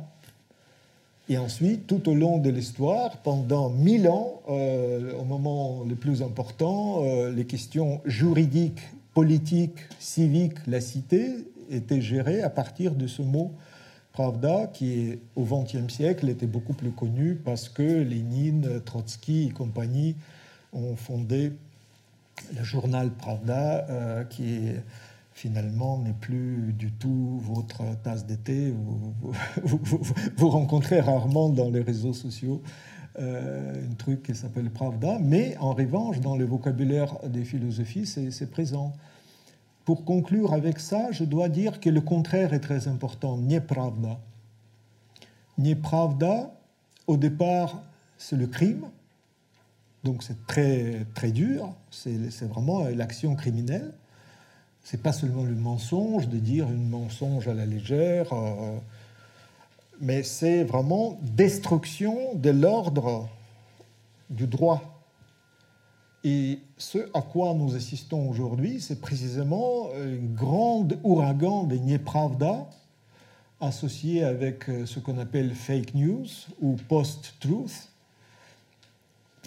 Et 1.28 1.38
ensuite, 1.38 1.86
tout 1.86 2.08
au 2.08 2.14
long 2.14 2.38
de 2.38 2.50
l'histoire, 2.50 3.18
pendant 3.18 3.70
mille 3.70 4.08
ans, 4.08 4.42
euh, 4.48 5.14
au 5.18 5.24
moment 5.24 5.84
le 5.88 5.94
plus 5.94 6.22
important, 6.22 7.02
les 7.30 7.44
questions 7.44 8.00
juridiques, 8.04 8.82
politiques, 9.14 9.78
civiques, 9.98 10.58
la 10.66 10.80
cité, 10.80 11.30
était 11.70 12.00
géré 12.00 12.42
à 12.42 12.50
partir 12.50 12.94
de 12.94 13.06
ce 13.06 13.22
mot 13.22 13.52
Pravda, 14.12 14.66
qui 14.66 15.18
au 15.36 15.44
XXe 15.44 15.90
siècle 15.92 16.28
était 16.28 16.46
beaucoup 16.46 16.74
plus 16.74 16.90
connu 16.90 17.34
parce 17.34 17.70
que 17.70 17.82
Lénine, 17.82 18.82
Trotsky 18.84 19.46
et 19.48 19.50
compagnie 19.50 20.16
ont 20.74 20.96
fondé 20.96 21.52
le 22.54 22.62
journal 22.62 23.10
Pravda, 23.10 23.86
euh, 23.88 24.24
qui 24.24 24.68
finalement 25.42 25.98
n'est 25.98 26.12
plus 26.12 26.72
du 26.72 26.92
tout 26.92 27.40
votre 27.42 27.82
tasse 28.04 28.26
d'été. 28.26 28.72
Vous, 29.64 29.80
vous, 30.36 30.48
rencontrez 30.48 31.00
rarement 31.00 31.48
dans 31.48 31.68
les 31.68 31.82
réseaux 31.82 32.12
sociaux 32.12 32.62
euh, 33.18 33.90
un 33.90 33.94
truc 33.94 34.22
qui 34.22 34.36
s'appelle 34.36 34.70
Pravda, 34.70 35.18
mais 35.20 35.56
en 35.58 35.72
revanche, 35.72 36.20
dans 36.20 36.36
le 36.36 36.44
vocabulaire 36.44 37.18
des 37.28 37.44
philosophies, 37.44 38.06
c'est 38.06 38.50
présent. 38.52 38.92
Pour 39.84 40.04
conclure 40.04 40.54
avec 40.54 40.78
ça, 40.78 41.10
je 41.10 41.24
dois 41.24 41.48
dire 41.48 41.80
que 41.80 41.90
le 41.90 42.00
contraire 42.00 42.54
est 42.54 42.60
très 42.60 42.86
important, 42.86 43.36
Nepravda. 43.36 44.20
Nepravda, 45.58 46.54
au 47.08 47.16
départ, 47.16 47.82
c'est 48.16 48.36
le 48.36 48.46
crime, 48.46 48.84
donc 50.04 50.22
c'est 50.22 50.46
très, 50.46 51.04
très 51.14 51.32
dur, 51.32 51.74
c'est 51.90 52.46
vraiment 52.46 52.84
l'action 52.84 53.34
criminelle. 53.34 53.92
C'est 54.84 55.02
pas 55.02 55.12
seulement 55.12 55.44
le 55.44 55.54
mensonge, 55.54 56.28
de 56.28 56.38
dire 56.38 56.66
un 56.66 56.72
mensonge 56.72 57.48
à 57.48 57.54
la 57.54 57.66
légère, 57.66 58.32
euh, 58.32 58.76
mais 60.00 60.22
c'est 60.22 60.64
vraiment 60.64 61.18
destruction 61.22 62.34
de 62.34 62.50
l'ordre 62.50 63.28
du 64.30 64.46
droit 64.46 64.92
et 66.24 66.60
ce 66.78 66.98
à 67.14 67.22
quoi 67.22 67.52
nous 67.54 67.74
assistons 67.74 68.28
aujourd'hui, 68.28 68.80
c'est 68.80 69.00
précisément 69.00 69.88
un 69.96 70.16
grand 70.34 70.88
ouragan 71.02 71.64
de 71.64 71.76
Nepravda 71.76 72.68
associé 73.60 74.22
avec 74.24 74.68
euh, 74.68 74.86
ce 74.86 74.98
qu'on 74.98 75.18
appelle 75.18 75.54
fake 75.54 75.94
news 75.94 76.26
ou 76.60 76.76
post-truth. 76.88 77.88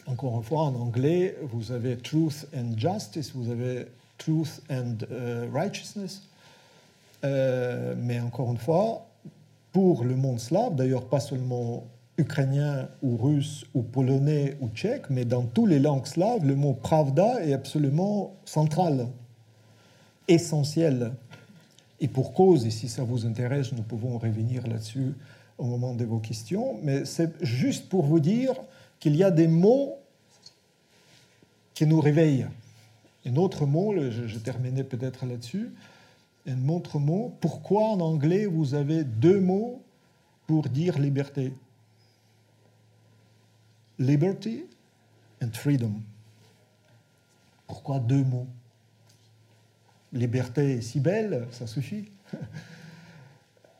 Encore 0.05 0.38
une 0.38 0.43
fois, 0.43 0.63
en 0.63 0.75
anglais, 0.75 1.38
vous 1.43 1.71
avez 1.71 1.97
truth 1.97 2.47
and 2.55 2.77
justice, 2.77 3.33
vous 3.33 3.49
avez 3.49 3.88
truth 4.18 4.61
and 4.70 4.97
euh, 5.11 5.47
righteousness. 5.53 6.24
Euh, 7.24 7.95
mais 7.97 8.20
encore 8.20 8.51
une 8.51 8.57
fois, 8.57 9.07
pour 9.72 10.03
le 10.03 10.16
monde 10.16 10.39
slave, 10.39 10.76
d'ailleurs 10.76 11.05
pas 11.05 11.20
seulement 11.20 11.86
ukrainien 12.18 12.88
ou 13.01 13.18
russe 13.18 13.66
ou 13.74 13.82
polonais 13.82 14.57
ou 14.61 14.70
tchèque, 14.70 15.09
mais 15.09 15.26
dans 15.26 15.43
toutes 15.43 15.70
les 15.70 15.80
langues 15.80 16.05
slaves, 16.05 16.45
le 16.45 16.55
mot 16.55 16.74
pravda 16.74 17.43
est 17.43 17.53
absolument 17.53 18.36
central, 18.45 19.07
essentiel. 20.28 21.11
Et 21.99 22.07
pour 22.07 22.34
cause, 22.34 22.66
et 22.66 22.72
si 22.72 22.88
ça 22.88 23.03
vous 23.03 23.26
intéresse, 23.26 23.74
nous 23.74 23.84
pouvons 23.84 24.18
revenir 24.18 24.68
là-dessus 24.68 25.13
au 25.57 25.66
moment 25.66 25.93
de 25.93 26.05
vos 26.05 26.20
questions, 26.20 26.78
mais 26.84 27.05
c'est 27.05 27.32
juste 27.43 27.89
pour 27.89 28.05
vous 28.05 28.20
dire 28.20 28.53
qu'il 28.99 29.16
y 29.16 29.24
a 29.24 29.32
des 29.32 29.47
mots 29.47 29.97
qui 31.74 31.86
nous 31.86 31.99
réveillent. 31.99 32.47
Un 33.26 33.36
autre 33.38 33.65
mot, 33.65 33.93
je, 33.93 34.38
terminais 34.38 34.84
peut-être 34.84 35.26
là-dessus, 35.26 35.71
un 36.47 36.69
autre 36.69 36.99
mot, 36.99 37.36
pourquoi 37.41 37.86
en 37.86 37.99
anglais 37.99 38.45
vous 38.45 38.76
avez 38.76 39.03
deux 39.03 39.39
mots 39.39 39.82
pour 40.45 40.69
dire 40.69 40.99
liberté? 40.99 41.53
Liberty 43.97 44.65
and 45.41 45.49
freedom. 45.53 45.93
Pourquoi 47.65 47.99
deux 47.99 48.23
mots? 48.23 48.47
Liberté 50.13 50.73
est 50.73 50.82
si 50.82 50.99
belle, 50.99 51.47
ça 51.49 51.65
suffit. 51.65 52.09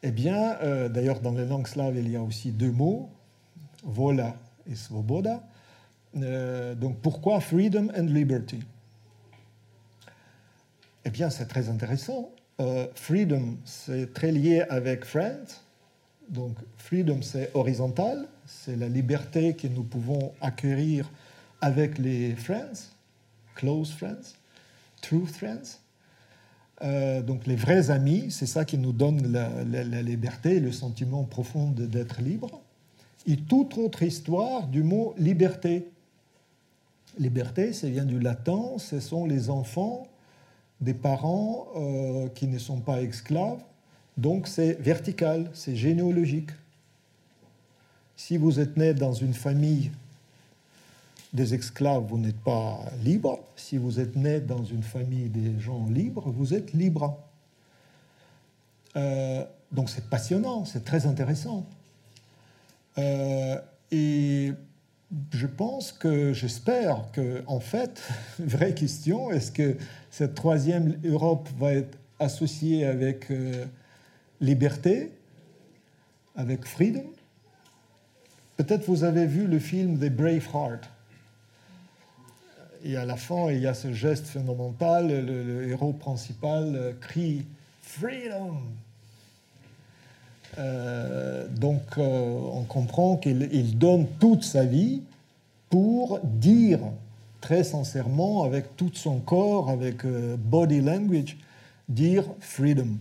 eh 0.04 0.12
bien, 0.12 0.58
euh, 0.64 0.89
d'ailleurs, 0.89 1.20
dans 1.20 1.34
les 1.34 1.46
langues 1.46 1.68
slaves, 1.68 1.98
il 1.98 2.10
y 2.10 2.16
a 2.16 2.24
aussi 2.24 2.52
deux 2.52 2.72
mots, 2.72 3.10
vola 3.84 4.36
et 4.66 4.76
svoboda. 4.76 5.43
Euh, 6.16 6.74
donc, 6.74 6.98
pourquoi 7.00 7.39
freedom 7.41 7.89
and 7.96 8.06
liberty? 8.06 8.60
Eh 11.06 11.12
bien, 11.12 11.30
c'est 11.30 11.45
très 11.45 11.70
intéressant. 11.70 12.32
Euh, 12.60 12.88
freedom, 12.95 13.58
c'est 13.64 14.12
très 14.14 14.32
lié 14.32 14.64
avec 14.70 15.06
friends. 15.06 15.62
Donc, 16.30 16.58
freedom, 16.78 17.22
c'est 17.22 17.51
horizontal, 17.53 18.28
c'est 18.47 18.76
la 18.76 18.89
liberté 18.89 19.56
que 19.56 19.68
nous 19.68 19.84
pouvons 19.84 20.34
acquérir 20.41 21.12
avec 21.62 21.99
les 21.99 22.36
friends, 22.36 22.89
close 23.53 23.91
friends, 23.91 24.34
true 25.01 25.28
friends. 25.28 25.80
Euh, 26.82 27.22
donc 27.22 27.45
les 27.45 27.56
vrais 27.56 27.91
amis, 27.91 28.32
c'est 28.32 28.47
ça 28.47 28.66
qui 28.66 28.78
nous 28.78 28.91
donne 28.91 29.32
la, 29.32 29.64
la 29.64 30.01
liberté, 30.01 30.60
le 30.60 30.72
sentiment 30.72 31.24
profond 31.24 31.70
d'être 31.70 32.22
libre. 32.22 32.62
Et 33.28 33.38
toute 33.38 33.78
autre 33.78 34.01
histoire 34.01 34.68
du 34.68 34.82
mot 34.82 35.14
liberté. 35.18 35.88
Liberté, 37.18 37.74
ça 37.74 37.88
vient 37.88 38.06
du 38.06 38.20
latin, 38.20 38.74
ce 38.78 38.99
sont 38.99 39.26
les 39.26 39.49
enfants 39.49 40.08
des 40.82 40.94
parents 40.94 41.68
euh, 41.76 42.28
qui 42.30 42.48
ne 42.48 42.58
sont 42.58 42.80
pas 42.80 43.02
esclaves, 43.02 43.62
donc 44.18 44.48
c'est 44.48 44.74
vertical, 44.74 45.50
c'est 45.54 45.76
généalogique. 45.76 46.52
Si 48.16 48.38
vous 48.38 48.60
êtes 48.60 48.78
né 48.78 48.94
dans 48.94 49.14
une 49.14 49.34
famille 49.34 49.92
des 51.34 51.54
esclaves, 51.54 52.06
vous 52.08 52.18
n'êtes 52.18 52.40
pas 52.40 52.80
libre. 53.04 53.40
Si 53.58 53.78
vous 53.78 54.00
êtes 54.00 54.16
né 54.16 54.40
dans 54.40 54.64
une 54.64 54.84
famille 54.84 55.28
des 55.28 55.60
gens 55.60 55.86
libres, 55.88 56.32
vous 56.32 56.54
êtes 56.54 56.72
libre. 56.74 57.18
Euh, 58.96 59.44
donc 59.72 59.90
c'est 59.90 60.10
passionnant, 60.10 60.64
c'est 60.64 60.86
très 60.86 61.06
intéressant. 61.06 61.66
Euh, 62.98 63.60
et 63.92 64.54
je 65.32 65.48
pense 65.48 65.92
que, 65.92 66.34
j'espère 66.34 67.12
que, 67.12 67.44
en 67.48 67.60
fait, 67.60 68.02
vraie 68.40 68.74
question, 68.74 69.32
est-ce 69.32 69.52
que 69.52 69.78
cette 70.18 70.34
troisième 70.34 70.97
Europe 71.03 71.49
va 71.57 71.74
être 71.74 71.97
associée 72.20 72.86
avec 72.86 73.30
euh, 73.32 73.66
liberté, 74.39 75.11
avec 76.38 76.66
freedom 76.66 77.03
Peut-être 78.55 78.86
vous 78.86 79.03
avez 79.03 79.26
vu 79.26 79.45
le 79.45 79.59
film 79.59 79.99
The 79.99 80.09
Braveheart. 80.09 80.89
Et 82.86 82.95
à 82.95 83.03
la 83.03 83.18
fin, 83.18 83.51
il 83.51 83.59
y 83.59 83.68
a 83.68 83.74
ce 83.74 83.91
geste 83.91 84.28
fondamental, 84.28 85.09
le, 85.09 85.68
héros 85.68 85.91
principal 85.91 86.74
euh, 86.78 86.93
crie 87.01 87.45
Freedom 87.82 88.61
euh, 90.57 91.45
donc 91.49 91.97
on 91.97 92.63
comprend 92.63 93.18
qu'il 93.18 93.78
donne 93.78 94.07
toute 94.22 94.45
sa 94.45 94.63
vie 94.63 95.01
pour 95.70 96.22
dire 96.24 96.80
très 97.46 97.64
sincèrement, 97.64 98.41
avec 98.41 98.76
tout 98.76 98.89
son 98.96 99.20
corps, 99.20 99.70
avec 99.70 100.04
body 100.04 100.82
language, 100.82 101.38
dire 101.88 102.24
freedom. 102.39 102.98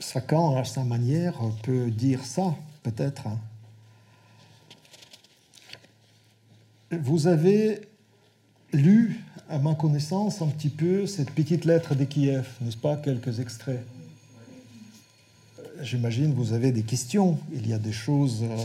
Chacun, 0.00 0.56
à 0.56 0.64
sa 0.64 0.82
manière, 0.82 1.34
peut 1.62 1.92
dire 1.92 2.24
ça, 2.24 2.56
peut-être. 2.82 3.28
Hein. 3.28 3.38
Vous 6.90 7.28
avez 7.28 7.82
lu, 8.72 9.20
à 9.48 9.60
ma 9.60 9.76
connaissance, 9.76 10.42
un 10.42 10.48
petit 10.48 10.70
peu 10.70 11.06
cette 11.06 11.30
petite 11.30 11.66
lettre 11.66 11.94
de 11.94 12.02
Kiev, 12.02 12.48
n'est-ce 12.60 12.76
pas 12.76 12.96
Quelques 12.96 13.38
extraits? 13.38 13.86
J'imagine 15.82 16.34
vous 16.34 16.52
avez 16.52 16.72
des 16.72 16.82
questions. 16.82 17.38
Il 17.52 17.68
y 17.68 17.72
a 17.72 17.78
des 17.78 17.92
choses 17.92 18.42
euh, 18.42 18.56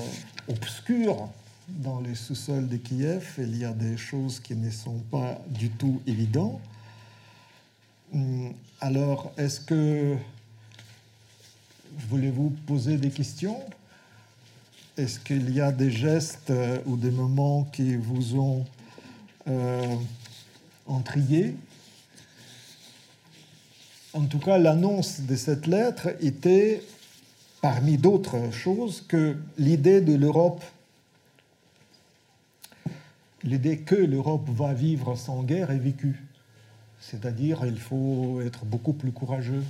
obscures 0.47 1.29
dans 1.77 1.99
les 2.01 2.15
sous-sols 2.15 2.67
de 2.67 2.77
Kiev. 2.77 3.35
Il 3.37 3.57
y 3.57 3.65
a 3.65 3.73
des 3.73 3.97
choses 3.97 4.39
qui 4.39 4.55
ne 4.55 4.69
sont 4.69 4.99
pas 5.11 5.39
du 5.47 5.69
tout 5.69 6.01
évidentes. 6.07 6.59
Hum, 8.13 8.53
alors, 8.81 9.31
est-ce 9.37 9.59
que 9.59 10.17
Voulez-vous 12.07 12.51
poser 12.65 12.97
des 12.97 13.09
questions? 13.09 13.59
Est-ce 14.97 15.19
qu'il 15.19 15.53
y 15.53 15.61
a 15.61 15.71
des 15.71 15.91
gestes 15.91 16.49
euh, 16.49 16.79
ou 16.85 16.97
des 16.97 17.11
moments 17.11 17.63
qui 17.63 17.95
vous 17.95 18.35
ont 18.35 18.65
euh, 19.47 19.95
En 20.87 21.01
tout 24.25 24.39
cas, 24.39 24.57
l'annonce 24.57 25.21
de 25.21 25.35
cette 25.35 25.67
lettre 25.67 26.09
était, 26.21 26.83
parmi 27.61 27.97
d'autres 27.97 28.51
choses, 28.51 29.03
que 29.07 29.35
l'idée 29.57 30.01
de 30.01 30.13
l'Europe, 30.13 30.63
l'idée 33.43 33.79
que 33.79 33.95
l'Europe 33.95 34.49
va 34.49 34.73
vivre 34.73 35.15
sans 35.15 35.43
guerre 35.43 35.71
est 35.71 35.79
vécue. 35.79 36.25
C'est-à-dire, 36.99 37.65
il 37.65 37.79
faut 37.79 38.41
être 38.41 38.65
beaucoup 38.65 38.93
plus 38.93 39.11
courageux, 39.11 39.63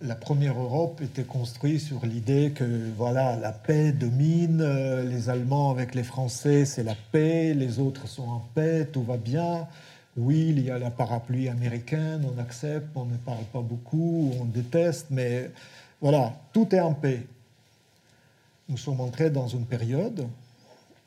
la 0.00 0.14
première 0.14 0.58
Europe 0.60 1.00
était 1.00 1.24
construite 1.24 1.80
sur 1.80 2.06
l'idée 2.06 2.52
que 2.54 2.64
voilà 2.96 3.34
la 3.36 3.50
paix 3.50 3.90
domine, 3.90 4.60
euh, 4.60 5.02
les 5.02 5.28
Allemands 5.28 5.72
avec 5.72 5.94
les 5.94 6.04
Français 6.04 6.64
c'est 6.64 6.84
la 6.84 6.94
paix, 7.10 7.52
les 7.52 7.80
autres 7.80 8.06
sont 8.06 8.28
en 8.28 8.40
paix, 8.54 8.88
tout 8.92 9.02
va 9.02 9.16
bien. 9.16 9.66
oui, 10.16 10.48
il 10.50 10.60
y 10.64 10.70
a 10.70 10.78
la 10.78 10.90
parapluie 10.90 11.48
américaine, 11.48 12.24
on 12.32 12.40
accepte, 12.40 12.88
on 12.94 13.06
ne 13.06 13.16
parle 13.16 13.44
pas 13.52 13.60
beaucoup, 13.60 14.32
on 14.40 14.44
déteste, 14.44 15.06
mais 15.10 15.50
voilà, 16.00 16.32
tout 16.52 16.72
est 16.74 16.80
en 16.80 16.94
paix. 16.94 17.26
Nous 18.68 18.76
sommes 18.76 19.00
entrés 19.00 19.30
dans 19.30 19.48
une 19.48 19.64
période, 19.64 20.28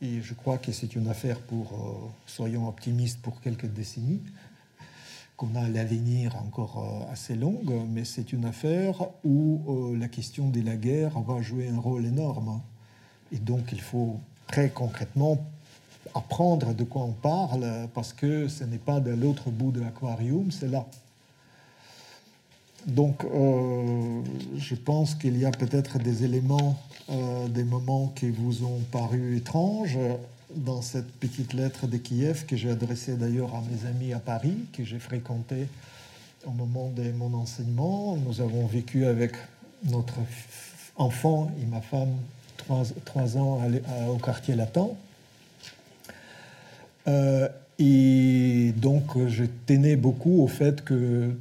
et 0.02 0.22
je 0.22 0.34
crois 0.34 0.58
que 0.58 0.72
c'est 0.72 0.96
une 0.96 1.08
affaire 1.08 1.40
pour, 1.40 1.74
euh, 1.74 2.10
soyons 2.26 2.68
optimistes, 2.68 3.22
pour 3.22 3.40
quelques 3.40 3.68
décennies, 3.68 4.22
qu'on 5.38 5.56
a 5.56 5.68
l'avenir 5.68 6.36
encore 6.38 7.06
euh, 7.08 7.12
assez 7.12 7.36
long, 7.36 7.62
mais 7.90 8.04
c'est 8.04 8.34
une 8.34 8.46
affaire 8.46 8.96
où 9.24 9.62
euh, 9.68 9.98
la 9.98 10.08
question 10.08 10.50
de 10.50 10.62
la 10.62 10.76
guerre 10.76 11.20
va 11.20 11.42
jouer 11.42 11.70
un 11.70 11.80
rôle 11.80 12.06
énorme. 12.06 12.62
Et 13.32 13.38
donc 13.38 13.72
il 13.72 13.82
faut 13.82 14.20
très 14.48 14.70
concrètement 14.70 15.38
apprendre 16.16 16.74
de 16.74 16.84
quoi 16.84 17.04
on 17.04 17.14
parle, 17.14 17.88
parce 17.94 18.12
que 18.12 18.48
ce 18.48 18.64
n'est 18.64 18.80
pas 18.80 19.00
de 19.00 19.12
l'autre 19.12 19.52
bout 19.52 19.72
de 19.72 19.80
l'aquarium, 19.80 20.52
c'est 20.52 20.68
là. 20.68 20.88
Donc, 22.88 23.24
euh, 23.24 24.22
je 24.58 24.76
pense 24.76 25.16
qu'il 25.16 25.38
y 25.38 25.46
a 25.46 25.52
peut-être 25.52 26.00
des 26.00 26.24
éléments, 26.24 26.80
euh, 27.10 27.48
des 27.48 27.64
moments 27.64 28.12
qui 28.16 28.30
vous 28.30 28.64
ont 28.64 28.80
paru 28.92 29.38
étranges 29.38 29.98
dans 30.56 30.82
cette 30.82 31.12
petite 31.12 31.54
lettre 31.54 31.88
de 31.88 31.98
Kiev 31.98 32.46
que 32.46 32.56
j'ai 32.56 32.72
adressée 32.72 33.16
d'ailleurs 33.16 33.54
à 33.56 33.62
mes 33.62 33.88
amis 33.88 34.14
à 34.14 34.20
Paris, 34.20 34.58
que 34.74 34.84
j'ai 34.84 35.00
fréquenté 35.00 35.68
au 36.46 36.52
moment 36.52 36.90
de 36.90 37.12
mon 37.12 37.34
enseignement. 37.36 38.18
Nous 38.18 38.42
avons 38.42 38.66
vécu 38.66 39.06
avec 39.06 39.34
notre 39.84 40.16
enfant 40.98 41.52
et 41.62 41.66
ma 41.66 41.82
femme 41.82 42.16
trois, 43.06 43.38
ans 43.38 43.62
au 44.10 44.18
quartier 44.18 44.56
latin. 44.56 44.90
Euh, 47.08 47.48
et 47.80 48.74
donc, 48.78 49.28
je 49.28 49.46
tenais 49.66 49.96
beaucoup 49.96 50.44
au 50.44 50.48
fait 50.48 50.84
que 50.84 51.36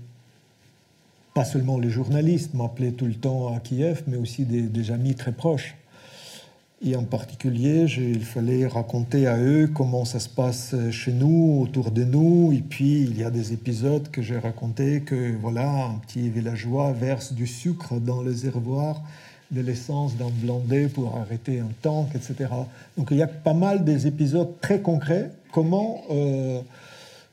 pas 1.34 1.44
seulement 1.44 1.78
les 1.78 1.90
journalistes 1.90 2.54
m'appelaient 2.54 2.92
tout 2.92 3.06
le 3.06 3.14
temps 3.14 3.54
à 3.54 3.60
Kiev, 3.60 4.02
mais 4.06 4.16
aussi 4.16 4.44
des, 4.44 4.90
amis 4.90 5.14
très 5.14 5.32
proches. 5.32 5.76
Et 6.82 6.96
en 6.96 7.04
particulier, 7.04 7.84
il 7.98 8.24
fallait 8.24 8.66
raconter 8.66 9.26
à 9.26 9.36
eux 9.36 9.68
comment 9.72 10.06
ça 10.06 10.18
se 10.18 10.30
passe 10.30 10.74
chez 10.90 11.12
nous, 11.12 11.60
autour 11.62 11.90
de 11.90 12.04
nous. 12.04 12.52
Et 12.52 12.62
puis, 12.62 13.02
il 13.02 13.18
y 13.18 13.22
a 13.22 13.30
des 13.30 13.52
épisodes 13.52 14.10
que 14.10 14.22
j'ai 14.22 14.38
racontés 14.38 15.02
que, 15.02 15.36
voilà, 15.36 15.68
un 15.68 15.98
petit 16.06 16.30
villageois 16.30 16.92
verse 16.92 17.34
du 17.34 17.46
sucre 17.46 18.00
dans 18.00 18.22
le 18.22 18.30
réservoir 18.30 19.02
de 19.50 19.60
l'essence 19.60 20.16
d'un 20.16 20.30
blindé 20.30 20.88
pour 20.88 21.16
arrêter 21.18 21.60
un 21.60 21.70
tank, 21.82 22.08
etc. 22.14 22.50
Donc, 22.96 23.08
il 23.10 23.18
y 23.18 23.22
a 23.22 23.26
pas 23.26 23.54
mal 23.54 23.84
des 23.84 24.06
épisodes 24.06 24.58
très 24.60 24.80
concrets. 24.80 25.30
Comment... 25.52 26.02
Euh, 26.10 26.62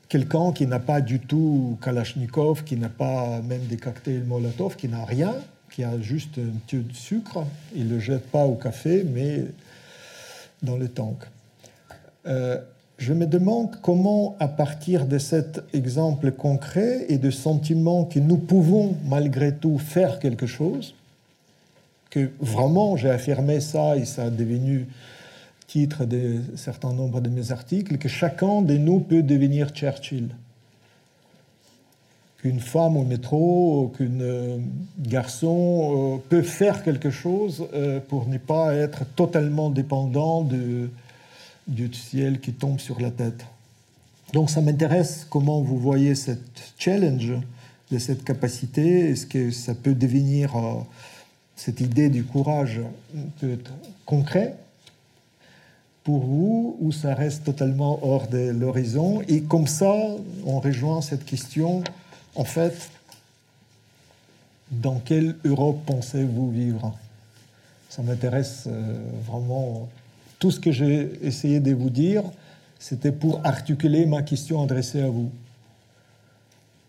quelqu'un 0.09 0.51
qui 0.53 0.67
n'a 0.67 0.79
pas 0.79 1.01
du 1.01 1.19
tout 1.19 1.77
Kalachnikov, 1.81 2.63
qui 2.63 2.75
n'a 2.77 2.89
pas 2.89 3.41
même 3.41 3.65
des 3.65 3.77
cocktails 3.77 4.23
Molotov, 4.23 4.75
qui 4.75 4.87
n'a 4.87 5.05
rien, 5.05 5.35
qui 5.71 5.83
a 5.83 5.99
juste 5.99 6.37
un 6.37 6.57
petit 6.65 6.77
de 6.77 6.93
sucre, 6.93 7.45
il 7.75 7.87
ne 7.87 7.95
le 7.95 7.99
jette 7.99 8.27
pas 8.27 8.45
au 8.45 8.55
café, 8.55 9.03
mais 9.03 9.45
dans 10.63 10.77
le 10.77 10.87
tank. 10.87 11.17
Euh, 12.25 12.57
je 12.97 13.13
me 13.13 13.27
demande 13.27 13.77
comment, 13.81 14.35
à 14.39 14.47
partir 14.47 15.05
de 15.05 15.19
cet 15.19 15.63
exemple 15.73 16.31
concret 16.31 17.05
et 17.09 17.19
de 17.19 17.29
sentiments 17.29 18.05
que 18.05 18.19
nous 18.19 18.37
pouvons 18.37 18.95
malgré 19.05 19.53
tout 19.53 19.77
faire 19.77 20.19
quelque 20.19 20.47
chose, 20.47 20.95
que 22.09 22.31
vraiment 22.39 22.97
j'ai 22.97 23.11
affirmé 23.11 23.59
ça 23.59 23.97
et 23.97 24.05
ça 24.05 24.25
a 24.25 24.29
devenu 24.29 24.87
titre 25.67 26.05
de 26.05 26.41
certain 26.55 26.93
nombre 26.93 27.19
de 27.19 27.29
mes 27.29 27.51
articles, 27.51 27.97
que 27.97 28.07
chacun 28.07 28.61
de 28.61 28.77
nous 28.77 29.01
peut 29.01 29.21
devenir 29.21 29.69
Churchill. 29.69 30.29
Qu'une 32.37 32.61
femme 32.61 32.95
au 32.95 33.03
métro, 33.03 33.93
qu'un 33.97 34.21
euh, 34.21 34.57
garçon 34.99 36.15
euh, 36.15 36.17
peut 36.29 36.41
faire 36.41 36.83
quelque 36.83 37.09
chose 37.09 37.67
euh, 37.73 37.99
pour 37.99 38.27
ne 38.29 38.37
pas 38.37 38.73
être 38.75 39.05
totalement 39.15 39.69
dépendant 39.69 40.47
du 41.67 41.93
ciel 41.93 42.39
qui 42.39 42.53
tombe 42.53 42.79
sur 42.79 43.01
la 43.01 43.11
tête. 43.11 43.45
Donc 44.33 44.49
ça 44.49 44.61
m'intéresse 44.61 45.27
comment 45.29 45.61
vous 45.61 45.77
voyez 45.77 46.15
cette 46.15 46.73
challenge 46.77 47.33
de 47.91 47.97
cette 47.97 48.23
capacité. 48.23 49.09
Est-ce 49.09 49.25
que 49.25 49.51
ça 49.51 49.73
peut 49.73 49.95
devenir, 49.95 50.53
cette 51.55 51.81
idée 51.81 52.09
du 52.09 52.23
courage 52.23 52.81
peut 53.39 53.51
être 53.53 53.73
concret? 54.05 54.55
Pour 56.07 56.19
vous 56.19 56.77
ou 56.79 56.93
ça 56.93 57.13
reste 57.13 57.43
totalement 57.43 57.99
hors 58.01 58.27
de 58.29 58.51
l'horizon 58.51 59.21
Et 59.27 59.41
comme 59.41 59.67
ça, 59.67 59.93
on 60.45 60.61
rejoint 60.61 61.01
cette 61.01 61.25
question, 61.25 61.83
en 62.33 62.45
fait, 62.45 62.89
dans 64.71 64.99
quelle 64.99 65.35
Europe 65.43 65.81
pensez-vous 65.85 66.49
vivre? 66.49 66.97
Ça 67.89 68.03
m'intéresse 68.03 68.67
euh, 68.67 68.97
vraiment. 69.25 69.89
Tout 70.39 70.49
ce 70.49 70.61
que 70.61 70.71
j'ai 70.71 71.11
essayé 71.23 71.59
de 71.59 71.73
vous 71.73 71.89
dire, 71.89 72.23
c'était 72.79 73.11
pour 73.11 73.41
articuler 73.45 74.05
ma 74.05 74.21
question 74.21 74.63
adressée 74.63 75.01
à 75.01 75.09
vous. 75.09 75.29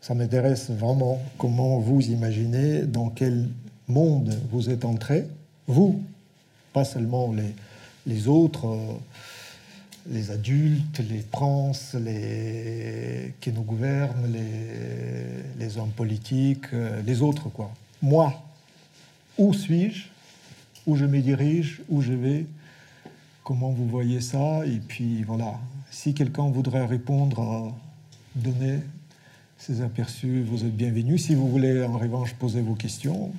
Ça 0.00 0.14
m'intéresse 0.14 0.70
vraiment 0.70 1.20
comment 1.38 1.80
vous 1.80 2.02
imaginez 2.02 2.82
dans 2.82 3.08
quel 3.08 3.48
monde 3.88 4.32
vous 4.52 4.70
êtes 4.70 4.84
entré, 4.84 5.26
vous, 5.66 6.00
pas 6.72 6.84
seulement 6.84 7.32
les, 7.32 7.52
les 8.08 8.26
autres, 8.26 8.66
euh, 8.66 8.94
les 10.10 10.30
adultes, 10.30 11.00
les 11.10 11.22
trans, 11.22 11.72
les 11.94 13.34
qui 13.40 13.52
nous 13.52 13.62
gouvernent, 13.62 14.32
les, 15.58 15.78
hommes 15.78 15.90
politiques, 15.90 16.72
euh, 16.72 17.02
les 17.02 17.20
autres, 17.20 17.50
quoi. 17.50 17.70
Moi, 18.00 18.32
où 19.36 19.52
suis-je? 19.52 20.06
Où 20.86 20.96
je 20.96 21.04
me 21.04 21.20
dirige? 21.20 21.82
Où 21.90 22.00
je 22.00 22.14
vais? 22.14 22.46
Comment 23.44 23.70
vous 23.70 23.86
voyez 23.86 24.20
ça? 24.20 24.64
Et 24.66 24.78
puis 24.78 25.22
voilà, 25.24 25.60
si 25.90 26.14
quelqu'un 26.14 26.48
voudrait 26.48 26.86
répondre, 26.86 27.74
donner 28.34 28.78
ses 29.58 29.82
aperçus, 29.82 30.42
vous 30.42 30.64
êtes 30.64 30.74
bienvenus. 30.74 31.26
Si 31.26 31.34
vous 31.34 31.48
voulez 31.48 31.84
en 31.84 31.98
revanche 31.98 32.32
poser 32.34 32.62
vos 32.62 32.74
questions, 32.74 33.32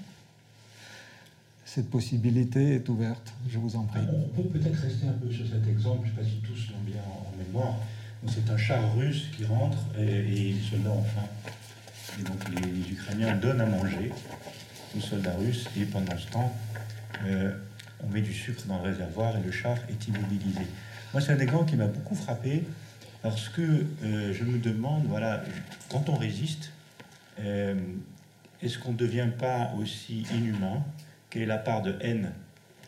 cette 1.70 1.92
possibilité 1.92 2.76
est 2.76 2.90
ouverte. 2.90 3.32
Je 3.48 3.60
vous 3.60 3.76
en 3.76 3.84
prie. 3.84 4.00
On 4.12 4.42
peut 4.42 4.50
peut-être 4.50 4.80
rester 4.80 5.08
un 5.08 5.14
peu 5.14 5.32
sur 5.32 5.46
cet 5.46 5.68
exemple, 5.68 6.08
je 6.08 6.12
ne 6.12 6.16
sais 6.16 6.22
pas 6.24 6.28
si 6.28 6.42
tous 6.42 6.74
l'ont 6.74 6.82
bien 6.84 7.02
en 7.08 7.38
mémoire. 7.38 7.76
C'est 8.28 8.50
un 8.50 8.58
char 8.58 8.96
russe 8.98 9.28
qui 9.38 9.46
rentre 9.46 9.78
et, 10.00 10.24
les 10.24 10.56
soldats 10.68 10.90
ont 10.90 11.04
faim. 11.04 11.28
Et 12.20 12.24
donc 12.24 12.40
les, 12.50 12.92
Ukrainiens 12.92 13.36
donnent 13.36 13.62
à 13.62 13.68
manger 13.68 14.12
aux 14.98 15.00
soldats 15.00 15.36
russes 15.36 15.68
et 15.80 15.86
pendant 15.86 16.18
ce 16.18 16.28
temps, 16.32 16.52
euh, 17.26 17.52
on 18.04 18.10
met 18.10 18.22
du 18.22 18.34
sucre 18.34 18.66
dans 18.66 18.78
le 18.78 18.90
réservoir 18.90 19.38
et 19.38 19.44
le 19.44 19.52
char 19.52 19.78
est 19.90 20.08
immobilisé. 20.08 20.66
Moi, 21.14 21.22
c'est 21.22 21.34
un 21.34 21.40
exemple 21.40 21.70
qui 21.70 21.76
m'a 21.76 21.88
beaucoup 21.88 22.16
frappé 22.16 22.64
parce 23.22 23.48
que 23.48 23.62
euh, 23.62 24.34
je 24.34 24.44
me 24.44 24.58
demande, 24.58 25.06
voilà, 25.08 25.44
quand 25.92 26.10
on 26.10 26.16
résiste, 26.16 26.72
euh, 27.40 27.76
est-ce 28.64 28.80
qu'on 28.80 28.94
ne 28.94 28.98
devient 28.98 29.30
pas 29.38 29.72
aussi 29.80 30.26
inhumain 30.34 30.84
quelle 31.30 31.44
est 31.44 31.48
la 31.48 31.58
part 31.58 31.82
de 31.82 31.96
haine 32.02 32.32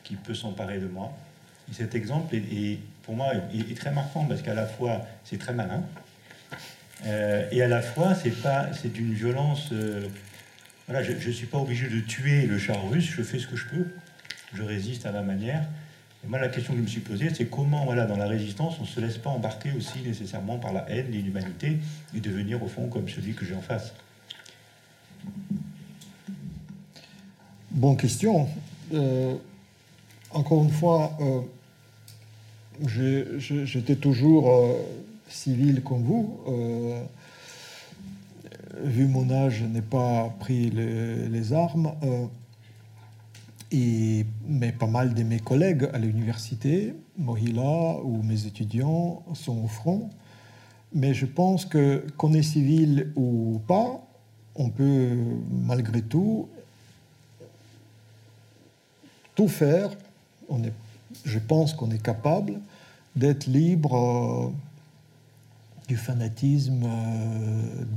qui 0.04 0.16
peut 0.16 0.34
s'emparer 0.34 0.80
de 0.80 0.88
moi. 0.88 1.12
Et 1.70 1.74
cet 1.74 1.96
exemple 1.96 2.36
est, 2.36 2.80
pour 3.04 3.16
moi 3.16 3.34
est, 3.54 3.78
très 3.78 3.92
marquant 3.92 4.26
parce 4.26 4.42
qu'à 4.42 4.54
la 4.54 4.66
fois 4.66 5.06
c'est 5.24 5.38
très 5.38 5.54
malin 5.54 5.84
euh, 7.06 7.48
et 7.52 7.62
à 7.62 7.68
la 7.68 7.82
fois 7.82 8.16
c'est 8.16 8.42
pas 8.42 8.74
c'est 8.74 8.92
d'une 8.92 9.14
violence. 9.14 9.70
Euh, 9.72 10.08
voilà, 10.88 11.04
je 11.04 11.14
ne 11.14 11.34
suis 11.34 11.46
pas 11.46 11.58
obligé 11.58 11.88
de 11.88 12.02
tuer 12.02 12.48
le 12.48 12.58
char 12.58 12.90
russe, 12.90 13.10
je 13.16 13.24
fais 13.24 13.40
ce 13.40 13.48
que 13.48 13.56
je 13.56 13.66
peux, 13.68 13.86
je 14.54 14.64
résiste 14.64 15.06
à 15.06 15.12
ma 15.12 15.22
manière. 15.22 15.64
Et 16.24 16.28
moi, 16.28 16.38
la 16.40 16.50
question 16.50 16.74
que 16.74 16.80
je 16.80 16.84
me 16.84 16.88
suis 16.88 17.02
posée, 17.02 17.30
c'est 17.34 17.46
comment, 17.46 17.86
voilà, 17.86 18.06
dans 18.06 18.18
la 18.18 18.28
résistance, 18.28 18.76
on 18.80 18.84
ne 18.84 18.88
se 18.88 19.00
laisse 19.00 19.18
pas 19.18 19.30
embarquer 19.30 19.72
aussi 19.72 20.00
nécessairement 20.02 20.58
par 20.58 20.74
la 20.74 20.90
haine, 20.90 21.10
l'inhumanité, 21.12 21.78
et 22.16 22.20
devenir 22.20 22.62
au 22.62 22.68
fond 22.68 22.88
comme 22.88 23.10
celui 23.10 23.34
que 23.34 23.46
j'ai 23.46 23.56
en 23.56 23.62
face. 23.62 23.94
Bonne 27.74 27.96
question. 27.96 28.50
Euh, 28.94 29.36
encore 30.32 30.62
une 30.62 30.72
fois, 30.72 31.18
euh, 31.22 31.40
j'étais 33.64 33.96
toujours 33.96 34.50
euh, 34.50 34.74
civil 35.30 35.82
comme 35.82 36.04
vous. 36.04 36.38
vu 38.84 39.08
mon 39.08 39.30
âge, 39.32 39.60
je 39.60 39.66
n'ai 39.66 39.82
pas 39.82 40.36
pris 40.38 40.70
les, 40.70 41.54
armes. 41.54 41.94
Et, 43.72 44.26
mais 44.50 44.74
pas 44.74 44.88
mal 44.88 45.14
de 45.14 45.24
mes 45.24 45.40
collègues 45.40 45.88
à 45.94 45.98
l'université, 45.98 46.94
Mohila 47.18 48.02
ou 48.04 48.22
mes 48.22 48.48
étudiants, 48.48 49.24
sont 49.34 49.64
au 49.64 49.68
front. 49.68 50.10
Mais 50.94 51.14
je 51.14 51.26
pense 51.26 51.64
que 51.66 52.06
qu'on 52.18 52.34
est 52.34 52.44
civil 52.44 53.14
ou 53.16 53.62
pas, 53.66 54.06
on 54.56 54.70
peut 54.70 55.16
malgré 55.50 56.02
tout 56.02 56.50
tout 59.42 59.48
faire. 59.48 59.90
On 60.50 60.64
est, 60.64 60.74
je 61.26 61.40
pense 61.40 61.74
qu'on 61.74 61.90
est 61.90 62.02
capable 62.02 62.60
d'être 63.16 63.48
libre 63.48 63.96
euh, 63.96 64.52
du 65.88 65.98
fanatisme, 65.98 66.88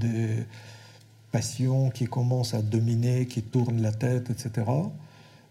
des 0.01 0.45
passions 1.31 1.91
qui 1.91 2.07
commencent 2.07 2.55
à 2.55 2.63
dominer, 2.63 3.27
qui 3.27 3.43
tournent 3.43 3.83
la 3.83 3.93
tête, 3.93 4.31
etc. 4.31 4.67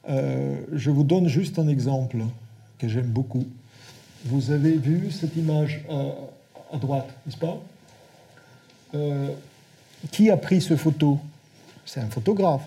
je 0.08 0.90
vous 0.90 1.04
donne 1.04 1.28
juste 1.28 1.60
un 1.60 1.68
exemple 1.68 2.18
que 2.80 2.88
j'aime 2.90 3.12
beaucoup. 3.20 3.46
Vous 4.26 4.52
avez 4.52 4.74
vu 4.74 5.12
cette 5.12 5.38
image 5.38 5.86
à 6.72 6.78
droite, 6.78 7.10
n'est-ce 7.26 7.38
pas? 7.38 7.62
Qui 10.12 10.30
a 10.32 10.38
pris 10.38 10.60
ce 10.62 10.76
photo? 10.76 11.20
C'est 11.86 12.02
un 12.02 12.10
photographe, 12.10 12.66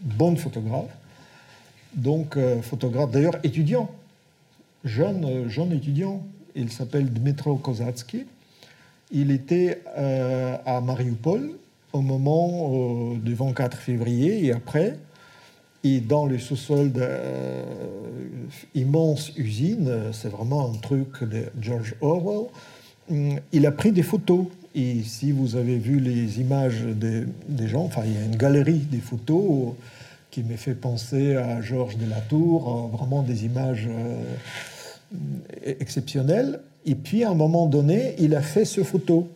bon 0.00 0.36
photographe 0.36 0.90
donc 1.96 2.36
euh, 2.36 2.60
photographe, 2.62 3.10
d'ailleurs 3.10 3.38
étudiant, 3.42 3.90
jeune, 4.84 5.24
euh, 5.24 5.48
jeune 5.48 5.72
étudiant. 5.72 6.22
Il 6.54 6.70
s'appelle 6.70 7.10
Dmitro 7.12 7.56
Kozatsky. 7.56 8.26
Il 9.10 9.30
était 9.30 9.82
euh, 9.96 10.56
à 10.64 10.80
Mariupol 10.80 11.50
au 11.92 12.00
moment 12.00 13.14
du 13.14 13.34
24 13.34 13.76
février 13.76 14.44
et 14.44 14.52
après. 14.52 14.98
Et 15.84 16.00
dans 16.00 16.26
le 16.26 16.38
sous-sol 16.38 16.90
d'immense 18.74 19.32
usine, 19.36 20.10
c'est 20.12 20.28
vraiment 20.28 20.70
un 20.70 20.74
truc 20.78 21.22
de 21.22 21.44
George 21.60 21.94
Orwell, 22.00 22.48
il 23.52 23.66
a 23.66 23.70
pris 23.70 23.92
des 23.92 24.02
photos. 24.02 24.46
Et 24.74 25.02
si 25.04 25.30
vous 25.30 25.54
avez 25.54 25.78
vu 25.78 26.00
les 26.00 26.40
images 26.40 26.82
des, 26.82 27.24
des 27.48 27.68
gens, 27.68 27.84
enfin, 27.84 28.02
il 28.04 28.14
y 28.14 28.16
a 28.16 28.24
une 28.24 28.36
galerie 28.36 28.80
des 28.90 28.98
photos 28.98 29.74
qui 30.30 30.42
m'a 30.42 30.56
fait 30.56 30.74
penser 30.74 31.36
à 31.36 31.60
Georges 31.60 31.96
de 31.96 32.08
la 32.08 32.20
Tour, 32.20 32.90
euh, 32.92 32.96
vraiment 32.96 33.22
des 33.22 33.44
images 33.44 33.88
euh, 33.88 34.22
exceptionnelles. 35.64 36.60
Et 36.84 36.94
puis, 36.94 37.24
à 37.24 37.30
un 37.30 37.34
moment 37.34 37.66
donné, 37.66 38.14
il 38.18 38.34
a 38.34 38.42
fait 38.42 38.64
ce 38.64 38.82
photo, 38.82 39.28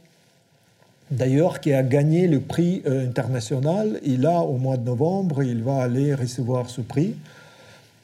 d'ailleurs, 1.10 1.60
qui 1.60 1.72
a 1.72 1.82
gagné 1.82 2.26
le 2.26 2.40
prix 2.40 2.82
euh, 2.86 3.06
international. 3.06 4.00
Il 4.04 4.26
a, 4.26 4.40
au 4.40 4.58
mois 4.58 4.76
de 4.76 4.84
novembre, 4.84 5.42
il 5.42 5.62
va 5.62 5.82
aller 5.82 6.14
recevoir 6.14 6.68
ce 6.68 6.80
prix. 6.80 7.14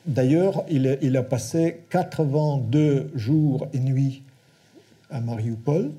D'ailleurs, 0.07 0.65
il, 0.71 0.99
il, 1.03 1.17
a 1.17 1.23
passé 1.23 1.83
82 1.91 3.11
jours 3.15 3.67
et 3.75 3.81
nuits 3.81 4.23
à 5.11 5.21
Mariupol 5.21 5.91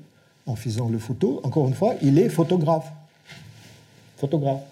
en 0.46 0.56
faisant 0.56 0.88
le 0.88 0.98
photo. 0.98 1.40
Encore 1.44 1.68
une 1.68 1.74
fois, 1.74 1.94
il 2.02 2.18
est 2.18 2.30
photographe. 2.30 2.90
Photographe 4.16 4.62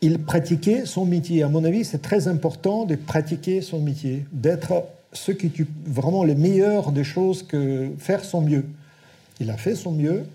il 0.00 0.20
pratiquait 0.20 0.86
son 0.86 1.04
métier. 1.04 1.42
À 1.42 1.48
mon 1.48 1.64
avis, 1.64 1.84
c'est 1.84 2.02
très 2.02 2.28
important 2.28 2.84
de 2.84 2.94
pratiquer 2.94 3.62
son 3.62 3.80
métier, 3.80 4.24
d'être 4.32 4.84
ce 5.12 5.32
qui 5.32 5.50
tue 5.50 5.66
vraiment 5.86 6.22
les 6.22 6.34
meilleures 6.34 6.92
des 6.92 7.04
choses 7.04 7.42
que 7.42 7.90
faire 7.98 8.24
son 8.24 8.42
mieux. 8.42 8.64
Il 9.40 9.50
a 9.50 9.56
fait 9.56 9.74
son 9.74 9.92
mieux. 9.92 10.26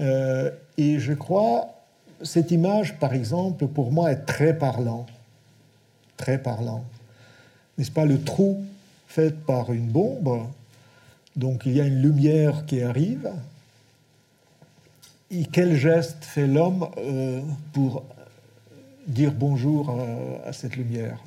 Euh, 0.00 0.50
et 0.78 0.98
je 0.98 1.12
crois, 1.12 1.74
cette 2.22 2.50
image, 2.50 2.98
par 2.98 3.12
exemple, 3.12 3.66
pour 3.66 3.92
moi, 3.92 4.12
est 4.12 4.24
très 4.24 4.56
parlant. 4.56 5.06
Très 6.16 6.38
parlant. 6.38 6.84
N'est-ce 7.76 7.90
pas 7.90 8.04
le 8.04 8.20
trou 8.20 8.62
fait 9.08 9.34
par 9.34 9.72
une 9.72 9.88
bombe? 9.88 10.46
Donc 11.36 11.62
il 11.66 11.76
y 11.76 11.80
a 11.80 11.84
une 11.84 12.00
lumière 12.00 12.66
qui 12.66 12.82
arrive. 12.82 13.30
Et 15.30 15.44
quel 15.44 15.76
geste 15.76 16.24
fait 16.24 16.46
l'homme 16.46 16.88
euh, 16.98 17.40
pour 17.72 18.04
dire 19.06 19.32
bonjour 19.32 19.94
à, 20.46 20.52
cette 20.52 20.76
lumière. 20.76 21.18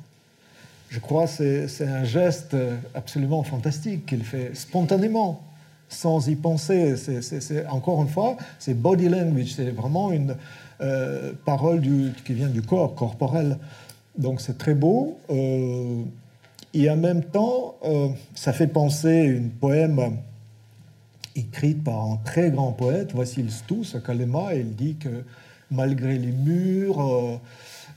Je 0.90 1.00
crois 1.00 1.26
que 1.26 1.66
c'est 1.66 1.86
un 1.86 2.04
geste 2.04 2.56
absolument 2.94 3.42
fantastique 3.42 4.06
qu'il 4.06 4.22
fait 4.22 4.54
spontanément, 4.54 5.42
sans 5.88 6.28
y 6.28 6.36
penser. 6.36 6.96
C'est 6.96 7.66
encore 7.66 8.02
une 8.02 8.08
fois, 8.08 8.36
c'est 8.58 8.74
body 8.74 9.08
language, 9.08 9.54
c'est 9.54 9.70
vraiment 9.70 10.12
une 10.12 10.36
euh, 10.80 11.32
parole 11.44 11.80
du, 11.80 12.12
qui 12.24 12.34
vient 12.34 12.48
du 12.48 12.62
corps, 12.62 12.94
corporel. 12.94 13.58
Donc 14.18 14.40
c'est 14.40 14.58
très 14.58 14.74
beau. 14.74 15.18
Euh, 15.30 16.02
et 16.72 16.90
en 16.90 16.96
même 16.96 17.22
temps, 17.22 17.76
euh, 17.84 18.08
ça 18.34 18.52
fait 18.52 18.66
penser 18.66 19.22
une 19.22 19.50
poème 19.50 20.18
écrite 21.36 21.82
par 21.82 22.04
un 22.04 22.16
très 22.24 22.50
grand 22.50 22.72
poète, 22.72 23.14
Vassil 23.14 23.50
Stous, 23.50 23.94
à 23.94 24.00
Kalema, 24.00 24.54
et 24.54 24.60
il 24.60 24.74
dit 24.74 24.96
que 24.96 25.24
malgré 25.74 26.18
les 26.18 26.32
murs, 26.32 27.40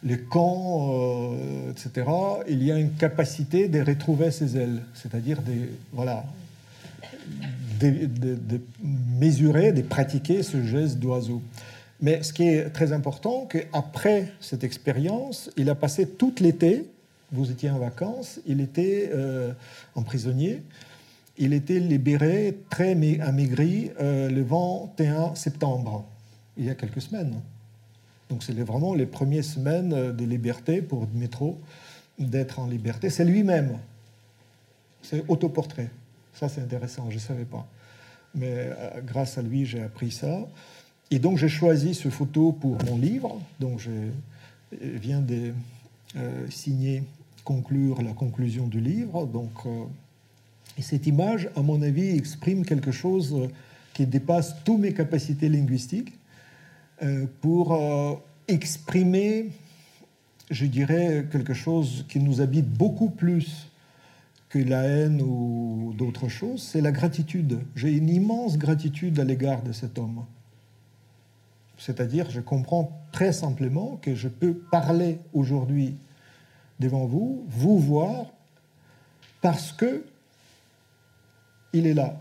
les 0.03 0.19
camps, 0.19 0.91
euh, 0.93 1.71
etc., 1.71 2.07
il 2.47 2.63
y 2.63 2.71
a 2.71 2.77
une 2.77 2.93
capacité 2.93 3.67
de 3.67 3.81
retrouver 3.81 4.31
ses 4.31 4.57
ailes, 4.57 4.81
c'est-à-dire 4.93 5.41
de, 5.41 5.69
mesurer, 9.19 9.71
de 9.71 9.81
pratiquer 9.81 10.43
ce 10.43 10.63
geste 10.63 10.99
d'oiseau. 10.99 11.41
Mais 11.99 12.21
ce 12.21 12.31
qui 12.31 12.43
est 12.43 12.69
très 12.69 12.93
important, 12.93 13.47
qu'après 13.49 14.31
cette 14.39 14.63
expérience, 14.63 15.49
il 15.57 15.69
a 15.69 15.75
passé 15.75 16.07
tout 16.07 16.33
l'été, 16.39 16.85
vous 17.31 17.49
étiez 17.49 17.69
en 17.71 17.79
vacances, 17.79 18.39
il 18.45 18.61
était 18.61 19.09
euh, 19.13 19.51
en 19.95 20.03
prisonnier, 20.03 20.61
il 21.39 21.53
était 21.53 21.79
libéré, 21.79 22.57
très 22.69 22.91
amaigri, 23.21 23.91
euh, 23.99 24.29
le 24.29 24.43
21 24.43 25.35
septembre, 25.35 26.05
il 26.55 26.65
y 26.65 26.69
a 26.69 26.75
quelques 26.75 27.01
semaines. 27.01 27.33
Donc 28.29 28.43
c'est 28.43 28.53
vraiment 28.53 28.93
les 28.93 29.05
premières 29.05 29.43
semaines 29.43 29.93
euh, 29.93 30.11
de 30.11 30.25
liberté 30.25 30.81
pour 30.81 31.07
Métro, 31.13 31.59
d'être 32.19 32.59
en 32.59 32.67
liberté. 32.67 33.09
C'est 33.09 33.25
lui-même. 33.25 33.77
C'est 35.01 35.23
autoportrait. 35.27 35.89
Ça 36.33 36.49
c'est 36.49 36.61
intéressant, 36.61 37.09
je 37.09 37.15
ne 37.15 37.19
savais 37.21 37.45
pas. 37.45 37.65
Mais 38.35 38.53
euh, 38.53 39.01
grâce 39.05 39.37
à 39.37 39.41
lui, 39.41 39.65
j'ai 39.65 39.81
appris 39.81 40.11
ça. 40.11 40.47
Et 41.09 41.19
donc 41.19 41.37
j'ai 41.37 41.49
choisi 41.49 41.93
ce 41.93 42.09
photo 42.09 42.51
pour 42.51 42.77
mon 42.85 42.97
livre. 42.97 43.39
Donc 43.59 43.79
je 43.79 43.91
viens 44.81 45.21
de 45.21 45.53
euh, 46.17 46.49
signer, 46.49 47.03
conclure 47.45 48.01
la 48.01 48.11
conclusion 48.11 48.67
du 48.67 48.81
livre. 48.81 49.25
Donc, 49.25 49.51
et 50.77 50.81
cette 50.81 51.07
image, 51.07 51.49
à 51.55 51.61
mon 51.61 51.81
avis, 51.81 52.09
exprime 52.09 52.65
quelque 52.65 52.91
chose 52.91 53.49
qui 53.93 54.05
dépasse 54.05 54.53
toutes 54.63 54.79
mes 54.79 54.93
capacités 54.93 55.49
linguistiques 55.49 56.13
euh, 56.13 56.16
pour 57.41 57.73
euh, 57.73 58.15
exprimer, 58.47 59.51
je 60.49 60.65
dirais, 60.65 61.25
quelque 61.31 61.53
chose 61.53 62.05
qui 62.09 62.19
nous 62.19 62.41
habite 62.41 62.69
beaucoup 62.69 63.09
plus 63.09 63.67
que 64.49 64.59
la 64.59 64.83
haine 64.83 65.21
ou 65.21 65.93
d'autres 65.97 66.29
choses, 66.29 66.63
c'est 66.63 66.81
la 66.81 66.91
gratitude. 66.91 67.59
J'ai 67.75 67.91
une 67.91 68.09
immense 68.09 68.57
gratitude 68.57 69.19
à 69.19 69.23
l'égard 69.23 69.61
de 69.61 69.73
cet 69.73 69.97
homme. 69.97 70.25
C'est-à-dire, 71.77 72.29
je 72.31 72.39
comprends 72.39 72.91
très 73.11 73.33
simplement 73.33 73.99
que 74.01 74.15
je 74.15 74.29
peux 74.29 74.53
parler 74.53 75.19
aujourd'hui 75.33 75.95
devant 76.79 77.05
vous, 77.05 77.45
vous 77.49 77.77
voir, 77.77 78.27
parce 79.41 79.71
que 79.71 80.03
il 81.73 81.85
est 81.85 81.93
là 81.93 82.19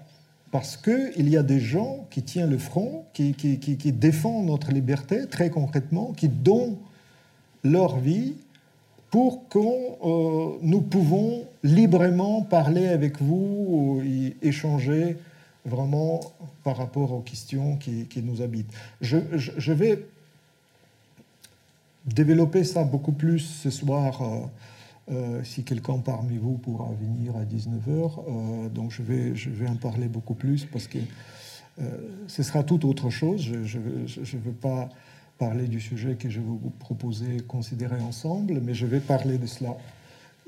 parce 0.50 0.76
qu'il 0.76 1.28
y 1.28 1.36
a 1.36 1.42
des 1.42 1.60
gens 1.60 2.06
qui 2.10 2.22
tiennent 2.22 2.50
le 2.50 2.58
front, 2.58 3.04
qui, 3.12 3.34
défendent 3.92 4.46
notre 4.46 4.70
liberté 4.70 5.26
très 5.26 5.50
concrètement, 5.50 6.12
qui 6.12 6.28
donnent 6.28 6.76
leur 7.64 7.98
vie 7.98 8.34
pour 9.10 9.48
que 9.48 9.58
euh, 9.58 10.58
nous 10.62 10.80
pouvons 10.80 11.44
librement 11.62 12.42
parler 12.42 12.86
avec 12.86 13.20
vous 13.20 14.02
et 14.04 14.36
échanger 14.46 15.16
vraiment 15.64 16.20
par 16.62 16.76
rapport 16.76 17.12
aux 17.12 17.20
questions 17.20 17.76
qui, 17.76 18.06
nous 18.22 18.40
habitent. 18.40 18.72
Je, 19.00 19.72
vais 19.72 20.06
développer 22.04 22.62
ça 22.62 22.84
beaucoup 22.84 23.12
plus 23.12 23.40
ce 23.40 23.70
soir. 23.70 24.22
Euh, 24.22 24.46
euh, 25.08 25.44
si 25.44 25.62
quelqu'un 25.62 25.98
parmi 25.98 26.36
vous 26.36 26.58
pourra 26.58 26.90
venir 27.00 27.36
à 27.36 27.44
19h, 27.44 27.86
euh, 27.88 28.68
donc 28.68 28.90
je 28.90 29.02
vais, 29.02 29.68
en 29.68 29.76
parler 29.76 30.08
beaucoup 30.08 30.34
plus 30.34 30.64
parce 30.64 30.88
que 30.88 30.98
euh, 31.80 31.84
ce 32.26 32.42
sera 32.42 32.64
tout 32.64 32.84
autre 32.88 33.08
chose. 33.08 33.40
Je 33.64 33.78
ne 33.78 34.42
veux 34.42 34.52
pas 34.52 34.88
parler 35.38 35.68
du 35.68 35.80
sujet 35.80 36.16
que 36.16 36.28
je 36.28 36.40
vais 36.40 36.46
vous 36.46 36.72
proposer, 36.80 37.36
considérer 37.46 38.00
ensemble, 38.00 38.60
mais 38.60 38.74
je 38.74 38.86
vais 38.86 38.98
parler 38.98 39.38
de 39.38 39.46
cela. 39.46 39.76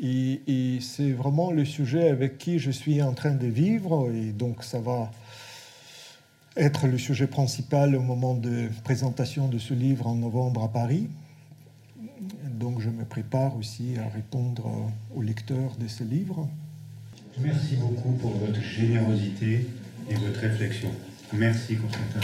Et 0.01 0.79
c'est 0.81 1.13
vraiment 1.13 1.53
le 1.53 1.65
sujet 1.65 2.09
avec 2.09 2.39
qui 2.39 2.59
je 2.59 2.71
suis 2.73 3.01
en 3.01 3.15
train 3.15 3.35
de 3.35 3.47
vivre, 3.47 4.11
et 4.13 4.33
donc 4.33 4.65
ça 4.65 4.81
va 4.81 5.11
être 6.57 6.89
le 6.89 6.99
sujet 6.99 7.29
principal 7.29 7.95
au 7.95 8.03
moment 8.03 8.35
de 8.35 8.69
présentation 8.83 9.47
de 9.47 9.59
ce 9.59 9.75
livre 9.75 10.09
en 10.09 10.17
novembre 10.17 10.65
à 10.65 10.69
Paris 10.69 11.09
donc 12.59 12.81
je 12.81 12.91
me 12.91 13.05
prépare 13.05 13.57
aussi 13.57 13.97
à 13.99 14.09
répondre 14.09 14.91
aux 15.15 15.23
lecteurs 15.23 15.77
de 15.81 15.89
ce 15.89 16.05
livre. 16.05 16.49
Merci 17.41 17.77
beaucoup 17.77 18.13
pour 18.13 18.33
votre 18.33 18.61
générosité 18.61 19.67
et 20.11 20.15
votre 20.15 20.41
réflexion. 20.41 20.91
Merci 21.33 21.77
Constantin. 21.77 22.21